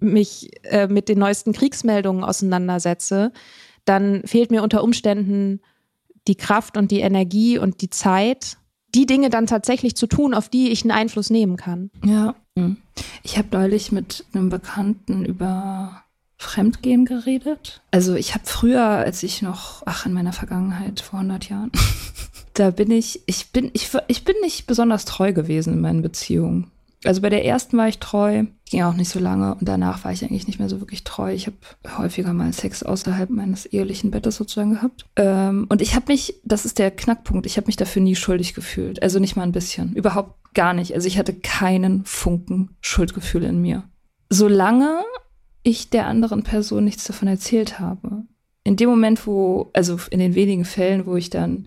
mich 0.00 0.50
äh, 0.62 0.86
mit 0.86 1.10
den 1.10 1.18
neuesten 1.18 1.52
Kriegsmeldungen 1.52 2.24
auseinandersetze, 2.24 3.30
dann 3.84 4.22
fehlt 4.24 4.50
mir 4.50 4.62
unter 4.62 4.82
Umständen 4.82 5.60
die 6.28 6.36
Kraft 6.36 6.76
und 6.76 6.90
die 6.90 7.00
Energie 7.00 7.58
und 7.58 7.80
die 7.80 7.90
Zeit, 7.90 8.56
die 8.94 9.06
Dinge 9.06 9.30
dann 9.30 9.46
tatsächlich 9.46 9.96
zu 9.96 10.06
tun, 10.06 10.34
auf 10.34 10.48
die 10.48 10.70
ich 10.70 10.82
einen 10.82 10.92
Einfluss 10.92 11.30
nehmen 11.30 11.56
kann. 11.56 11.90
Ja. 12.04 12.34
Hm. 12.56 12.76
Ich 13.22 13.36
habe 13.38 13.48
neulich 13.52 13.90
mit 13.90 14.24
einem 14.32 14.48
Bekannten 14.48 15.24
über 15.24 16.04
Fremdgehen 16.36 17.04
geredet. 17.04 17.82
Also 17.90 18.14
ich 18.14 18.34
habe 18.34 18.44
früher, 18.46 18.84
als 18.84 19.22
ich 19.22 19.42
noch, 19.42 19.82
ach, 19.86 20.06
in 20.06 20.12
meiner 20.12 20.32
Vergangenheit, 20.32 21.00
vor 21.00 21.20
100 21.20 21.48
Jahren, 21.48 21.72
da 22.54 22.70
bin 22.70 22.90
ich, 22.90 23.22
ich 23.26 23.50
bin, 23.50 23.70
ich, 23.72 23.90
ich 24.08 24.24
bin 24.24 24.36
nicht 24.42 24.66
besonders 24.66 25.04
treu 25.04 25.32
gewesen 25.32 25.74
in 25.74 25.80
meinen 25.80 26.02
Beziehungen. 26.02 26.70
Also 27.04 27.20
bei 27.20 27.30
der 27.30 27.44
ersten 27.44 27.76
war 27.76 27.88
ich 27.88 27.98
treu, 27.98 28.44
ging 28.70 28.82
auch 28.82 28.94
nicht 28.94 29.10
so 29.10 29.18
lange 29.18 29.54
und 29.54 29.68
danach 29.68 30.04
war 30.04 30.12
ich 30.12 30.24
eigentlich 30.24 30.46
nicht 30.46 30.58
mehr 30.58 30.68
so 30.68 30.80
wirklich 30.80 31.04
treu. 31.04 31.32
Ich 31.32 31.46
habe 31.46 31.56
häufiger 31.98 32.32
mal 32.32 32.52
Sex 32.52 32.82
außerhalb 32.82 33.30
meines 33.30 33.66
ehelichen 33.66 34.10
Bettes 34.10 34.36
sozusagen 34.36 34.74
gehabt. 34.74 35.04
Ähm, 35.16 35.66
und 35.68 35.82
ich 35.82 35.94
habe 35.94 36.06
mich, 36.08 36.40
das 36.44 36.64
ist 36.64 36.78
der 36.78 36.90
Knackpunkt, 36.90 37.46
ich 37.46 37.56
habe 37.56 37.66
mich 37.66 37.76
dafür 37.76 38.02
nie 38.02 38.16
schuldig 38.16 38.54
gefühlt. 38.54 39.02
Also 39.02 39.18
nicht 39.18 39.36
mal 39.36 39.42
ein 39.42 39.52
bisschen, 39.52 39.94
überhaupt 39.94 40.54
gar 40.54 40.72
nicht. 40.72 40.94
Also 40.94 41.06
ich 41.06 41.18
hatte 41.18 41.34
keinen 41.34 42.04
Funken 42.04 42.70
Schuldgefühl 42.80 43.44
in 43.44 43.60
mir. 43.60 43.84
Solange 44.30 45.00
ich 45.62 45.90
der 45.90 46.06
anderen 46.06 46.42
Person 46.42 46.84
nichts 46.84 47.04
davon 47.04 47.28
erzählt 47.28 47.78
habe. 47.80 48.24
in 48.66 48.76
dem 48.76 48.88
Moment, 48.88 49.26
wo, 49.26 49.70
also 49.74 49.98
in 50.10 50.20
den 50.20 50.34
wenigen 50.34 50.64
Fällen, 50.64 51.04
wo 51.04 51.16
ich 51.16 51.28
dann 51.28 51.66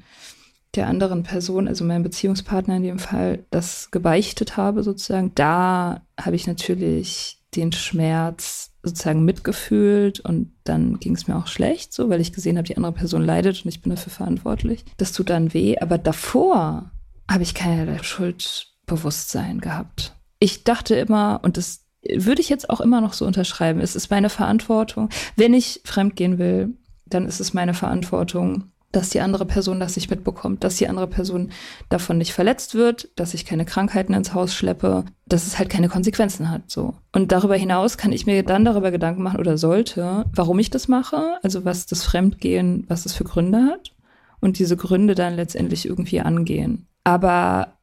der 0.77 0.87
anderen 0.87 1.23
Person, 1.23 1.67
also 1.67 1.83
meinem 1.83 2.03
Beziehungspartner 2.03 2.77
in 2.77 2.83
dem 2.83 2.99
Fall, 2.99 3.45
das 3.49 3.91
gebeichtet 3.91 4.55
habe, 4.55 4.83
sozusagen, 4.83 5.31
da 5.35 6.01
habe 6.19 6.35
ich 6.35 6.47
natürlich 6.47 7.39
den 7.55 7.71
Schmerz 7.71 8.71
sozusagen 8.83 9.25
mitgefühlt 9.25 10.19
und 10.19 10.51
dann 10.63 10.99
ging 10.99 11.15
es 11.15 11.27
mir 11.27 11.35
auch 11.35 11.47
schlecht, 11.47 11.93
so, 11.93 12.09
weil 12.09 12.21
ich 12.21 12.33
gesehen 12.33 12.57
habe, 12.57 12.67
die 12.67 12.77
andere 12.77 12.93
Person 12.93 13.23
leidet 13.23 13.65
und 13.65 13.69
ich 13.69 13.81
bin 13.81 13.89
dafür 13.89 14.11
verantwortlich. 14.11 14.85
Das 14.97 15.11
tut 15.11 15.29
dann 15.29 15.53
weh, 15.53 15.77
aber 15.79 15.97
davor 15.97 16.91
habe 17.29 17.43
ich 17.43 17.53
keinerlei 17.53 18.01
Schuldbewusstsein 18.01 19.59
gehabt. 19.59 20.15
Ich 20.39 20.63
dachte 20.63 20.95
immer, 20.95 21.39
und 21.43 21.57
das 21.57 21.85
würde 22.15 22.41
ich 22.41 22.49
jetzt 22.49 22.69
auch 22.69 22.79
immer 22.79 23.01
noch 23.01 23.13
so 23.13 23.25
unterschreiben, 23.25 23.81
es 23.81 23.95
ist 23.95 24.11
meine 24.11 24.29
Verantwortung, 24.29 25.09
wenn 25.35 25.53
ich 25.53 25.81
fremdgehen 25.83 26.37
will, 26.37 26.75
dann 27.05 27.25
ist 27.25 27.39
es 27.39 27.53
meine 27.53 27.73
Verantwortung, 27.73 28.71
dass 28.97 29.09
die 29.09 29.21
andere 29.21 29.45
Person 29.45 29.79
das 29.79 29.95
nicht 29.95 30.09
mitbekommt, 30.09 30.63
dass 30.63 30.77
die 30.77 30.87
andere 30.89 31.05
Person 31.05 31.51
davon 31.87 32.17
nicht 32.17 32.33
verletzt 32.33 32.73
wird, 32.73 33.09
dass 33.15 33.35
ich 33.35 33.45
keine 33.45 33.63
Krankheiten 33.63 34.13
ins 34.13 34.33
Haus 34.33 34.55
schleppe, 34.55 35.05
dass 35.27 35.45
es 35.45 35.59
halt 35.59 35.69
keine 35.69 35.87
Konsequenzen 35.87 36.49
hat, 36.49 36.63
so. 36.71 36.95
Und 37.13 37.31
darüber 37.31 37.55
hinaus 37.55 37.97
kann 37.97 38.11
ich 38.11 38.25
mir 38.25 38.41
dann 38.41 38.65
darüber 38.65 38.89
Gedanken 38.89 39.21
machen 39.21 39.39
oder 39.39 39.59
sollte, 39.59 40.25
warum 40.33 40.57
ich 40.57 40.71
das 40.71 40.87
mache, 40.87 41.37
also 41.43 41.63
was 41.63 41.85
das 41.85 42.03
Fremdgehen, 42.03 42.85
was 42.87 43.05
es 43.05 43.13
für 43.13 43.23
Gründe 43.23 43.65
hat 43.65 43.93
und 44.39 44.57
diese 44.57 44.75
Gründe 44.75 45.13
dann 45.13 45.35
letztendlich 45.35 45.85
irgendwie 45.85 46.21
angehen. 46.21 46.87
Aber 47.03 47.77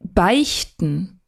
beichten, 0.00 1.20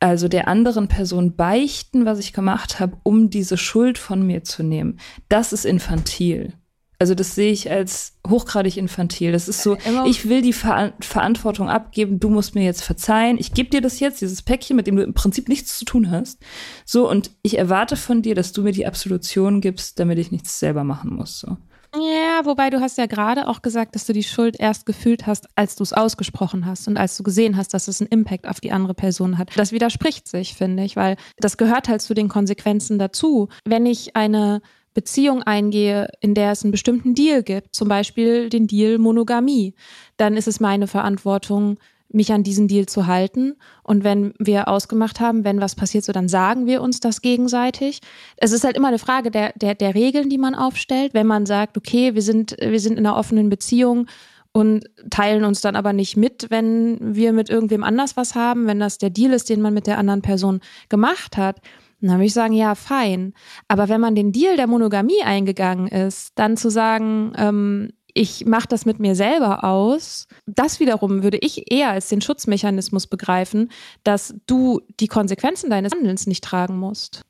also 0.00 0.28
der 0.28 0.48
anderen 0.48 0.88
Person 0.88 1.36
beichten, 1.36 2.06
was 2.06 2.18
ich 2.18 2.32
gemacht 2.32 2.80
habe, 2.80 2.96
um 3.02 3.28
diese 3.28 3.58
Schuld 3.58 3.98
von 3.98 4.26
mir 4.26 4.42
zu 4.42 4.62
nehmen, 4.62 4.98
das 5.28 5.52
ist 5.52 5.66
infantil. 5.66 6.54
Also 7.00 7.14
das 7.14 7.36
sehe 7.36 7.52
ich 7.52 7.70
als 7.70 8.18
hochgradig 8.26 8.76
infantil. 8.76 9.30
Das 9.30 9.48
ist 9.48 9.62
so, 9.62 9.76
Immer 9.86 10.06
ich 10.06 10.28
will 10.28 10.42
die 10.42 10.52
Ver 10.52 10.94
Verantwortung 11.00 11.68
abgeben, 11.68 12.18
du 12.18 12.28
musst 12.28 12.56
mir 12.56 12.64
jetzt 12.64 12.82
verzeihen, 12.82 13.38
ich 13.38 13.54
gebe 13.54 13.70
dir 13.70 13.80
das 13.80 14.00
jetzt, 14.00 14.20
dieses 14.20 14.42
Päckchen, 14.42 14.74
mit 14.74 14.88
dem 14.88 14.96
du 14.96 15.04
im 15.04 15.14
Prinzip 15.14 15.48
nichts 15.48 15.78
zu 15.78 15.84
tun 15.84 16.10
hast. 16.10 16.40
So, 16.84 17.08
und 17.08 17.30
ich 17.42 17.56
erwarte 17.56 17.94
von 17.94 18.22
dir, 18.22 18.34
dass 18.34 18.52
du 18.52 18.62
mir 18.62 18.72
die 18.72 18.86
Absolution 18.86 19.60
gibst, 19.60 20.00
damit 20.00 20.18
ich 20.18 20.32
nichts 20.32 20.58
selber 20.58 20.82
machen 20.82 21.14
muss. 21.14 21.38
So. 21.38 21.56
Ja, 21.94 22.44
wobei 22.44 22.68
du 22.68 22.80
hast 22.80 22.98
ja 22.98 23.06
gerade 23.06 23.48
auch 23.48 23.62
gesagt, 23.62 23.94
dass 23.94 24.04
du 24.04 24.12
die 24.12 24.22
Schuld 24.22 24.56
erst 24.58 24.84
gefühlt 24.84 25.26
hast, 25.26 25.46
als 25.54 25.74
du 25.74 25.82
es 25.82 25.94
ausgesprochen 25.94 26.66
hast 26.66 26.86
und 26.86 26.98
als 26.98 27.16
du 27.16 27.22
gesehen 27.22 27.56
hast, 27.56 27.72
dass 27.72 27.88
es 27.88 28.00
einen 28.00 28.10
Impact 28.10 28.46
auf 28.46 28.60
die 28.60 28.72
andere 28.72 28.92
Person 28.92 29.38
hat. 29.38 29.56
Das 29.56 29.72
widerspricht 29.72 30.28
sich, 30.28 30.54
finde 30.54 30.84
ich, 30.84 30.96
weil 30.96 31.16
das 31.38 31.56
gehört 31.56 31.88
halt 31.88 32.02
zu 32.02 32.12
den 32.12 32.28
Konsequenzen 32.28 32.98
dazu. 32.98 33.48
Wenn 33.64 33.86
ich 33.86 34.16
eine 34.16 34.60
Beziehung 34.98 35.44
eingehe, 35.44 36.08
in 36.20 36.34
der 36.34 36.50
es 36.50 36.64
einen 36.64 36.72
bestimmten 36.72 37.14
Deal 37.14 37.44
gibt, 37.44 37.76
zum 37.76 37.86
Beispiel 37.86 38.48
den 38.48 38.66
Deal 38.66 38.98
Monogamie, 38.98 39.76
dann 40.16 40.36
ist 40.36 40.48
es 40.48 40.58
meine 40.58 40.88
Verantwortung, 40.88 41.78
mich 42.08 42.32
an 42.32 42.42
diesen 42.42 42.66
Deal 42.66 42.86
zu 42.86 43.06
halten. 43.06 43.54
Und 43.84 44.02
wenn 44.02 44.34
wir 44.40 44.66
ausgemacht 44.66 45.20
haben, 45.20 45.44
wenn 45.44 45.60
was 45.60 45.76
passiert, 45.76 46.04
so 46.04 46.10
dann 46.10 46.28
sagen 46.28 46.66
wir 46.66 46.82
uns 46.82 46.98
das 46.98 47.22
gegenseitig. 47.22 48.00
Es 48.38 48.50
ist 48.50 48.64
halt 48.64 48.76
immer 48.76 48.88
eine 48.88 48.98
Frage 48.98 49.30
der, 49.30 49.52
der, 49.54 49.76
der 49.76 49.94
Regeln, 49.94 50.28
die 50.30 50.38
man 50.38 50.56
aufstellt. 50.56 51.14
Wenn 51.14 51.28
man 51.28 51.46
sagt, 51.46 51.76
okay, 51.76 52.16
wir 52.16 52.22
sind, 52.22 52.56
wir 52.58 52.80
sind 52.80 52.98
in 52.98 53.06
einer 53.06 53.16
offenen 53.16 53.50
Beziehung 53.50 54.06
und 54.50 54.84
teilen 55.10 55.44
uns 55.44 55.60
dann 55.60 55.76
aber 55.76 55.92
nicht 55.92 56.16
mit, 56.16 56.46
wenn 56.50 57.14
wir 57.14 57.32
mit 57.32 57.50
irgendwem 57.50 57.84
anders 57.84 58.16
was 58.16 58.34
haben, 58.34 58.66
wenn 58.66 58.80
das 58.80 58.98
der 58.98 59.10
Deal 59.10 59.32
ist, 59.32 59.48
den 59.48 59.60
man 59.60 59.74
mit 59.74 59.86
der 59.86 59.98
anderen 59.98 60.22
Person 60.22 60.58
gemacht 60.88 61.36
hat, 61.36 61.60
dann 62.00 62.16
würde 62.16 62.26
ich 62.26 62.34
sagen, 62.34 62.54
ja, 62.54 62.74
fein. 62.74 63.34
Aber 63.66 63.88
wenn 63.88 64.00
man 64.00 64.14
den 64.14 64.32
Deal 64.32 64.56
der 64.56 64.66
Monogamie 64.66 65.22
eingegangen 65.24 65.88
ist, 65.88 66.32
dann 66.36 66.56
zu 66.56 66.70
sagen, 66.70 67.32
ähm, 67.36 67.90
ich 68.14 68.46
mache 68.46 68.68
das 68.68 68.84
mit 68.84 68.98
mir 68.98 69.14
selber 69.14 69.64
aus, 69.64 70.26
das 70.46 70.80
wiederum 70.80 71.22
würde 71.22 71.38
ich 71.38 71.70
eher 71.70 71.90
als 71.90 72.08
den 72.08 72.20
Schutzmechanismus 72.20 73.06
begreifen, 73.06 73.70
dass 74.02 74.34
du 74.46 74.80
die 74.98 75.06
Konsequenzen 75.08 75.70
deines 75.70 75.92
Handelns 75.92 76.26
nicht 76.26 76.42
tragen 76.42 76.78
musst. 76.78 77.22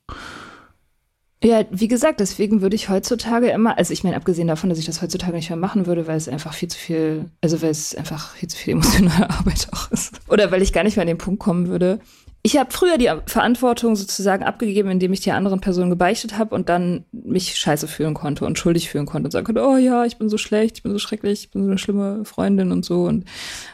Ja, 1.43 1.63
wie 1.71 1.87
gesagt, 1.87 2.19
deswegen 2.19 2.61
würde 2.61 2.75
ich 2.75 2.89
heutzutage 2.89 3.49
immer, 3.49 3.77
also 3.77 3.93
ich 3.93 4.03
meine, 4.03 4.17
abgesehen 4.17 4.49
davon, 4.49 4.69
dass 4.69 4.79
ich 4.79 4.85
das 4.85 5.01
heutzutage 5.01 5.33
nicht 5.33 5.49
mehr 5.49 5.57
machen 5.57 5.85
würde, 5.85 6.05
weil 6.05 6.17
es 6.17 6.27
einfach 6.27 6.53
viel 6.53 6.67
zu 6.67 6.77
viel, 6.77 7.25
also 7.41 7.61
weil 7.61 7.69
es 7.69 7.95
einfach 7.95 8.35
viel 8.35 8.49
zu 8.49 8.57
viel 8.57 8.73
emotionale 8.73 9.29
Arbeit 9.29 9.67
auch 9.71 9.89
ist. 9.91 10.19
Oder 10.27 10.51
weil 10.51 10.61
ich 10.61 10.73
gar 10.73 10.83
nicht 10.83 10.97
mehr 10.97 11.03
an 11.03 11.07
den 11.07 11.17
Punkt 11.17 11.39
kommen 11.39 11.67
würde, 11.67 11.99
ich 12.41 12.57
habe 12.57 12.71
früher 12.71 12.97
die 12.97 13.11
Verantwortung 13.25 13.95
sozusagen 13.95 14.43
abgegeben, 14.43 14.89
indem 14.89 15.11
ich 15.11 15.19
die 15.19 15.31
anderen 15.31 15.59
Personen 15.59 15.89
gebeichtet 15.89 16.37
habe 16.37 16.55
und 16.55 16.69
dann 16.69 17.03
mich 17.11 17.57
scheiße 17.57 17.87
fühlen 17.87 18.13
konnte 18.13 18.45
und 18.45 18.57
schuldig 18.57 18.89
fühlen 18.89 19.05
konnte 19.05 19.27
und 19.27 19.31
sagen 19.31 19.45
konnte, 19.45 19.65
oh 19.65 19.75
ja, 19.75 20.05
ich 20.05 20.17
bin 20.17 20.29
so 20.29 20.37
schlecht, 20.37 20.77
ich 20.77 20.83
bin 20.83 20.93
so 20.93 20.99
schrecklich, 20.99 21.45
ich 21.45 21.51
bin 21.51 21.63
so 21.63 21.69
eine 21.69 21.77
schlimme 21.77 22.23
Freundin 22.23 22.71
und 22.71 22.85
so 22.85 23.03
und, 23.03 23.25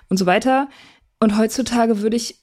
und 0.09 0.18
so 0.18 0.26
weiter. 0.26 0.68
Und 1.20 1.38
heutzutage 1.38 2.01
würde 2.01 2.16
ich, 2.16 2.39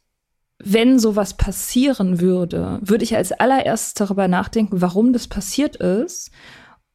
wenn 0.62 1.00
sowas 1.00 1.36
passieren 1.36 2.20
würde, 2.20 2.78
würde 2.82 3.02
ich 3.02 3.16
als 3.16 3.32
allererstes 3.32 3.94
darüber 3.94 4.28
nachdenken, 4.28 4.80
warum 4.80 5.12
das 5.12 5.26
passiert 5.26 5.74
ist 5.76 6.30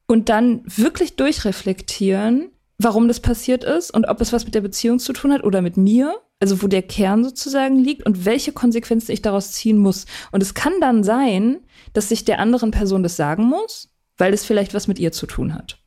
und 0.07 0.29
dann 0.29 0.61
wirklich 0.65 1.17
durchreflektieren, 1.17 2.51
warum 2.77 3.09
das 3.09 3.19
passiert 3.19 3.65
ist 3.65 3.91
und 3.91 4.07
ob 4.07 4.21
es 4.21 4.31
was 4.31 4.45
mit 4.45 4.55
der 4.55 4.61
Beziehung 4.61 4.99
zu 4.99 5.11
tun 5.11 5.33
hat 5.33 5.43
oder 5.43 5.61
mit 5.61 5.75
mir 5.75 6.15
also 6.39 6.61
wo 6.61 6.67
der 6.67 6.83
Kern 6.83 7.23
sozusagen 7.23 7.77
liegt 7.77 8.05
und 8.05 8.25
welche 8.25 8.51
Konsequenzen 8.51 9.11
ich 9.11 9.21
daraus 9.21 9.51
ziehen 9.53 9.77
muss. 9.77 10.05
Und 10.31 10.43
es 10.43 10.53
kann 10.53 10.73
dann 10.79 11.03
sein, 11.03 11.59
dass 11.93 12.11
ich 12.11 12.25
der 12.25 12.39
anderen 12.39 12.71
Person 12.71 13.03
das 13.03 13.15
sagen 13.15 13.43
muss, 13.43 13.89
weil 14.17 14.33
es 14.33 14.45
vielleicht 14.45 14.73
was 14.73 14.87
mit 14.87 14.99
ihr 14.99 15.11
zu 15.11 15.25
tun 15.25 15.53
hat. 15.53 15.79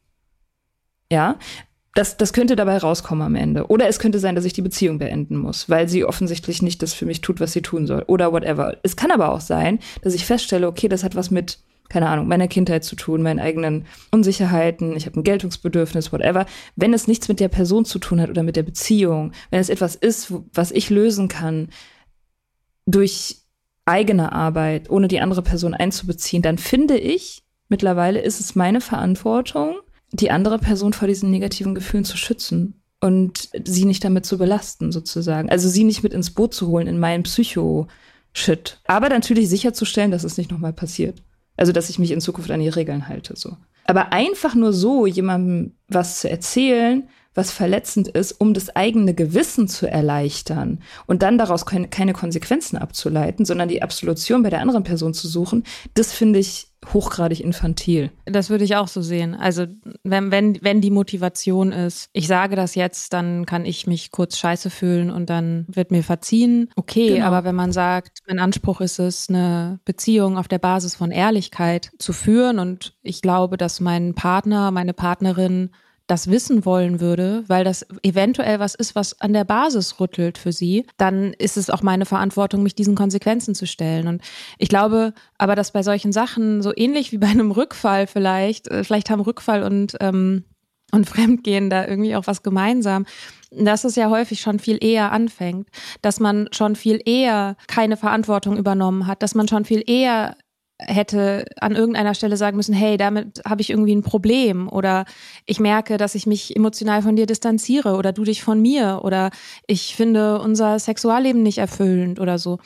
Ja, 1.11 1.39
das, 1.95 2.17
das 2.17 2.33
könnte 2.33 2.55
dabei 2.55 2.79
rauskommen 2.79 3.27
am 3.27 3.35
Ende. 3.35 3.67
Oder 3.67 3.89
es 3.89 3.99
könnte 3.99 4.21
sein, 4.21 4.37
dass 4.37 4.45
ich 4.45 4.53
die 4.53 4.63
Beziehung 4.63 4.99
beenden 4.99 5.37
muss, 5.37 5.69
weil 5.69 5.89
sie 5.89 6.05
offensichtlich 6.05 6.63
nicht 6.63 6.83
das 6.83 6.95
für 6.95 7.07
mich 7.07 7.21
tut, 7.21 7.41
was 7.41 7.53
sie 7.53 7.63
tun 7.63 7.87
soll. 7.87 8.05
Oder 8.07 8.33
whatever. 8.33 8.77
Es 8.83 8.97
kann 8.97 9.11
aber 9.11 9.33
auch 9.33 9.41
sein, 9.41 9.81
dass 10.03 10.15
ich 10.15 10.25
feststelle, 10.25 10.69
okay, 10.69 10.89
das 10.89 11.03
hat 11.03 11.17
was 11.17 11.31
mit 11.31 11.59
keine 11.91 12.09
Ahnung, 12.09 12.29
meiner 12.29 12.49
Kindheit 12.49 12.85
zu 12.85 12.97
tun, 12.97 13.21
meinen 13.21 13.41
eigenen 13.41 13.85
Unsicherheiten, 14.11 14.97
ich 14.97 15.05
habe 15.05 15.21
ein 15.21 15.25
Geltungsbedürfnis, 15.25 16.13
whatever. 16.13 16.47
Wenn 16.77 16.95
es 16.95 17.09
nichts 17.09 17.29
mit 17.29 17.41
der 17.41 17.49
Person 17.49 17.85
zu 17.85 17.99
tun 17.99 18.21
hat 18.21 18.31
oder 18.31 18.43
mit 18.43 18.57
der 18.57 18.63
Beziehung, 18.63 19.33
wenn 19.51 19.61
es 19.61 19.69
etwas 19.69 19.97
ist, 19.97 20.33
was 20.55 20.71
ich 20.71 20.89
lösen 20.89 21.29
kann 21.29 21.69
durch 22.87 23.39
eigene 23.85 24.33
Arbeit, 24.33 24.89
ohne 24.89 25.09
die 25.09 25.21
andere 25.21 25.43
Person 25.43 25.75
einzubeziehen, 25.75 26.43
dann 26.43 26.59
finde 26.59 26.97
ich, 26.97 27.43
mittlerweile 27.69 28.21
ist 28.21 28.41
es 28.41 28.55
meine 28.55 28.81
Verantwortung, 28.81 29.77
die 30.13 30.31
andere 30.31 30.59
Person 30.59 30.93
vor 30.93 31.09
diesen 31.09 31.31
negativen 31.31 31.75
Gefühlen 31.75 32.05
zu 32.05 32.17
schützen 32.17 32.81
und 33.01 33.49
sie 33.65 33.85
nicht 33.85 34.05
damit 34.05 34.27
zu 34.27 34.39
belasten, 34.39 34.93
sozusagen. 34.93 35.51
Also 35.51 35.69
sie 35.69 35.85
nicht 35.85 36.05
mit 36.05 36.13
ins 36.13 36.31
Boot 36.31 36.55
zu 36.55 36.69
holen 36.69 36.87
in 36.87 37.01
meinen 37.01 37.25
Psycho-Shit. 37.25 38.81
Aber 38.87 39.09
natürlich 39.09 39.49
sicherzustellen, 39.49 40.13
dass 40.13 40.23
es 40.23 40.37
nicht 40.37 40.53
nochmal 40.53 40.73
passiert. 40.73 41.21
Also, 41.61 41.73
dass 41.73 41.91
ich 41.91 41.99
mich 41.99 42.11
in 42.11 42.23
Zukunft 42.23 42.51
an 42.51 42.61
die 42.61 42.71
Regeln 42.71 43.07
halte, 43.07 43.37
so. 43.37 43.59
Aber 43.85 44.15
einfach 44.15 44.55
nur 44.55 44.73
so 44.73 45.05
jemandem 45.05 45.75
was 45.89 46.21
zu 46.21 46.31
erzählen, 46.31 47.07
was 47.35 47.53
verletzend 47.53 48.09
ist, 48.09 48.33
um 48.33 48.55
das 48.55 48.75
eigene 48.75 49.13
Gewissen 49.13 49.69
zu 49.69 49.87
erleichtern 49.87 50.83
und 51.07 51.23
dann 51.23 51.37
daraus 51.37 51.67
keine, 51.67 51.89
keine 51.89 52.15
Konsequenzen 52.15 52.79
abzuleiten, 52.79 53.45
sondern 53.45 53.69
die 53.69 53.83
Absolution 53.83 54.43
bei 54.43 54.49
der 54.49 54.63
anderen 54.63 54.85
Person 54.85 55.13
zu 55.13 55.29
suchen, 55.29 55.65
das 55.93 56.13
finde 56.15 56.39
ich 56.39 56.70
hochgradig 56.93 57.41
infantil. 57.41 58.11
Das 58.25 58.51
würde 58.51 58.65
ich 58.65 58.77
auch 58.77 58.89
so 58.89 59.03
sehen. 59.03 59.35
Also 59.35 59.67
wenn, 60.03 60.31
wenn, 60.31 60.59
wenn 60.63 60.81
die 60.81 60.91
Motivation 60.91 61.73
ist, 61.73 62.09
ich 62.13 62.27
sage 62.27 62.57
das 62.57 62.75
jetzt, 62.75 63.13
dann 63.13 63.47
kann 63.47 63.65
ich 63.65 63.87
mich 63.87 64.11
kurz 64.11 64.39
scheiße 64.39 64.71
fühlen 64.71 65.11
und 65.11 65.29
dann 65.31 65.67
wird 65.69 65.91
mir 65.91 66.03
verziehen. 66.03 66.71
Okay, 66.77 67.15
genau. 67.15 67.27
aber 67.27 67.45
wenn 67.45 67.55
man 67.55 67.73
sagt, 67.73 68.21
mein 68.27 68.39
Anspruch 68.39 68.81
ist 68.81 68.99
es, 68.99 69.29
eine 69.29 69.81
Beziehung 69.85 70.39
auf 70.39 70.49
der 70.49 70.59
Basis 70.59 70.95
von 70.95 71.11
Ehrlichkeit 71.11 71.91
zu 71.99 72.13
führen 72.13 72.59
und 72.59 72.95
ich 73.03 73.21
glaube, 73.23 73.57
dass 73.57 73.81
mein 73.81 74.15
Partner, 74.15 74.71
meine 74.71 74.95
Partnerin 74.95 75.71
das 76.11 76.29
wissen 76.29 76.65
wollen 76.65 77.01
würde, 77.01 77.45
weil 77.47 77.63
das 77.63 77.87
eventuell 78.03 78.59
was 78.59 78.75
ist, 78.75 78.97
was 78.97 79.21
an 79.21 79.33
der 79.33 79.45
Basis 79.45 80.01
rüttelt 80.01 80.39
für 80.39 80.53
sie, 80.53 80.87
dann 80.97 81.33
ist 81.35 81.57
es 81.57 81.71
auch 81.71 81.83
meine 81.83 82.05
Verantwortung, 82.05 82.65
mich 82.65 82.75
diesen 82.75 82.97
Konsequenzen 82.97 83.55
zu 83.55 83.67
stellen. 83.67 84.09
Und 84.09 84.23
ich 84.59 84.69
glaube 84.69 85.15
aber, 85.39 85.55
dass 85.55 85.71
bei 85.71 85.85
solchen 85.85 86.13
Sachen 86.13 86.63
so 86.63 86.73
ähnlich 86.75 87.13
wie 87.13 87.19
bei 87.19 87.29
einem 87.29 87.53
Rückfall 87.53 88.09
vielleicht, 88.09 88.67
äh, 88.69 88.83
vielleicht 88.83 89.09
haben 89.09 89.21
Rückfall 89.21 89.63
und 89.63 89.97
ähm, 90.01 90.45
und 90.93 91.09
Fremdgehen 91.09 91.71
da 91.71 91.87
irgendwie 91.87 92.17
auch 92.17 92.27
was 92.27 92.43
gemeinsam, 92.43 93.07
dass 93.53 93.85
es 93.85 93.95
ja 93.95 94.11
häufig 94.11 94.41
schon 94.41 94.59
viel 94.59 94.83
eher 94.83 95.13
anfängt, 95.13 95.69
dass 96.03 96.19
man 96.19 96.49
schon 96.51 96.75
viel 96.75 97.01
eher 97.05 97.57
keine 97.69 97.97
Verantwortung 97.97 98.57
übernommen 98.57 99.07
hat, 99.07 99.23
dass 99.23 99.37
man 99.37 99.47
schon 99.47 99.65
viel 99.65 99.85
eher 99.87 100.35
hätte 100.87 101.45
an 101.61 101.77
irgendeiner 101.77 102.15
Stelle 102.15 102.37
sagen 102.37 102.57
müssen, 102.57 102.75
hey, 102.75 102.97
damit 102.97 103.43
habe 103.45 103.61
ich 103.61 103.71
irgendwie 103.71 103.95
ein 103.95 104.03
Problem 104.03 104.69
oder 104.69 105.05
ich 105.47 105.61
merke, 105.61 105.97
dass 105.97 106.15
ich 106.15 106.27
mich 106.27 106.57
emotional 106.57 107.03
von 107.03 107.17
dir 107.17 107.27
distanziere 107.27 107.97
oder 107.97 108.13
du 108.13 108.25
dich 108.25 108.43
von 108.43 108.61
mir 108.61 109.01
oder 109.03 109.31
ich 109.67 109.95
finde 109.95 110.41
unser 110.41 110.79
Sexualleben 110.79 111.43
nicht 111.43 111.59
erfüllend 111.59 112.21
oder 112.21 112.39
so. 112.39 112.59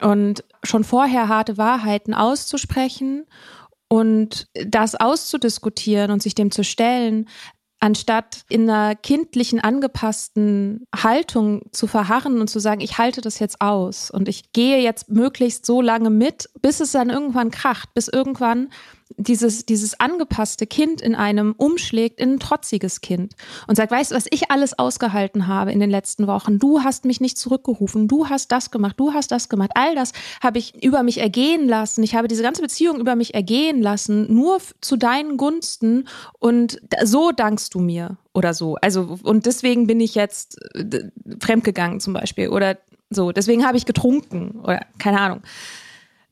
Und 0.00 0.44
schon 0.62 0.84
vorher 0.84 1.28
harte 1.28 1.56
Wahrheiten 1.58 2.14
auszusprechen 2.14 3.24
Und 3.88 4.48
das 4.52 4.96
auszudiskutieren 4.96 6.10
und 6.10 6.20
sich 6.20 6.34
dem 6.34 6.50
zu 6.50 6.64
stellen, 6.64 7.28
anstatt 7.78 8.42
in 8.48 8.68
einer 8.68 8.94
kindlichen, 8.94 9.60
angepassten 9.60 10.86
Haltung 10.94 11.62
zu 11.72 11.86
verharren 11.86 12.40
und 12.40 12.48
zu 12.48 12.58
sagen, 12.58 12.80
ich 12.80 12.98
halte 12.98 13.20
das 13.20 13.38
jetzt 13.38 13.60
aus 13.60 14.10
und 14.10 14.28
ich 14.28 14.52
gehe 14.52 14.78
jetzt 14.78 15.10
möglichst 15.10 15.66
so 15.66 15.80
lange 15.82 16.10
mit, 16.10 16.48
bis 16.62 16.80
es 16.80 16.92
dann 16.92 17.10
irgendwann 17.10 17.50
kracht, 17.50 17.92
bis 17.94 18.08
irgendwann 18.08 18.68
dieses, 19.16 19.66
dieses 19.66 19.98
angepasste 20.00 20.66
Kind 20.66 21.00
in 21.00 21.14
einem 21.14 21.54
umschlägt 21.56 22.20
in 22.20 22.34
ein 22.34 22.40
trotziges 22.40 23.00
Kind 23.00 23.34
und 23.66 23.76
sagt, 23.76 23.92
weißt 23.92 24.10
du, 24.10 24.16
was 24.16 24.26
ich 24.30 24.50
alles 24.50 24.78
ausgehalten 24.78 25.46
habe 25.46 25.72
in 25.72 25.80
den 25.80 25.90
letzten 25.90 26.26
Wochen? 26.26 26.58
Du 26.58 26.82
hast 26.82 27.04
mich 27.04 27.20
nicht 27.20 27.38
zurückgerufen, 27.38 28.08
du 28.08 28.28
hast 28.28 28.50
das 28.52 28.70
gemacht, 28.70 28.94
du 28.98 29.12
hast 29.12 29.30
das 29.30 29.48
gemacht. 29.48 29.70
All 29.74 29.94
das 29.94 30.12
habe 30.42 30.58
ich 30.58 30.82
über 30.82 31.02
mich 31.02 31.18
ergehen 31.18 31.68
lassen. 31.68 32.02
Ich 32.02 32.14
habe 32.14 32.28
diese 32.28 32.42
ganze 32.42 32.62
Beziehung 32.62 32.98
über 32.98 33.14
mich 33.14 33.34
ergehen 33.34 33.80
lassen, 33.80 34.32
nur 34.32 34.58
zu 34.80 34.96
deinen 34.96 35.36
Gunsten 35.36 36.08
und 36.38 36.80
so 37.04 37.32
dankst 37.32 37.74
du 37.74 37.80
mir 37.80 38.16
oder 38.34 38.54
so. 38.54 38.76
Also, 38.76 39.18
und 39.22 39.46
deswegen 39.46 39.86
bin 39.86 40.00
ich 40.00 40.14
jetzt 40.14 40.58
äh, 40.74 41.10
fremdgegangen 41.40 42.00
zum 42.00 42.12
Beispiel 42.12 42.48
oder 42.48 42.76
so. 43.08 43.30
Deswegen 43.30 43.64
habe 43.64 43.76
ich 43.76 43.86
getrunken 43.86 44.60
oder 44.62 44.80
keine 44.98 45.20
Ahnung 45.20 45.42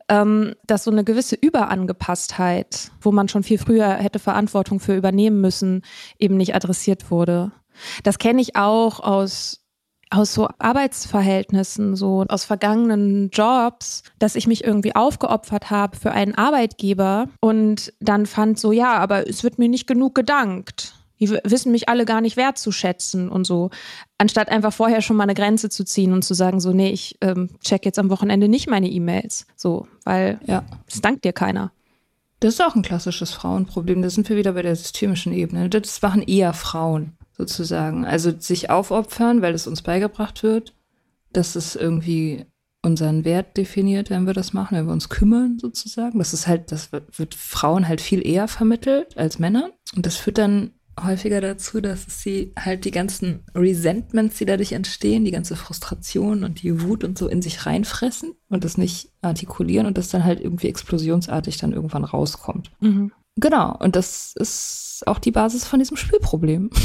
ähm, 0.08 0.54
dass 0.66 0.84
so 0.84 0.90
eine 0.90 1.04
gewisse 1.04 1.36
Überangepasstheit, 1.36 2.90
wo 3.00 3.12
man 3.12 3.28
schon 3.28 3.42
viel 3.42 3.58
früher 3.58 3.94
hätte 3.94 4.18
Verantwortung 4.18 4.80
für 4.80 4.96
übernehmen 4.96 5.40
müssen, 5.40 5.82
eben 6.18 6.36
nicht 6.36 6.54
adressiert 6.54 7.10
wurde. 7.10 7.52
Das 8.02 8.18
kenne 8.18 8.40
ich 8.40 8.56
auch 8.56 9.00
aus 9.00 9.60
aus 10.10 10.32
so 10.32 10.48
Arbeitsverhältnissen, 10.58 11.96
so 11.96 12.24
aus 12.28 12.44
vergangenen 12.44 13.30
Jobs, 13.30 14.04
dass 14.18 14.36
ich 14.36 14.46
mich 14.46 14.62
irgendwie 14.62 14.94
aufgeopfert 14.94 15.70
habe 15.70 15.96
für 15.96 16.12
einen 16.12 16.34
Arbeitgeber 16.36 17.28
und 17.40 17.92
dann 18.00 18.26
fand 18.26 18.58
so, 18.58 18.70
ja, 18.70 18.94
aber 18.94 19.28
es 19.28 19.42
wird 19.42 19.58
mir 19.58 19.68
nicht 19.68 19.86
genug 19.86 20.14
gedankt. 20.14 20.94
Die 21.24 21.30
wissen 21.44 21.72
mich 21.72 21.88
alle 21.88 22.04
gar 22.04 22.20
nicht 22.20 22.36
wertzuschätzen 22.36 23.28
und 23.28 23.44
so. 23.44 23.70
Anstatt 24.18 24.48
einfach 24.48 24.72
vorher 24.72 25.00
schon 25.00 25.16
mal 25.16 25.24
eine 25.24 25.34
Grenze 25.34 25.70
zu 25.70 25.84
ziehen 25.84 26.12
und 26.12 26.22
zu 26.22 26.34
sagen, 26.34 26.60
so, 26.60 26.72
nee, 26.72 26.90
ich 26.90 27.16
ähm, 27.20 27.50
check 27.62 27.84
jetzt 27.84 27.98
am 27.98 28.10
Wochenende 28.10 28.48
nicht 28.48 28.68
meine 28.68 28.88
E-Mails. 28.88 29.46
So, 29.56 29.86
weil 30.04 30.38
ja. 30.46 30.64
es 30.86 31.00
dankt 31.00 31.24
dir 31.24 31.32
keiner. 31.32 31.72
Das 32.40 32.54
ist 32.54 32.60
auch 32.60 32.74
ein 32.74 32.82
klassisches 32.82 33.32
Frauenproblem. 33.32 34.02
Da 34.02 34.10
sind 34.10 34.28
wir 34.28 34.36
wieder 34.36 34.52
bei 34.52 34.62
der 34.62 34.76
systemischen 34.76 35.32
Ebene. 35.32 35.70
Das 35.70 36.02
machen 36.02 36.22
eher 36.22 36.52
Frauen 36.52 37.12
sozusagen. 37.36 38.04
Also 38.04 38.32
sich 38.38 38.70
aufopfern, 38.70 39.40
weil 39.40 39.54
es 39.54 39.66
uns 39.66 39.82
beigebracht 39.82 40.42
wird, 40.42 40.74
dass 41.32 41.56
es 41.56 41.74
irgendwie 41.74 42.44
unseren 42.82 43.24
Wert 43.24 43.56
definiert, 43.56 44.10
wenn 44.10 44.26
wir 44.26 44.34
das 44.34 44.52
machen, 44.52 44.76
wenn 44.76 44.86
wir 44.86 44.92
uns 44.92 45.08
kümmern 45.08 45.58
sozusagen. 45.58 46.18
Das 46.18 46.34
ist 46.34 46.46
halt, 46.46 46.70
das 46.70 46.92
wird, 46.92 47.18
wird 47.18 47.34
Frauen 47.34 47.88
halt 47.88 48.02
viel 48.02 48.24
eher 48.24 48.46
vermittelt 48.46 49.16
als 49.16 49.38
Männer. 49.38 49.70
Und 49.96 50.04
das 50.04 50.16
führt 50.16 50.38
dann 50.38 50.72
häufiger 51.02 51.40
dazu, 51.40 51.80
dass 51.80 52.06
sie 52.08 52.52
halt 52.58 52.84
die 52.84 52.90
ganzen 52.90 53.40
Resentments, 53.54 54.38
die 54.38 54.44
dadurch 54.44 54.72
entstehen, 54.72 55.24
die 55.24 55.30
ganze 55.30 55.56
Frustration 55.56 56.44
und 56.44 56.62
die 56.62 56.82
Wut 56.82 57.04
und 57.04 57.18
so 57.18 57.28
in 57.28 57.42
sich 57.42 57.66
reinfressen 57.66 58.32
und 58.48 58.64
das 58.64 58.78
nicht 58.78 59.10
artikulieren 59.22 59.86
und 59.86 59.98
das 59.98 60.08
dann 60.08 60.24
halt 60.24 60.40
irgendwie 60.40 60.68
explosionsartig 60.68 61.56
dann 61.56 61.72
irgendwann 61.72 62.04
rauskommt. 62.04 62.70
Mhm. 62.80 63.12
Genau, 63.36 63.76
und 63.78 63.96
das 63.96 64.34
ist 64.36 65.02
auch 65.06 65.18
die 65.18 65.32
Basis 65.32 65.64
von 65.64 65.80
diesem 65.80 65.96
Spielproblem. 65.96 66.70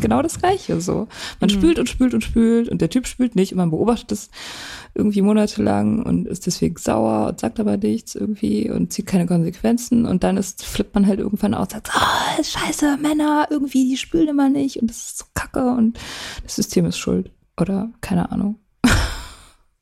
genau 0.00 0.22
das 0.22 0.38
Gleiche 0.38 0.80
so. 0.80 1.08
Man 1.40 1.50
mhm. 1.50 1.54
spült 1.54 1.78
und 1.78 1.88
spült 1.88 2.14
und 2.14 2.22
spült 2.22 2.68
und 2.68 2.80
der 2.80 2.90
Typ 2.90 3.06
spült 3.06 3.36
nicht 3.36 3.52
und 3.52 3.58
man 3.58 3.70
beobachtet 3.70 4.12
es 4.12 4.30
irgendwie 4.94 5.22
monatelang 5.22 6.02
und 6.02 6.26
ist 6.26 6.46
deswegen 6.46 6.76
sauer 6.76 7.28
und 7.28 7.40
sagt 7.40 7.60
aber 7.60 7.76
nichts 7.76 8.14
irgendwie 8.14 8.70
und 8.70 8.92
zieht 8.92 9.06
keine 9.06 9.26
Konsequenzen 9.26 10.06
und 10.06 10.22
dann 10.24 10.36
ist, 10.36 10.64
flippt 10.64 10.94
man 10.94 11.06
halt 11.06 11.20
irgendwann 11.20 11.54
aus 11.54 11.68
und 11.68 11.70
sagt, 11.70 11.90
oh, 11.94 12.42
scheiße, 12.42 12.98
Männer, 12.98 13.48
irgendwie, 13.50 13.88
die 13.88 13.96
spülen 13.96 14.28
immer 14.28 14.48
nicht 14.48 14.80
und 14.80 14.90
das 14.90 14.98
ist 14.98 15.18
so 15.18 15.24
kacke 15.34 15.70
und 15.70 15.98
das 16.42 16.56
System 16.56 16.86
ist 16.86 16.98
schuld. 16.98 17.30
Oder 17.60 17.90
keine 18.00 18.32
Ahnung. 18.32 18.56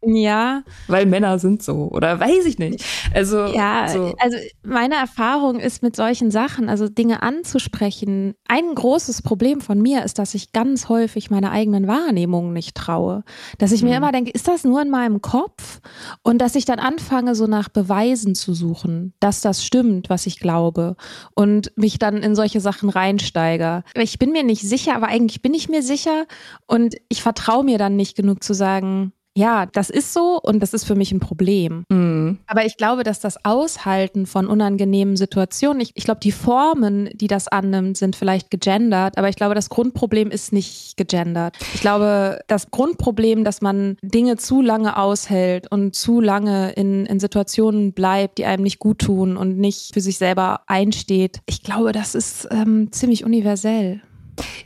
Ja. 0.02 0.62
Weil 0.88 1.04
Männer 1.04 1.38
sind 1.38 1.62
so 1.62 1.88
oder 1.90 2.18
weiß 2.18 2.46
ich 2.46 2.58
nicht. 2.58 2.84
Also 3.14 3.46
ja, 3.46 3.86
so. 3.88 4.14
also 4.18 4.38
meine 4.62 4.94
Erfahrung 4.94 5.60
ist 5.60 5.82
mit 5.82 5.94
solchen 5.94 6.30
Sachen, 6.30 6.70
also 6.70 6.88
Dinge 6.88 7.22
anzusprechen. 7.22 8.34
Ein 8.48 8.74
großes 8.74 9.20
Problem 9.20 9.60
von 9.60 9.80
mir 9.80 10.04
ist, 10.04 10.18
dass 10.18 10.34
ich 10.34 10.52
ganz 10.52 10.88
häufig 10.88 11.30
meine 11.30 11.50
eigenen 11.50 11.86
Wahrnehmungen 11.86 12.54
nicht 12.54 12.76
traue. 12.76 13.24
Dass 13.58 13.72
ich 13.72 13.82
mir 13.82 13.90
mhm. 13.90 13.96
immer 13.96 14.12
denke, 14.12 14.30
ist 14.30 14.48
das 14.48 14.64
nur 14.64 14.80
in 14.80 14.88
meinem 14.88 15.20
Kopf? 15.20 15.80
Und 16.22 16.38
dass 16.38 16.54
ich 16.54 16.64
dann 16.64 16.78
anfange, 16.78 17.34
so 17.34 17.46
nach 17.46 17.68
Beweisen 17.68 18.34
zu 18.34 18.54
suchen, 18.54 19.12
dass 19.20 19.42
das 19.42 19.64
stimmt, 19.64 20.08
was 20.08 20.26
ich 20.26 20.40
glaube 20.40 20.96
und 21.34 21.76
mich 21.76 21.98
dann 21.98 22.18
in 22.18 22.34
solche 22.34 22.60
Sachen 22.60 22.88
reinsteige. 22.88 23.82
Ich 23.94 24.18
bin 24.18 24.32
mir 24.32 24.44
nicht 24.44 24.62
sicher, 24.62 24.96
aber 24.96 25.08
eigentlich 25.08 25.42
bin 25.42 25.52
ich 25.52 25.68
mir 25.68 25.82
sicher 25.82 26.24
und 26.66 26.94
ich 27.08 27.22
vertraue 27.22 27.64
mir 27.64 27.76
dann 27.76 27.96
nicht 27.96 28.16
genug 28.16 28.42
zu 28.42 28.54
sagen, 28.54 29.12
ja, 29.36 29.66
das 29.66 29.90
ist 29.90 30.12
so 30.12 30.40
und 30.42 30.60
das 30.60 30.74
ist 30.74 30.84
für 30.84 30.96
mich 30.96 31.12
ein 31.12 31.20
Problem. 31.20 31.84
Mhm. 31.88 32.38
Aber 32.46 32.64
ich 32.64 32.76
glaube, 32.76 33.04
dass 33.04 33.20
das 33.20 33.44
Aushalten 33.44 34.26
von 34.26 34.46
unangenehmen 34.46 35.16
Situationen, 35.16 35.80
ich, 35.80 35.92
ich 35.94 36.04
glaube, 36.04 36.20
die 36.20 36.32
Formen, 36.32 37.08
die 37.14 37.28
das 37.28 37.46
annimmt, 37.46 37.96
sind 37.96 38.16
vielleicht 38.16 38.50
gegendert, 38.50 39.18
aber 39.18 39.28
ich 39.28 39.36
glaube, 39.36 39.54
das 39.54 39.68
Grundproblem 39.68 40.30
ist 40.30 40.52
nicht 40.52 40.96
gegendert. 40.96 41.56
Ich 41.74 41.80
glaube, 41.80 42.40
das 42.48 42.70
Grundproblem, 42.70 43.44
dass 43.44 43.60
man 43.60 43.96
Dinge 44.02 44.36
zu 44.36 44.62
lange 44.62 44.96
aushält 44.96 45.70
und 45.70 45.94
zu 45.94 46.20
lange 46.20 46.72
in, 46.72 47.06
in 47.06 47.20
Situationen 47.20 47.92
bleibt, 47.92 48.38
die 48.38 48.46
einem 48.46 48.64
nicht 48.64 48.80
gut 48.80 48.98
tun 48.98 49.36
und 49.36 49.58
nicht 49.58 49.94
für 49.94 50.00
sich 50.00 50.18
selber 50.18 50.62
einsteht, 50.66 51.40
ich 51.46 51.62
glaube, 51.62 51.92
das 51.92 52.14
ist 52.14 52.48
ähm, 52.50 52.90
ziemlich 52.90 53.24
universell. 53.24 54.02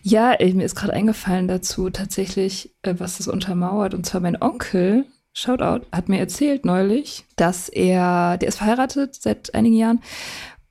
Ja, 0.03 0.37
mir 0.41 0.65
ist 0.65 0.75
gerade 0.75 0.93
eingefallen 0.93 1.49
dazu 1.49 1.91
tatsächlich, 1.91 2.75
äh, 2.83 2.95
was 2.99 3.19
das 3.19 3.29
untermauert. 3.29 3.95
Und 3.95 4.07
zwar 4.07 4.21
mein 4.21 4.41
Onkel, 4.41 5.07
Shoutout, 5.33 5.87
hat 5.91 6.09
mir 6.09 6.19
erzählt 6.19 6.65
neulich, 6.65 7.25
dass 7.37 7.69
er, 7.69 8.39
der 8.39 8.49
ist 8.49 8.59
verheiratet 8.59 9.17
seit 9.17 9.55
einigen 9.55 9.77
Jahren 9.77 10.01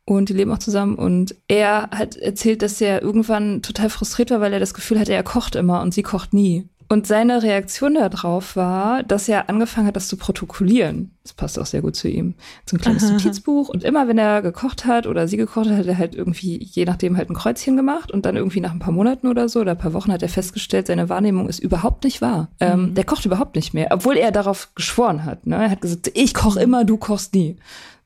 und 0.05 0.29
die 0.29 0.33
leben 0.33 0.51
auch 0.51 0.59
zusammen. 0.59 0.95
Und 0.95 1.35
er 1.47 1.89
hat 1.91 2.15
erzählt, 2.15 2.61
dass 2.61 2.81
er 2.81 3.01
irgendwann 3.01 3.61
total 3.61 3.89
frustriert 3.89 4.31
war, 4.31 4.41
weil 4.41 4.53
er 4.53 4.59
das 4.59 4.73
Gefühl 4.73 4.99
hatte, 4.99 5.13
er 5.13 5.23
kocht 5.23 5.55
immer 5.55 5.81
und 5.81 5.93
sie 5.93 6.03
kocht 6.03 6.33
nie. 6.33 6.69
Und 6.93 7.07
seine 7.07 7.41
Reaktion 7.41 7.95
darauf 7.95 8.55
war, 8.55 9.01
dass 9.01 9.27
er 9.27 9.49
angefangen 9.49 9.87
hat, 9.87 9.95
das 9.95 10.07
zu 10.07 10.15
protokollieren. 10.15 11.17
Das 11.23 11.33
passt 11.33 11.57
auch 11.57 11.65
sehr 11.65 11.81
gut 11.81 11.95
zu 11.95 12.07
ihm. 12.07 12.35
So 12.67 12.77
ein 12.77 12.81
kleines 12.81 13.05
Aha. 13.05 13.13
Notizbuch. 13.13 13.69
Und 13.69 13.83
immer, 13.83 14.07
wenn 14.07 14.19
er 14.19 14.43
gekocht 14.43 14.85
hat 14.85 15.07
oder 15.07 15.27
sie 15.27 15.37
gekocht 15.37 15.71
hat, 15.71 15.75
hat 15.75 15.87
er 15.87 15.97
halt 15.97 16.13
irgendwie, 16.13 16.63
je 16.63 16.85
nachdem, 16.85 17.17
halt 17.17 17.31
ein 17.31 17.35
Kreuzchen 17.35 17.75
gemacht. 17.75 18.11
Und 18.11 18.27
dann 18.27 18.35
irgendwie 18.35 18.59
nach 18.59 18.73
ein 18.73 18.77
paar 18.77 18.93
Monaten 18.93 19.25
oder 19.25 19.49
so 19.49 19.61
oder 19.61 19.71
ein 19.71 19.77
paar 19.79 19.93
Wochen 19.93 20.11
hat 20.11 20.21
er 20.21 20.29
festgestellt, 20.29 20.85
seine 20.85 21.09
Wahrnehmung 21.09 21.49
ist 21.49 21.57
überhaupt 21.57 22.03
nicht 22.03 22.21
wahr. 22.21 22.49
Ähm, 22.59 22.67
mhm. 22.67 22.85
Ähm, 22.89 22.93
der 22.93 23.05
kocht 23.05 23.25
überhaupt 23.25 23.55
nicht 23.55 23.73
mehr, 23.73 23.87
obwohl 23.89 24.15
er 24.15 24.31
darauf 24.31 24.69
geschworen 24.75 25.25
hat. 25.25 25.47
Ne? 25.47 25.55
Er 25.55 25.71
hat 25.71 25.81
gesagt, 25.81 26.11
ich 26.13 26.35
koche 26.35 26.61
immer, 26.61 26.85
du 26.85 26.97
kochst 26.97 27.33
nie. 27.33 27.57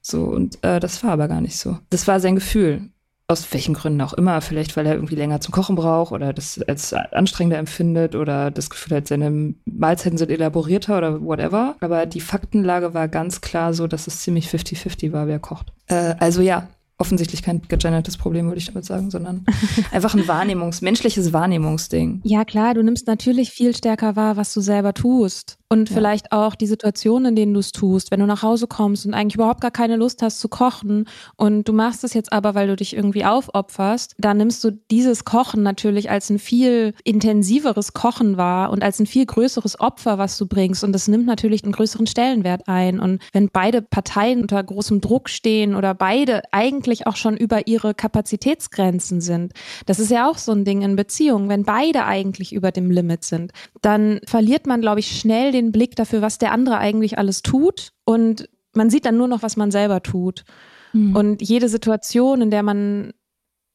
So, 0.02 0.24
und 0.24 0.64
äh, 0.64 0.80
das 0.80 1.04
war 1.04 1.12
aber 1.12 1.28
gar 1.28 1.42
nicht 1.42 1.58
so. 1.58 1.78
Das 1.90 2.08
war 2.08 2.22
sein 2.22 2.36
Gefühl 2.36 2.90
aus 3.30 3.52
welchen 3.52 3.74
Gründen 3.74 4.02
auch 4.02 4.14
immer, 4.14 4.40
vielleicht 4.40 4.78
weil 4.78 4.86
er 4.86 4.96
irgendwie 4.96 5.16
länger 5.16 5.42
zum 5.42 5.52
Kochen 5.52 5.76
braucht 5.76 6.14
oder 6.14 6.32
das 6.32 6.62
als 6.62 6.94
anstrengender 6.94 7.58
empfindet 7.58 8.16
oder 8.16 8.52
das 8.52 8.70
Gefühl 8.70 8.98
hat, 8.98 9.08
seine 9.08 9.54
Mahlzeiten 9.66 10.18
sind 10.18 10.32
elaborierter 10.32 10.98
oder 10.98 11.22
whatever. 11.22 11.76
Aber 11.82 12.06
die 12.06 12.22
Faktenlage 12.22 12.94
war 12.94 13.10
ganz 13.10 13.42
klar 13.42 13.74
so, 13.74 13.88
dass 13.88 14.08
es 14.08 14.22
ziemlich 14.22 14.48
50-50 14.48 15.12
war, 15.12 15.28
wer 15.28 15.40
kocht. 15.40 15.74
Äh, 15.88 16.16
also 16.20 16.42
ja, 16.42 16.70
offensichtlich 16.98 17.44
kein 17.44 17.62
gegendertes 17.62 18.18
Problem, 18.18 18.48
würde 18.48 18.60
ich 18.60 18.68
damit 18.68 18.86
sagen, 18.86 19.12
sondern 19.12 19.46
einfach 19.92 20.16
ein 20.16 20.24
Wahrnehmungs-, 20.28 20.84
menschliches 20.84 21.34
Wahrnehmungsding. 21.34 22.22
Ja, 22.24 22.46
klar, 22.46 22.74
du 22.74 22.82
nimmst 22.82 23.08
natürlich 23.08 23.52
viel 23.52 23.76
stärker 23.76 24.16
wahr, 24.16 24.38
was 24.38 24.54
du 24.54 24.62
selber 24.62 24.94
tust. 24.94 25.58
Und 25.70 25.90
ja. 25.90 25.96
vielleicht 25.96 26.32
auch 26.32 26.56
die 26.56 26.66
Situationen, 26.66 27.30
in 27.30 27.36
denen 27.36 27.54
du 27.54 27.60
es 27.60 27.74
tust, 27.74 28.10
wenn 28.10 28.22
du 28.22 28.26
nach 28.26 28.42
Hause 28.42 28.68
kommst 28.68 29.06
und 29.06 29.14
eigentlich 29.14 29.36
überhaupt 29.36 29.60
gar 29.60 29.72
keine 29.72 29.98
Lust 29.98 30.22
hast 30.22 30.40
zu 30.40 30.48
kochen 30.48 31.10
und 31.36 31.68
du 31.68 31.74
machst 31.74 32.06
es 32.06 32.14
jetzt 32.14 32.32
aber, 32.32 32.56
weil 32.56 32.68
du 32.68 32.78
dich 32.78 32.96
irgendwie 32.96 33.26
aufopferst, 33.26 34.16
dann 34.18 34.38
nimmst 34.38 34.64
du 34.64 34.72
dieses 34.90 35.26
Kochen 35.26 35.64
natürlich 35.64 36.10
als 36.10 36.30
ein 36.30 36.40
viel 36.40 36.94
intensiveres 37.04 37.92
Kochen 37.94 38.38
wahr 38.38 38.70
und 38.70 38.82
als 38.82 39.00
ein 39.00 39.08
viel 39.08 39.26
größeres 39.26 39.80
Opfer, 39.82 40.18
was 40.18 40.38
du 40.38 40.46
bringst. 40.46 40.86
Und 40.86 40.94
das 40.94 41.10
nimmt 41.10 41.26
natürlich 41.26 41.64
einen 41.64 41.74
größeren 41.74 42.08
Stellenwert 42.08 42.68
ein. 42.68 43.02
Und 43.02 43.22
wenn 43.34 43.50
beide 43.50 43.82
Parteien 43.82 44.42
unter 44.42 44.64
großem 44.64 45.02
Druck 45.02 45.28
stehen 45.28 45.76
oder 45.76 45.94
beide 45.94 46.44
eigentlich 46.54 47.08
auch 47.08 47.18
schon 47.18 47.36
über 47.36 47.68
ihre 47.68 47.94
Kapazitätsgrenzen 47.94 49.20
sind, 49.20 49.52
das 49.86 50.00
ist 50.00 50.12
ja 50.12 50.30
auch 50.30 50.38
so 50.38 50.54
ein 50.54 50.64
Ding 50.64 50.82
in 50.82 50.96
Beziehungen, 50.96 51.50
wenn 51.50 51.64
beide 51.64 52.06
eigentlich 52.06 52.54
über 52.54 52.72
dem 52.72 52.90
Limit 52.90 53.26
sind, 53.26 53.52
dann 53.82 54.22
verliert 54.26 54.66
man, 54.66 54.80
glaube 54.80 55.02
ich, 55.02 55.20
schnell 55.20 55.52
den 55.52 55.57
Blick 55.72 55.96
dafür, 55.96 56.22
was 56.22 56.38
der 56.38 56.52
andere 56.52 56.78
eigentlich 56.78 57.18
alles 57.18 57.42
tut. 57.42 57.94
Und 58.06 58.50
man 58.74 58.90
sieht 58.90 59.06
dann 59.06 59.18
nur 59.18 59.28
noch, 59.28 59.44
was 59.44 59.58
man 59.58 59.72
selber 59.72 60.04
tut. 60.04 60.46
Mhm. 60.94 61.16
Und 61.16 61.42
jede 61.42 61.70
Situation, 61.70 62.42
in 62.42 62.52
der 62.52 62.64
man 62.64 63.14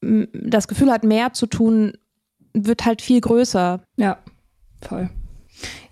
das 0.00 0.68
Gefühl 0.68 0.90
hat, 0.90 1.04
mehr 1.04 1.32
zu 1.32 1.46
tun, 1.46 1.92
wird 2.54 2.84
halt 2.84 3.02
viel 3.02 3.20
größer. 3.20 3.82
Ja, 3.96 4.18
voll. 4.80 5.10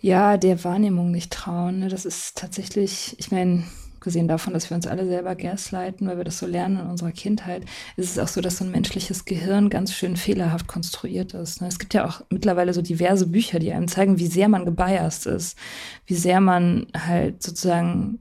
Ja, 0.01 0.36
der 0.36 0.64
Wahrnehmung 0.64 1.11
nicht 1.11 1.32
trauen. 1.32 1.80
Ne? 1.80 1.88
Das 1.88 2.05
ist 2.05 2.36
tatsächlich, 2.36 3.14
ich 3.18 3.30
meine, 3.30 3.64
abgesehen 4.01 4.28
davon, 4.28 4.55
dass 4.55 4.70
wir 4.70 4.76
uns 4.76 4.86
alle 4.86 5.05
selber 5.07 5.36
gaslighten, 5.36 6.09
weil 6.09 6.16
wir 6.16 6.24
das 6.24 6.38
so 6.38 6.46
lernen 6.46 6.80
in 6.80 6.86
unserer 6.86 7.12
Kindheit, 7.12 7.66
ist 7.98 8.11
es 8.11 8.18
auch 8.18 8.28
so, 8.28 8.40
dass 8.40 8.57
so 8.57 8.64
ein 8.64 8.70
menschliches 8.70 9.26
Gehirn 9.26 9.68
ganz 9.68 9.92
schön 9.92 10.16
fehlerhaft 10.16 10.66
konstruiert 10.66 11.34
ist. 11.34 11.61
Ne? 11.61 11.68
Es 11.68 11.78
gibt 11.78 11.92
ja 11.92 12.09
auch 12.09 12.22
mittlerweile 12.30 12.72
so 12.72 12.80
diverse 12.80 13.26
Bücher, 13.26 13.59
die 13.59 13.74
einem 13.74 13.88
zeigen, 13.88 14.18
wie 14.18 14.26
sehr 14.26 14.48
man 14.48 14.64
gebiased 14.64 15.26
ist, 15.26 15.59
wie 16.07 16.14
sehr 16.14 16.40
man 16.40 16.86
halt 16.96 17.42
sozusagen 17.42 18.20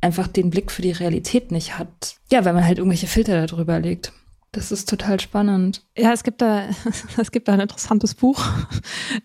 einfach 0.00 0.28
den 0.28 0.48
Blick 0.48 0.72
für 0.72 0.80
die 0.80 0.92
Realität 0.92 1.52
nicht 1.52 1.78
hat. 1.78 2.16
Ja, 2.30 2.46
weil 2.46 2.54
man 2.54 2.64
halt 2.64 2.78
irgendwelche 2.78 3.06
Filter 3.06 3.46
darüber 3.46 3.80
legt. 3.80 4.14
Das 4.50 4.72
ist 4.72 4.88
total 4.88 5.20
spannend. 5.20 5.84
Ja, 5.94 6.14
es 6.14 6.24
gibt 6.24 6.40
da, 6.40 6.70
es 7.18 7.30
gibt 7.30 7.48
da 7.48 7.52
ein 7.52 7.60
interessantes 7.60 8.14
Buch. 8.14 8.42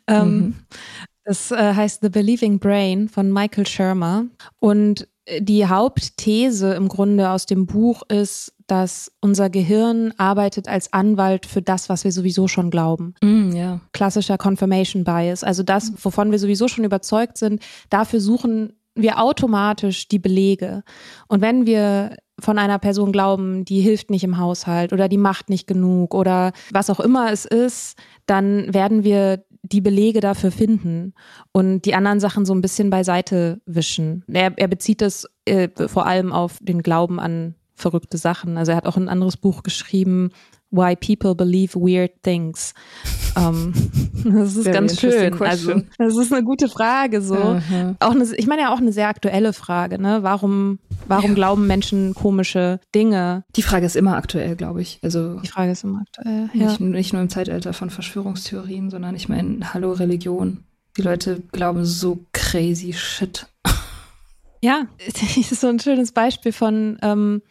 Ähm, 0.05 0.35
mhm. 0.35 0.55
Das 1.23 1.51
äh, 1.51 1.73
heißt 1.73 2.01
The 2.01 2.09
Believing 2.09 2.59
Brain 2.59 3.07
von 3.07 3.31
Michael 3.31 3.67
Shermer. 3.67 4.25
Und 4.59 5.07
die 5.39 5.65
Hauptthese 5.67 6.73
im 6.73 6.87
Grunde 6.87 7.29
aus 7.29 7.45
dem 7.45 7.65
Buch 7.65 8.03
ist, 8.07 8.53
dass 8.67 9.11
unser 9.21 9.49
Gehirn 9.49 10.13
arbeitet 10.17 10.67
als 10.67 10.91
Anwalt 10.93 11.45
für 11.45 11.61
das, 11.61 11.89
was 11.89 12.03
wir 12.03 12.11
sowieso 12.11 12.47
schon 12.47 12.69
glauben. 12.69 13.13
Mm, 13.21 13.51
yeah. 13.53 13.81
Klassischer 13.93 14.37
Confirmation 14.37 15.03
Bias. 15.03 15.43
Also 15.43 15.63
das, 15.63 15.93
wovon 16.03 16.31
wir 16.31 16.39
sowieso 16.39 16.67
schon 16.67 16.83
überzeugt 16.83 17.37
sind, 17.37 17.61
dafür 17.89 18.19
suchen 18.19 18.73
wir 18.95 19.21
automatisch 19.21 20.07
die 20.07 20.19
Belege. 20.19 20.83
Und 21.27 21.41
wenn 21.41 21.65
wir 21.65 22.17
von 22.39 22.59
einer 22.59 22.77
Person 22.77 23.11
glauben, 23.11 23.65
die 23.65 23.81
hilft 23.81 24.11
nicht 24.11 24.23
im 24.23 24.37
Haushalt 24.37 24.93
oder 24.93 25.07
die 25.07 25.17
macht 25.17 25.49
nicht 25.49 25.67
genug 25.67 26.13
oder 26.13 26.51
was 26.71 26.89
auch 26.89 26.99
immer 26.99 27.31
es 27.31 27.45
ist, 27.45 27.97
dann 28.27 28.73
werden 28.73 29.03
wir 29.03 29.43
die 29.71 29.81
Belege 29.81 30.19
dafür 30.19 30.51
finden 30.51 31.13
und 31.51 31.81
die 31.81 31.95
anderen 31.95 32.19
Sachen 32.19 32.45
so 32.45 32.53
ein 32.53 32.61
bisschen 32.61 32.89
beiseite 32.89 33.61
wischen. 33.65 34.23
Er, 34.27 34.53
er 34.55 34.67
bezieht 34.67 35.01
das 35.01 35.27
äh, 35.45 35.69
vor 35.87 36.05
allem 36.05 36.31
auf 36.31 36.57
den 36.61 36.81
Glauben 36.81 37.19
an 37.19 37.55
verrückte 37.75 38.17
Sachen. 38.17 38.57
Also 38.57 38.71
er 38.71 38.77
hat 38.77 38.87
auch 38.87 38.97
ein 38.97 39.09
anderes 39.09 39.37
Buch 39.37 39.63
geschrieben, 39.63 40.31
Why 40.71 40.95
People 40.95 41.35
Believe 41.35 41.75
Weird 41.75 42.11
Things. 42.23 42.73
Um, 43.35 43.73
ähm, 44.25 44.33
das 44.33 44.55
ist 44.55 44.63
Very 44.63 44.73
ganz 44.73 44.99
schön. 44.99 45.41
Also, 45.41 45.81
das 45.97 46.17
ist 46.17 46.33
eine 46.33 46.43
gute 46.43 46.67
Frage. 46.67 47.21
So, 47.21 47.35
uh 47.35 47.59
-huh. 47.59 47.95
auch 47.99 48.11
eine, 48.11 48.25
ich 48.35 48.47
meine 48.47 48.63
ja 48.63 48.73
auch 48.73 48.79
eine 48.79 48.91
sehr 48.91 49.07
aktuelle 49.07 49.53
Frage. 49.53 50.01
Ne? 50.01 50.19
Warum, 50.23 50.79
warum 51.07 51.31
ja. 51.31 51.35
glauben 51.35 51.67
Menschen 51.67 52.13
komische 52.15 52.79
Dinge? 52.95 53.45
Die 53.55 53.61
Frage 53.61 53.85
ist 53.85 53.95
immer 53.95 54.17
aktuell, 54.17 54.55
glaube 54.55 54.81
ich. 54.81 54.99
Also 55.03 55.39
die 55.39 55.47
Frage 55.47 55.71
ist 55.71 55.83
immer 55.83 56.01
aktuell. 56.01 56.49
Ja. 56.53 56.67
Nicht, 56.67 56.79
nicht 56.79 57.13
nur 57.13 57.21
im 57.21 57.29
Zeitalter 57.29 57.73
von 57.73 57.89
Verschwörungstheorien, 57.89 58.89
sondern 58.89 59.15
ich 59.15 59.29
meine, 59.29 59.73
hallo 59.73 59.91
Religion. 59.93 60.63
Die 60.97 61.03
Leute 61.03 61.43
glauben 61.51 61.85
so 61.85 62.25
crazy 62.33 62.91
shit. 62.93 63.45
Ja, 64.61 64.87
das 65.05 65.37
ist 65.37 65.61
so 65.61 65.67
ein 65.67 65.79
schönes 65.79 66.11
Beispiel 66.11 66.51
von 66.51 66.97
ähm, 67.01 67.41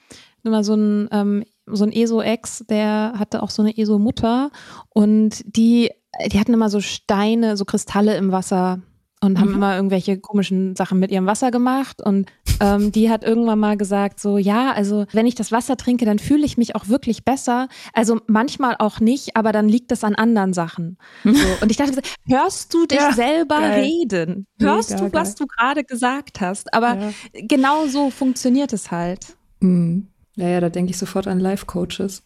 immer 0.43 0.65
so 0.65 0.75
ein 0.75 1.09
ähm, 1.13 1.45
so 1.67 1.85
ein 1.85 1.93
ESO-Ex, 1.93 2.65
der 2.69 3.15
hatte 3.19 3.43
auch 3.43 3.51
so 3.51 3.63
eine 3.63 3.77
ESO-Mutter 3.77 4.51
und 4.91 5.43
die, 5.45 5.91
die 6.31 6.41
hatten 6.41 6.55
immer 6.55 6.71
so 6.71 6.81
Steine, 6.81 7.57
so 7.57 7.65
Kristalle 7.65 8.17
im 8.17 8.33
Wasser 8.33 8.81
und 9.21 9.39
haben 9.41 9.49
mhm. 9.49 9.55
immer 9.55 9.77
irgendwelche 9.77 10.19
komischen 10.19 10.77
Sachen 10.77 10.99
mit 10.99 11.11
ihrem 11.11 11.27
Wasser 11.27 11.51
gemacht. 11.51 12.03
Und 12.03 12.31
ähm, 12.61 12.93
die 12.93 13.11
hat 13.11 13.25
irgendwann 13.25 13.59
mal 13.59 13.77
gesagt, 13.77 14.21
so, 14.21 14.37
ja, 14.37 14.73
also 14.73 15.07
wenn 15.13 15.27
ich 15.27 15.35
das 15.35 15.53
Wasser 15.53 15.77
trinke, 15.77 16.05
dann 16.05 16.19
fühle 16.19 16.45
ich 16.45 16.59
mich 16.59 16.75
auch 16.77 16.89
wirklich 16.89 17.25
besser. 17.25 17.69
Also 17.95 18.21
manchmal 18.27 18.77
auch 18.79 19.01
nicht, 19.01 19.35
aber 19.35 19.53
dann 19.53 19.69
liegt 19.69 19.91
das 19.91 20.05
an 20.05 20.15
anderen 20.15 20.53
Sachen. 20.53 20.99
So. 21.37 21.47
Und 21.61 21.71
ich 21.71 21.77
dachte, 21.77 22.01
hörst 22.27 22.73
du 22.73 22.87
dich 22.87 22.99
ja, 22.99 23.13
selber 23.13 23.59
geil. 23.59 23.83
reden? 23.83 24.47
Hörst 24.59 24.91
Mega, 24.91 25.05
du, 25.05 25.13
was 25.13 25.35
geil. 25.35 25.35
du 25.39 25.47
gerade 25.47 25.85
gesagt 25.85 26.41
hast? 26.41 26.73
Aber 26.73 26.97
ja. 26.97 27.13
genau 27.35 27.87
so 27.89 28.11
funktioniert 28.11 28.73
es 28.73 28.91
halt. 28.91 29.37
Mhm. 29.61 30.09
Ja, 30.37 30.49
ja, 30.49 30.61
da 30.61 30.69
denke 30.69 30.91
ich 30.91 30.99
sofort 30.99 31.27
an 31.27 31.41
Life-Coaches. 31.41 32.23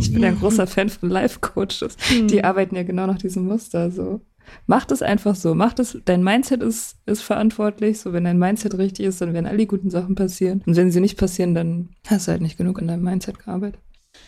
ich 0.00 0.12
bin 0.12 0.24
ein 0.24 0.38
großer 0.38 0.66
Fan 0.66 0.88
von 0.88 1.08
Life-Coaches. 1.08 1.96
Die 2.10 2.38
mhm. 2.38 2.44
arbeiten 2.44 2.76
ja 2.76 2.82
genau 2.82 3.06
nach 3.06 3.18
diesem 3.18 3.46
Muster. 3.46 3.90
So. 3.90 4.20
Mach 4.66 4.84
das 4.84 5.02
einfach 5.02 5.36
so. 5.36 5.54
Mach 5.54 5.72
das, 5.72 5.96
dein 6.04 6.22
Mindset 6.22 6.62
ist, 6.62 6.96
ist 7.06 7.22
verantwortlich. 7.22 8.00
So, 8.00 8.12
wenn 8.12 8.24
dein 8.24 8.38
Mindset 8.38 8.76
richtig 8.76 9.06
ist, 9.06 9.20
dann 9.20 9.34
werden 9.34 9.46
alle 9.46 9.66
guten 9.66 9.90
Sachen 9.90 10.14
passieren. 10.14 10.62
Und 10.66 10.76
wenn 10.76 10.90
sie 10.90 11.00
nicht 11.00 11.16
passieren, 11.16 11.54
dann 11.54 11.90
hast 12.08 12.26
du 12.26 12.32
halt 12.32 12.42
nicht 12.42 12.58
genug 12.58 12.80
in 12.80 12.88
deinem 12.88 13.04
Mindset 13.04 13.38
gearbeitet. 13.38 13.80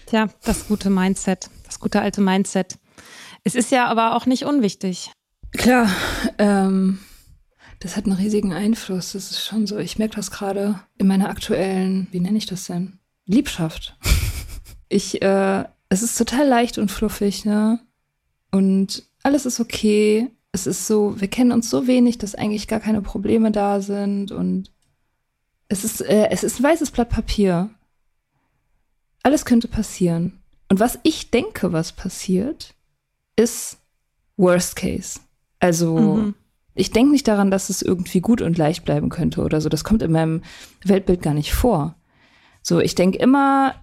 Tja, 0.07 0.29
das 0.45 0.69
gute 0.69 0.89
Mindset, 0.89 1.51
das 1.67 1.81
gute 1.81 2.01
alte 2.01 2.21
Mindset. 2.21 2.79
Es 3.43 3.55
ist 3.55 3.71
ja 3.71 3.87
aber 3.87 4.17
auch 4.17 4.27
nicht 4.27 4.45
unwichtig. 4.45 5.11
Klar, 5.53 5.89
ähm, 6.39 6.99
das 7.81 7.97
hat 7.97 8.07
einen 8.07 8.17
riesigen 8.17 8.53
Einfluss. 8.53 9.13
Das 9.13 9.31
ist 9.31 9.45
schon 9.45 9.67
so. 9.67 9.79
Ich 9.79 9.99
merke 9.99 10.17
das 10.17 10.31
gerade 10.31 10.81
in 10.99 11.07
meiner 11.07 11.29
aktuellen, 11.29 12.09
wie 12.11 12.21
nenne 12.21 12.39
ich 12.39 12.47
das 12.47 12.67
denn? 12.67 12.99
Liebschaft. 13.27 13.97
Ich, 14.91 15.23
äh, 15.23 15.65
es 15.89 16.03
ist 16.03 16.17
total 16.17 16.47
leicht 16.47 16.79
und 16.79 16.89
fluffig, 16.89 17.45
ne? 17.45 17.81
Und 18.53 19.03
alles 19.25 19.45
ist 19.45 19.59
okay. 19.59 20.31
Es 20.53 20.69
ist 20.69 20.87
so, 20.87 21.21
wir 21.21 21.27
kennen 21.27 21.51
uns 21.51 21.69
so 21.69 21.89
wenig, 21.89 22.19
dass 22.19 22.37
eigentlich 22.37 22.69
gar 22.69 22.79
keine 22.79 23.03
Probleme 23.03 23.51
da 23.51 23.81
sind 23.81 24.31
und 24.31 24.71
es 25.69 25.83
ist, 25.83 26.01
äh, 26.01 26.29
es 26.31 26.45
ist 26.45 26.61
ein 26.61 26.65
weißes 26.65 26.93
Blatt 26.93 27.09
Papier. 27.09 27.71
Alles 29.25 29.45
könnte 29.45 29.67
passieren. 29.67 30.39
Und 30.69 30.79
was 30.79 30.99
ich 31.03 31.31
denke, 31.31 31.73
was 31.73 31.91
passiert, 31.91 32.75
ist 33.35 33.79
Worst 34.37 34.77
Case. 34.77 35.19
Also, 35.59 35.99
mhm 35.99 36.35
ich 36.75 36.91
denke 36.91 37.13
nicht 37.13 37.29
daran, 37.29 37.51
dass 37.51 37.71
es 37.71 37.83
irgendwie 37.83 38.21
gut 38.21 38.43
und 38.43 38.59
leicht 38.59 38.85
bleiben 38.85 39.09
könnte 39.09 39.43
oder 39.43 39.61
so. 39.61 39.69
Das 39.69 39.85
kommt 39.85 40.03
in 40.03 40.13
meinem 40.13 40.43
Weltbild 40.85 41.23
gar 41.23 41.35
nicht 41.35 41.53
vor. 41.53 41.95
So, 42.63 42.81
ich 42.81 42.95
denke 42.95 43.19
immer 43.19 43.75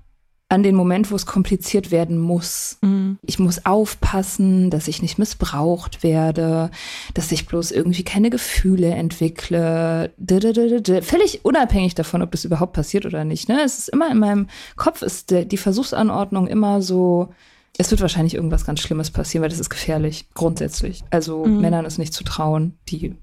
an 0.52 0.64
den 0.64 0.76
Moment, 0.76 1.10
wo 1.12 1.16
es 1.16 1.26
kompliziert 1.26 1.92
werden 1.92 2.18
muss. 2.18 2.78
Mhm. 2.82 3.18
Ich 3.26 3.40
muss 3.40 3.66
aufpassen, 3.66 4.70
dass 4.70 4.90
ich 4.90 5.02
nicht 5.02 5.18
missbraucht 5.18 6.04
werde, 6.04 6.72
dass 7.14 7.32
ich 7.32 7.46
bloß 7.46 7.72
irgendwie 7.72 8.04
keine 8.04 8.30
Gefühle 8.30 8.90
entwickle. 8.90 10.12
Völlig 10.20 11.46
unabhängig 11.46 11.96
davon, 11.96 12.22
ob 12.22 12.32
das 12.32 12.44
überhaupt 12.44 12.74
passiert 12.74 13.06
oder 13.06 13.24
nicht. 13.24 13.48
Ne? 13.48 13.62
Es 13.64 13.80
ist 13.80 13.88
immer 13.88 14.12
in 14.12 14.18
meinem 14.18 14.48
Kopf 14.76 15.02
ist 15.02 15.32
die 15.32 15.58
Versuchsanordnung 15.58 16.48
immer 16.48 16.82
so, 16.82 17.34
es 17.78 17.90
wird 17.92 18.02
wahrscheinlich 18.02 18.36
irgendwas 18.36 18.66
ganz 18.66 18.82
Schlimmes 18.82 19.12
passieren, 19.12 19.44
weil 19.44 19.50
das 19.50 19.60
ist 19.60 19.70
gefährlich, 19.70 20.28
grundsätzlich. 20.34 21.04
Also 21.10 21.46
mhm. 21.46 21.62
Männern 21.62 21.86
ist 21.86 21.98
nicht 21.98 22.14
zu 22.14 22.24
trauen, 22.24 22.78
die 22.90 23.16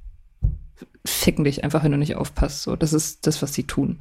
ficken 1.05 1.44
dich 1.44 1.64
einfach, 1.64 1.84
wenn 1.84 1.92
du 1.92 1.99
nicht 1.99 2.16
aufpasst. 2.16 2.62
So, 2.62 2.76
das 2.76 2.92
ist 2.92 3.26
das, 3.26 3.40
was 3.42 3.55
sie 3.55 3.64
tun. 3.64 3.99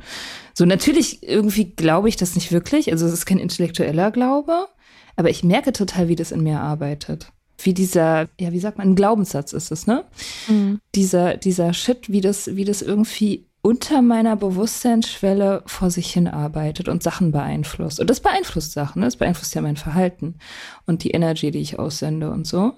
So, 0.53 0.65
natürlich 0.65 1.23
irgendwie 1.23 1.65
glaube 1.65 2.09
ich 2.09 2.15
das 2.15 2.35
nicht 2.35 2.51
wirklich. 2.51 2.91
Also 2.91 3.05
es 3.05 3.13
ist 3.13 3.25
kein 3.25 3.39
intellektueller 3.39 4.11
Glaube, 4.11 4.67
aber 5.15 5.29
ich 5.29 5.43
merke 5.43 5.73
total, 5.73 6.07
wie 6.07 6.15
das 6.15 6.31
in 6.31 6.43
mir 6.43 6.59
arbeitet. 6.59 7.31
Wie 7.59 7.73
dieser, 7.73 8.27
ja, 8.39 8.51
wie 8.51 8.59
sagt 8.59 8.77
man, 8.77 8.89
ein 8.89 8.95
Glaubenssatz 8.95 9.51
ist 9.51 9.71
es, 9.71 9.87
ne? 9.87 10.05
Mhm. 10.47 10.79
Dieser, 10.93 11.37
dieser 11.37 11.73
Shit, 11.73 12.11
wie 12.11 12.21
das, 12.21 12.55
wie 12.55 12.65
das 12.65 12.83
irgendwie 12.83 13.46
unter 13.61 14.01
meiner 14.01 14.35
Bewusstseinsschwelle 14.35 15.63
vor 15.65 15.91
sich 15.91 16.11
hin 16.11 16.27
arbeitet 16.27 16.87
und 16.87 17.03
Sachen 17.03 17.31
beeinflusst. 17.31 17.99
Und 17.99 18.09
das 18.09 18.19
beeinflusst 18.19 18.71
Sachen, 18.71 18.99
ne? 18.99 19.07
das 19.07 19.17
beeinflusst 19.17 19.55
ja 19.55 19.61
mein 19.61 19.77
Verhalten 19.77 20.35
und 20.85 21.03
die 21.03 21.11
Energy, 21.11 21.51
die 21.51 21.59
ich 21.59 21.79
aussende 21.79 22.31
und 22.31 22.47
so. 22.47 22.73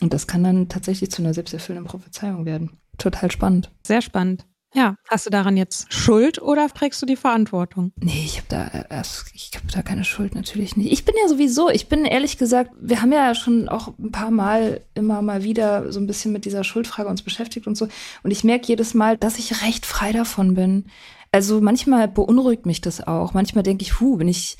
Und 0.00 0.12
das 0.12 0.26
kann 0.26 0.44
dann 0.44 0.68
tatsächlich 0.68 1.10
zu 1.10 1.22
einer 1.22 1.34
selbsterfüllenden 1.34 1.88
Prophezeiung 1.88 2.44
werden. 2.44 2.78
Total 2.98 3.30
spannend. 3.30 3.70
Sehr 3.86 4.02
spannend. 4.02 4.46
Ja, 4.74 4.96
hast 5.08 5.26
du 5.26 5.30
daran 5.30 5.56
jetzt 5.56 5.92
Schuld 5.92 6.42
oder 6.42 6.68
trägst 6.68 7.00
du 7.00 7.06
die 7.06 7.14
Verantwortung? 7.14 7.92
Nee, 7.96 8.24
ich 8.24 8.38
habe 8.38 8.46
da 8.48 8.86
erst, 8.90 9.26
ich 9.32 9.52
habe 9.54 9.66
da 9.72 9.82
keine 9.82 10.04
Schuld 10.04 10.34
natürlich 10.34 10.76
nicht. 10.76 10.92
Ich 10.92 11.04
bin 11.04 11.14
ja 11.22 11.28
sowieso, 11.28 11.70
ich 11.70 11.88
bin 11.88 12.04
ehrlich 12.04 12.38
gesagt, 12.38 12.72
wir 12.80 13.00
haben 13.00 13.12
ja 13.12 13.36
schon 13.36 13.68
auch 13.68 13.96
ein 13.98 14.10
paar 14.10 14.32
Mal 14.32 14.80
immer 14.94 15.22
mal 15.22 15.44
wieder 15.44 15.92
so 15.92 16.00
ein 16.00 16.08
bisschen 16.08 16.32
mit 16.32 16.44
dieser 16.44 16.64
Schuldfrage 16.64 17.08
uns 17.08 17.22
beschäftigt 17.22 17.68
und 17.68 17.76
so. 17.76 17.86
Und 18.24 18.32
ich 18.32 18.42
merke 18.42 18.66
jedes 18.66 18.94
Mal, 18.94 19.16
dass 19.16 19.38
ich 19.38 19.62
recht 19.62 19.86
frei 19.86 20.10
davon 20.10 20.54
bin. 20.54 20.86
Also 21.30 21.60
manchmal 21.60 22.08
beunruhigt 22.08 22.66
mich 22.66 22.80
das 22.80 23.06
auch. 23.06 23.32
Manchmal 23.32 23.62
denke 23.62 23.82
ich, 23.82 24.00
hu, 24.00 24.16
bin 24.16 24.26
ich 24.28 24.56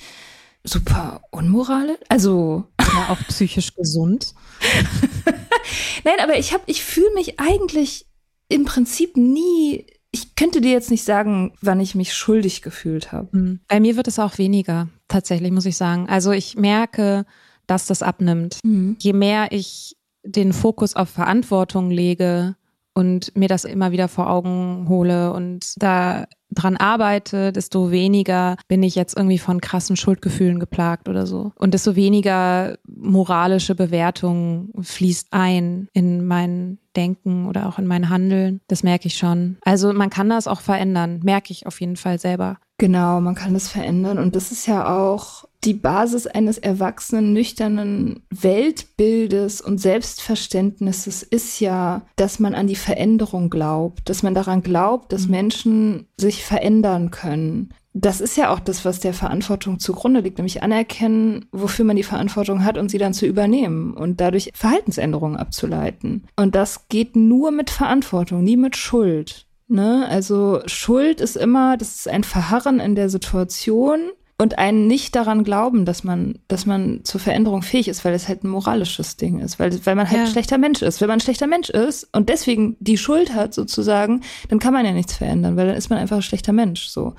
super 0.62 1.22
unmoralisch? 1.32 1.98
Also 2.08 2.64
ja, 2.80 3.08
auch 3.10 3.18
psychisch 3.28 3.74
gesund. 3.74 4.34
Nein, 6.04 6.20
aber 6.22 6.38
ich 6.38 6.52
habe, 6.52 6.62
ich 6.66 6.84
fühle 6.84 7.12
mich 7.14 7.40
eigentlich 7.40 8.06
im 8.48 8.64
Prinzip 8.64 9.16
nie 9.16 9.86
ich 10.14 10.36
könnte 10.36 10.60
dir 10.60 10.70
jetzt 10.70 10.92
nicht 10.92 11.02
sagen, 11.02 11.54
wann 11.60 11.80
ich 11.80 11.96
mich 11.96 12.14
schuldig 12.14 12.62
gefühlt 12.62 13.10
habe. 13.10 13.32
Hm. 13.32 13.60
Bei 13.66 13.80
mir 13.80 13.96
wird 13.96 14.06
es 14.06 14.20
auch 14.20 14.38
weniger, 14.38 14.88
tatsächlich, 15.08 15.50
muss 15.50 15.66
ich 15.66 15.76
sagen. 15.76 16.08
Also 16.08 16.30
ich 16.30 16.56
merke, 16.56 17.26
dass 17.66 17.86
das 17.86 18.00
abnimmt. 18.00 18.60
Mhm. 18.62 18.96
Je 19.00 19.12
mehr 19.12 19.50
ich 19.50 19.96
den 20.22 20.52
Fokus 20.52 20.94
auf 20.94 21.08
Verantwortung 21.08 21.90
lege 21.90 22.54
und 22.94 23.36
mir 23.36 23.48
das 23.48 23.64
immer 23.64 23.90
wieder 23.90 24.06
vor 24.06 24.30
Augen 24.30 24.86
hole 24.88 25.32
und 25.32 25.74
da 25.82 26.26
dran 26.54 26.76
arbeite, 26.76 27.52
desto 27.52 27.90
weniger 27.90 28.56
bin 28.68 28.82
ich 28.82 28.94
jetzt 28.94 29.16
irgendwie 29.16 29.38
von 29.38 29.60
krassen 29.60 29.96
Schuldgefühlen 29.96 30.60
geplagt 30.60 31.08
oder 31.08 31.26
so. 31.26 31.52
Und 31.56 31.74
desto 31.74 31.96
weniger 31.96 32.78
moralische 32.86 33.74
Bewertung 33.74 34.70
fließt 34.80 35.28
ein 35.30 35.88
in 35.92 36.26
mein 36.26 36.78
Denken 36.96 37.46
oder 37.46 37.68
auch 37.68 37.78
in 37.78 37.86
mein 37.86 38.08
Handeln. 38.08 38.60
Das 38.68 38.82
merke 38.82 39.08
ich 39.08 39.16
schon. 39.16 39.56
Also 39.62 39.92
man 39.92 40.10
kann 40.10 40.28
das 40.28 40.46
auch 40.46 40.60
verändern, 40.60 41.20
merke 41.24 41.52
ich 41.52 41.66
auf 41.66 41.80
jeden 41.80 41.96
Fall 41.96 42.18
selber. 42.18 42.58
Genau, 42.78 43.20
man 43.20 43.34
kann 43.34 43.54
das 43.54 43.68
verändern. 43.68 44.18
Und 44.18 44.34
das 44.34 44.50
ist 44.50 44.66
ja 44.66 44.96
auch 44.96 45.44
die 45.64 45.74
Basis 45.74 46.26
eines 46.26 46.58
erwachsenen, 46.58 47.32
nüchternen 47.32 48.22
Weltbildes 48.30 49.60
und 49.60 49.78
Selbstverständnisses 49.78 51.22
ist 51.22 51.60
ja, 51.60 52.02
dass 52.16 52.38
man 52.38 52.54
an 52.54 52.66
die 52.66 52.76
Veränderung 52.76 53.50
glaubt, 53.50 54.08
dass 54.08 54.22
man 54.22 54.34
daran 54.34 54.62
glaubt, 54.62 55.12
dass 55.12 55.26
mhm. 55.26 55.30
Menschen 55.30 56.06
sich 56.18 56.44
verändern 56.44 57.10
können. 57.10 57.72
Das 57.96 58.20
ist 58.20 58.36
ja 58.36 58.52
auch 58.52 58.58
das, 58.58 58.84
was 58.84 58.98
der 58.98 59.14
Verantwortung 59.14 59.78
zugrunde 59.78 60.20
liegt, 60.20 60.38
nämlich 60.38 60.64
anerkennen, 60.64 61.46
wofür 61.52 61.84
man 61.84 61.96
die 61.96 62.02
Verantwortung 62.02 62.64
hat 62.64 62.76
und 62.76 62.90
sie 62.90 62.98
dann 62.98 63.14
zu 63.14 63.24
übernehmen 63.24 63.94
und 63.94 64.20
dadurch 64.20 64.50
Verhaltensänderungen 64.52 65.36
abzuleiten. 65.36 66.24
Und 66.34 66.56
das 66.56 66.88
geht 66.88 67.14
nur 67.14 67.52
mit 67.52 67.70
Verantwortung, 67.70 68.42
nie 68.42 68.56
mit 68.56 68.76
Schuld. 68.76 69.46
Ne? 69.68 70.06
Also 70.08 70.60
Schuld 70.66 71.20
ist 71.20 71.36
immer, 71.36 71.76
das 71.76 71.94
ist 71.94 72.08
ein 72.08 72.24
Verharren 72.24 72.80
in 72.80 72.96
der 72.96 73.08
Situation 73.08 74.10
und 74.36 74.58
ein 74.58 74.86
nicht 74.86 75.14
daran 75.14 75.44
glauben, 75.44 75.84
dass 75.84 76.02
man, 76.02 76.38
dass 76.48 76.66
man 76.66 77.00
zur 77.04 77.20
Veränderung 77.20 77.62
fähig 77.62 77.88
ist, 77.88 78.04
weil 78.04 78.14
es 78.14 78.26
halt 78.28 78.42
ein 78.42 78.48
moralisches 78.48 79.16
Ding 79.16 79.38
ist, 79.38 79.58
weil, 79.60 79.72
weil 79.86 79.94
man 79.94 80.08
halt 80.08 80.18
ja. 80.18 80.24
ein 80.24 80.30
schlechter 80.30 80.58
Mensch 80.58 80.82
ist. 80.82 81.00
Wenn 81.00 81.08
man 81.08 81.18
ein 81.18 81.20
schlechter 81.20 81.46
Mensch 81.46 81.70
ist 81.70 82.08
und 82.12 82.28
deswegen 82.28 82.76
die 82.80 82.98
Schuld 82.98 83.32
hat 83.34 83.54
sozusagen, 83.54 84.22
dann 84.48 84.58
kann 84.58 84.72
man 84.72 84.84
ja 84.84 84.92
nichts 84.92 85.14
verändern, 85.14 85.56
weil 85.56 85.68
dann 85.68 85.76
ist 85.76 85.88
man 85.88 85.98
einfach 85.98 86.16
ein 86.16 86.22
schlechter 86.22 86.52
Mensch, 86.52 86.86
so. 86.86 87.14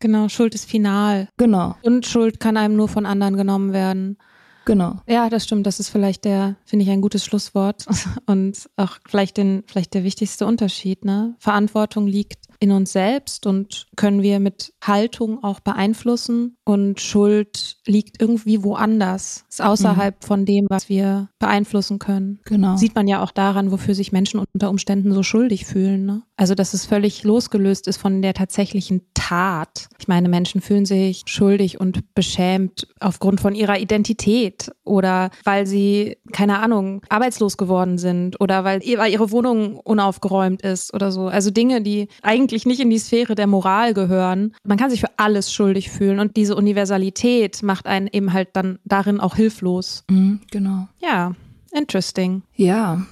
Genau, 0.00 0.28
Schuld 0.28 0.54
ist 0.54 0.68
final. 0.68 1.28
Genau. 1.38 1.76
Und 1.82 2.06
Schuld 2.06 2.38
kann 2.38 2.56
einem 2.56 2.76
nur 2.76 2.88
von 2.88 3.06
anderen 3.06 3.36
genommen 3.36 3.72
werden. 3.72 4.18
Genau. 4.64 5.00
Ja, 5.06 5.28
das 5.28 5.44
stimmt. 5.44 5.66
Das 5.66 5.80
ist 5.80 5.88
vielleicht 5.88 6.24
der, 6.24 6.56
finde 6.64 6.84
ich, 6.84 6.90
ein 6.90 7.00
gutes 7.00 7.24
Schlusswort 7.24 7.86
und 8.26 8.68
auch 8.76 8.98
vielleicht 9.08 9.36
den, 9.36 9.62
vielleicht 9.66 9.94
der 9.94 10.04
wichtigste 10.04 10.46
Unterschied. 10.46 11.04
Ne? 11.04 11.34
Verantwortung 11.38 12.06
liegt 12.06 12.38
in 12.64 12.72
uns 12.72 12.92
selbst 12.92 13.46
und 13.46 13.86
können 13.94 14.22
wir 14.22 14.40
mit 14.40 14.72
Haltung 14.82 15.44
auch 15.44 15.60
beeinflussen. 15.60 16.56
Und 16.66 17.00
Schuld 17.00 17.76
liegt 17.86 18.22
irgendwie 18.22 18.64
woanders, 18.64 19.44
ist 19.50 19.60
außerhalb 19.60 20.22
mhm. 20.22 20.26
von 20.26 20.44
dem, 20.46 20.66
was 20.70 20.88
wir 20.88 21.28
beeinflussen 21.38 21.98
können. 21.98 22.40
Genau. 22.44 22.76
Sieht 22.76 22.94
man 22.94 23.06
ja 23.06 23.22
auch 23.22 23.32
daran, 23.32 23.70
wofür 23.70 23.94
sich 23.94 24.12
Menschen 24.12 24.42
unter 24.54 24.70
Umständen 24.70 25.12
so 25.12 25.22
schuldig 25.22 25.66
fühlen. 25.66 26.06
Ne? 26.06 26.22
Also, 26.36 26.54
dass 26.54 26.72
es 26.72 26.86
völlig 26.86 27.22
losgelöst 27.22 27.86
ist 27.86 27.98
von 27.98 28.22
der 28.22 28.34
tatsächlichen 28.34 29.02
Tat. 29.14 29.88
Ich 29.98 30.08
meine, 30.08 30.28
Menschen 30.28 30.60
fühlen 30.60 30.86
sich 30.86 31.22
schuldig 31.26 31.80
und 31.80 32.14
beschämt 32.14 32.88
aufgrund 32.98 33.40
von 33.40 33.54
ihrer 33.54 33.78
Identität 33.78 34.72
oder 34.84 35.30
weil 35.44 35.66
sie, 35.66 36.16
keine 36.32 36.58
Ahnung, 36.60 37.02
arbeitslos 37.08 37.56
geworden 37.56 37.98
sind 37.98 38.40
oder 38.40 38.64
weil, 38.64 38.80
weil 38.96 39.12
ihre 39.12 39.30
Wohnung 39.30 39.76
unaufgeräumt 39.76 40.62
ist 40.62 40.92
oder 40.94 41.12
so. 41.12 41.26
Also 41.28 41.50
Dinge, 41.50 41.82
die 41.82 42.08
eigentlich 42.22 42.66
nicht 42.66 42.80
in 42.80 42.90
die 42.90 42.98
Sphäre 42.98 43.34
der 43.34 43.46
Moral 43.46 43.94
gehören. 43.94 44.54
Man 44.64 44.78
kann 44.78 44.90
sich 44.90 45.00
für 45.00 45.18
alles 45.18 45.52
schuldig 45.52 45.90
fühlen 45.90 46.18
und 46.18 46.36
diese 46.36 46.53
Universalität 46.56 47.62
macht 47.62 47.86
einen 47.86 48.08
eben 48.08 48.32
halt 48.32 48.50
dann 48.54 48.78
darin 48.84 49.20
auch 49.20 49.36
hilflos. 49.36 50.04
Mhm, 50.10 50.40
genau. 50.50 50.88
Ja, 51.00 51.34
interesting. 51.72 52.42
Ja, 52.54 53.02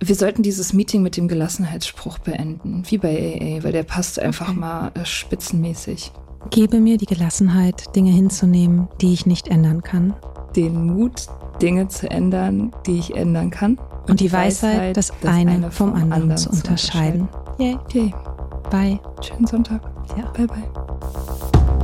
wir 0.00 0.14
sollten 0.14 0.42
dieses 0.42 0.72
Meeting 0.72 1.02
mit 1.02 1.16
dem 1.16 1.28
Gelassenheitsspruch 1.28 2.18
beenden, 2.18 2.82
wie 2.88 2.98
bei 2.98 3.38
AA, 3.40 3.64
weil 3.64 3.72
der 3.72 3.82
passt 3.82 4.18
einfach 4.18 4.48
okay. 4.48 4.58
mal 4.58 4.92
äh, 4.94 5.04
spitzenmäßig. 5.04 6.12
Gebe 6.50 6.80
mir 6.80 6.98
die 6.98 7.06
Gelassenheit, 7.06 7.96
Dinge 7.96 8.10
hinzunehmen, 8.10 8.88
die 9.00 9.14
ich 9.14 9.24
nicht 9.24 9.48
ändern 9.48 9.82
kann. 9.82 10.14
Den 10.54 10.84
Mut, 10.84 11.26
Dinge 11.62 11.88
zu 11.88 12.10
ändern, 12.10 12.72
die 12.86 12.98
ich 12.98 13.16
ändern 13.16 13.50
kann. 13.50 13.78
Und, 14.02 14.10
und 14.10 14.20
die, 14.20 14.30
Weisheit, 14.30 14.78
Weisheit 14.78 14.96
das, 14.96 15.12
das 15.20 15.30
eine, 15.30 15.52
eine 15.52 15.70
vom, 15.70 15.94
anderen, 15.94 16.12
anderen 16.12 16.36
zu 16.36 16.50
unterscheiden. 16.50 17.28
Yay. 17.58 17.76
Okay. 17.76 18.14
Bye. 18.70 19.00
Schönen 19.22 19.46
Sonntag. 19.46 19.80
Ja. 20.16 20.30
Bye, 20.32 20.46
bye. 20.46 21.83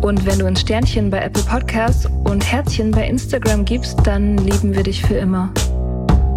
Und 0.00 0.24
wenn 0.24 0.38
du 0.38 0.46
ein 0.46 0.56
Sternchen 0.56 1.10
bei 1.10 1.18
Apple 1.18 1.42
Podcasts 1.42 2.06
und 2.24 2.40
Herzchen 2.50 2.90
bei 2.90 3.06
Instagram 3.06 3.64
gibst, 3.64 3.98
dann 4.04 4.38
lieben 4.38 4.74
wir 4.74 4.82
dich 4.82 5.02
für 5.02 5.14
immer. 5.14 5.52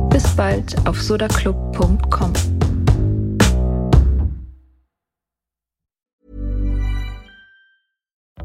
Bis 0.09 0.27
bald 0.35 0.75
auf 0.85 1.01
sodaclub.com. 1.01 2.33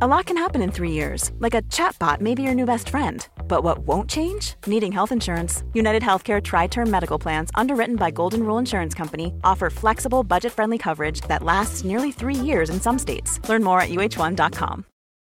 A 0.00 0.06
lot 0.06 0.26
can 0.26 0.36
happen 0.36 0.62
in 0.62 0.70
three 0.70 0.92
years, 0.92 1.32
like 1.40 1.54
a 1.54 1.62
chatbot 1.62 2.20
may 2.20 2.32
be 2.36 2.42
your 2.42 2.54
new 2.54 2.64
best 2.64 2.88
friend. 2.88 3.26
But 3.48 3.64
what 3.64 3.78
won't 3.80 4.08
change? 4.08 4.54
Needing 4.64 4.92
health 4.92 5.10
insurance. 5.10 5.64
United 5.74 6.04
Healthcare 6.04 6.40
Tri 6.40 6.68
Term 6.68 6.88
Medical 6.88 7.18
Plans, 7.18 7.50
underwritten 7.56 7.96
by 7.96 8.12
Golden 8.12 8.44
Rule 8.44 8.58
Insurance 8.58 8.94
Company, 8.94 9.32
offer 9.42 9.70
flexible, 9.70 10.22
budget 10.22 10.52
friendly 10.52 10.78
coverage 10.78 11.22
that 11.22 11.42
lasts 11.42 11.82
nearly 11.82 12.12
three 12.12 12.36
years 12.36 12.70
in 12.70 12.80
some 12.80 12.96
states. 12.96 13.40
Learn 13.48 13.64
more 13.64 13.80
at 13.80 13.88
uh1.com. 13.88 14.84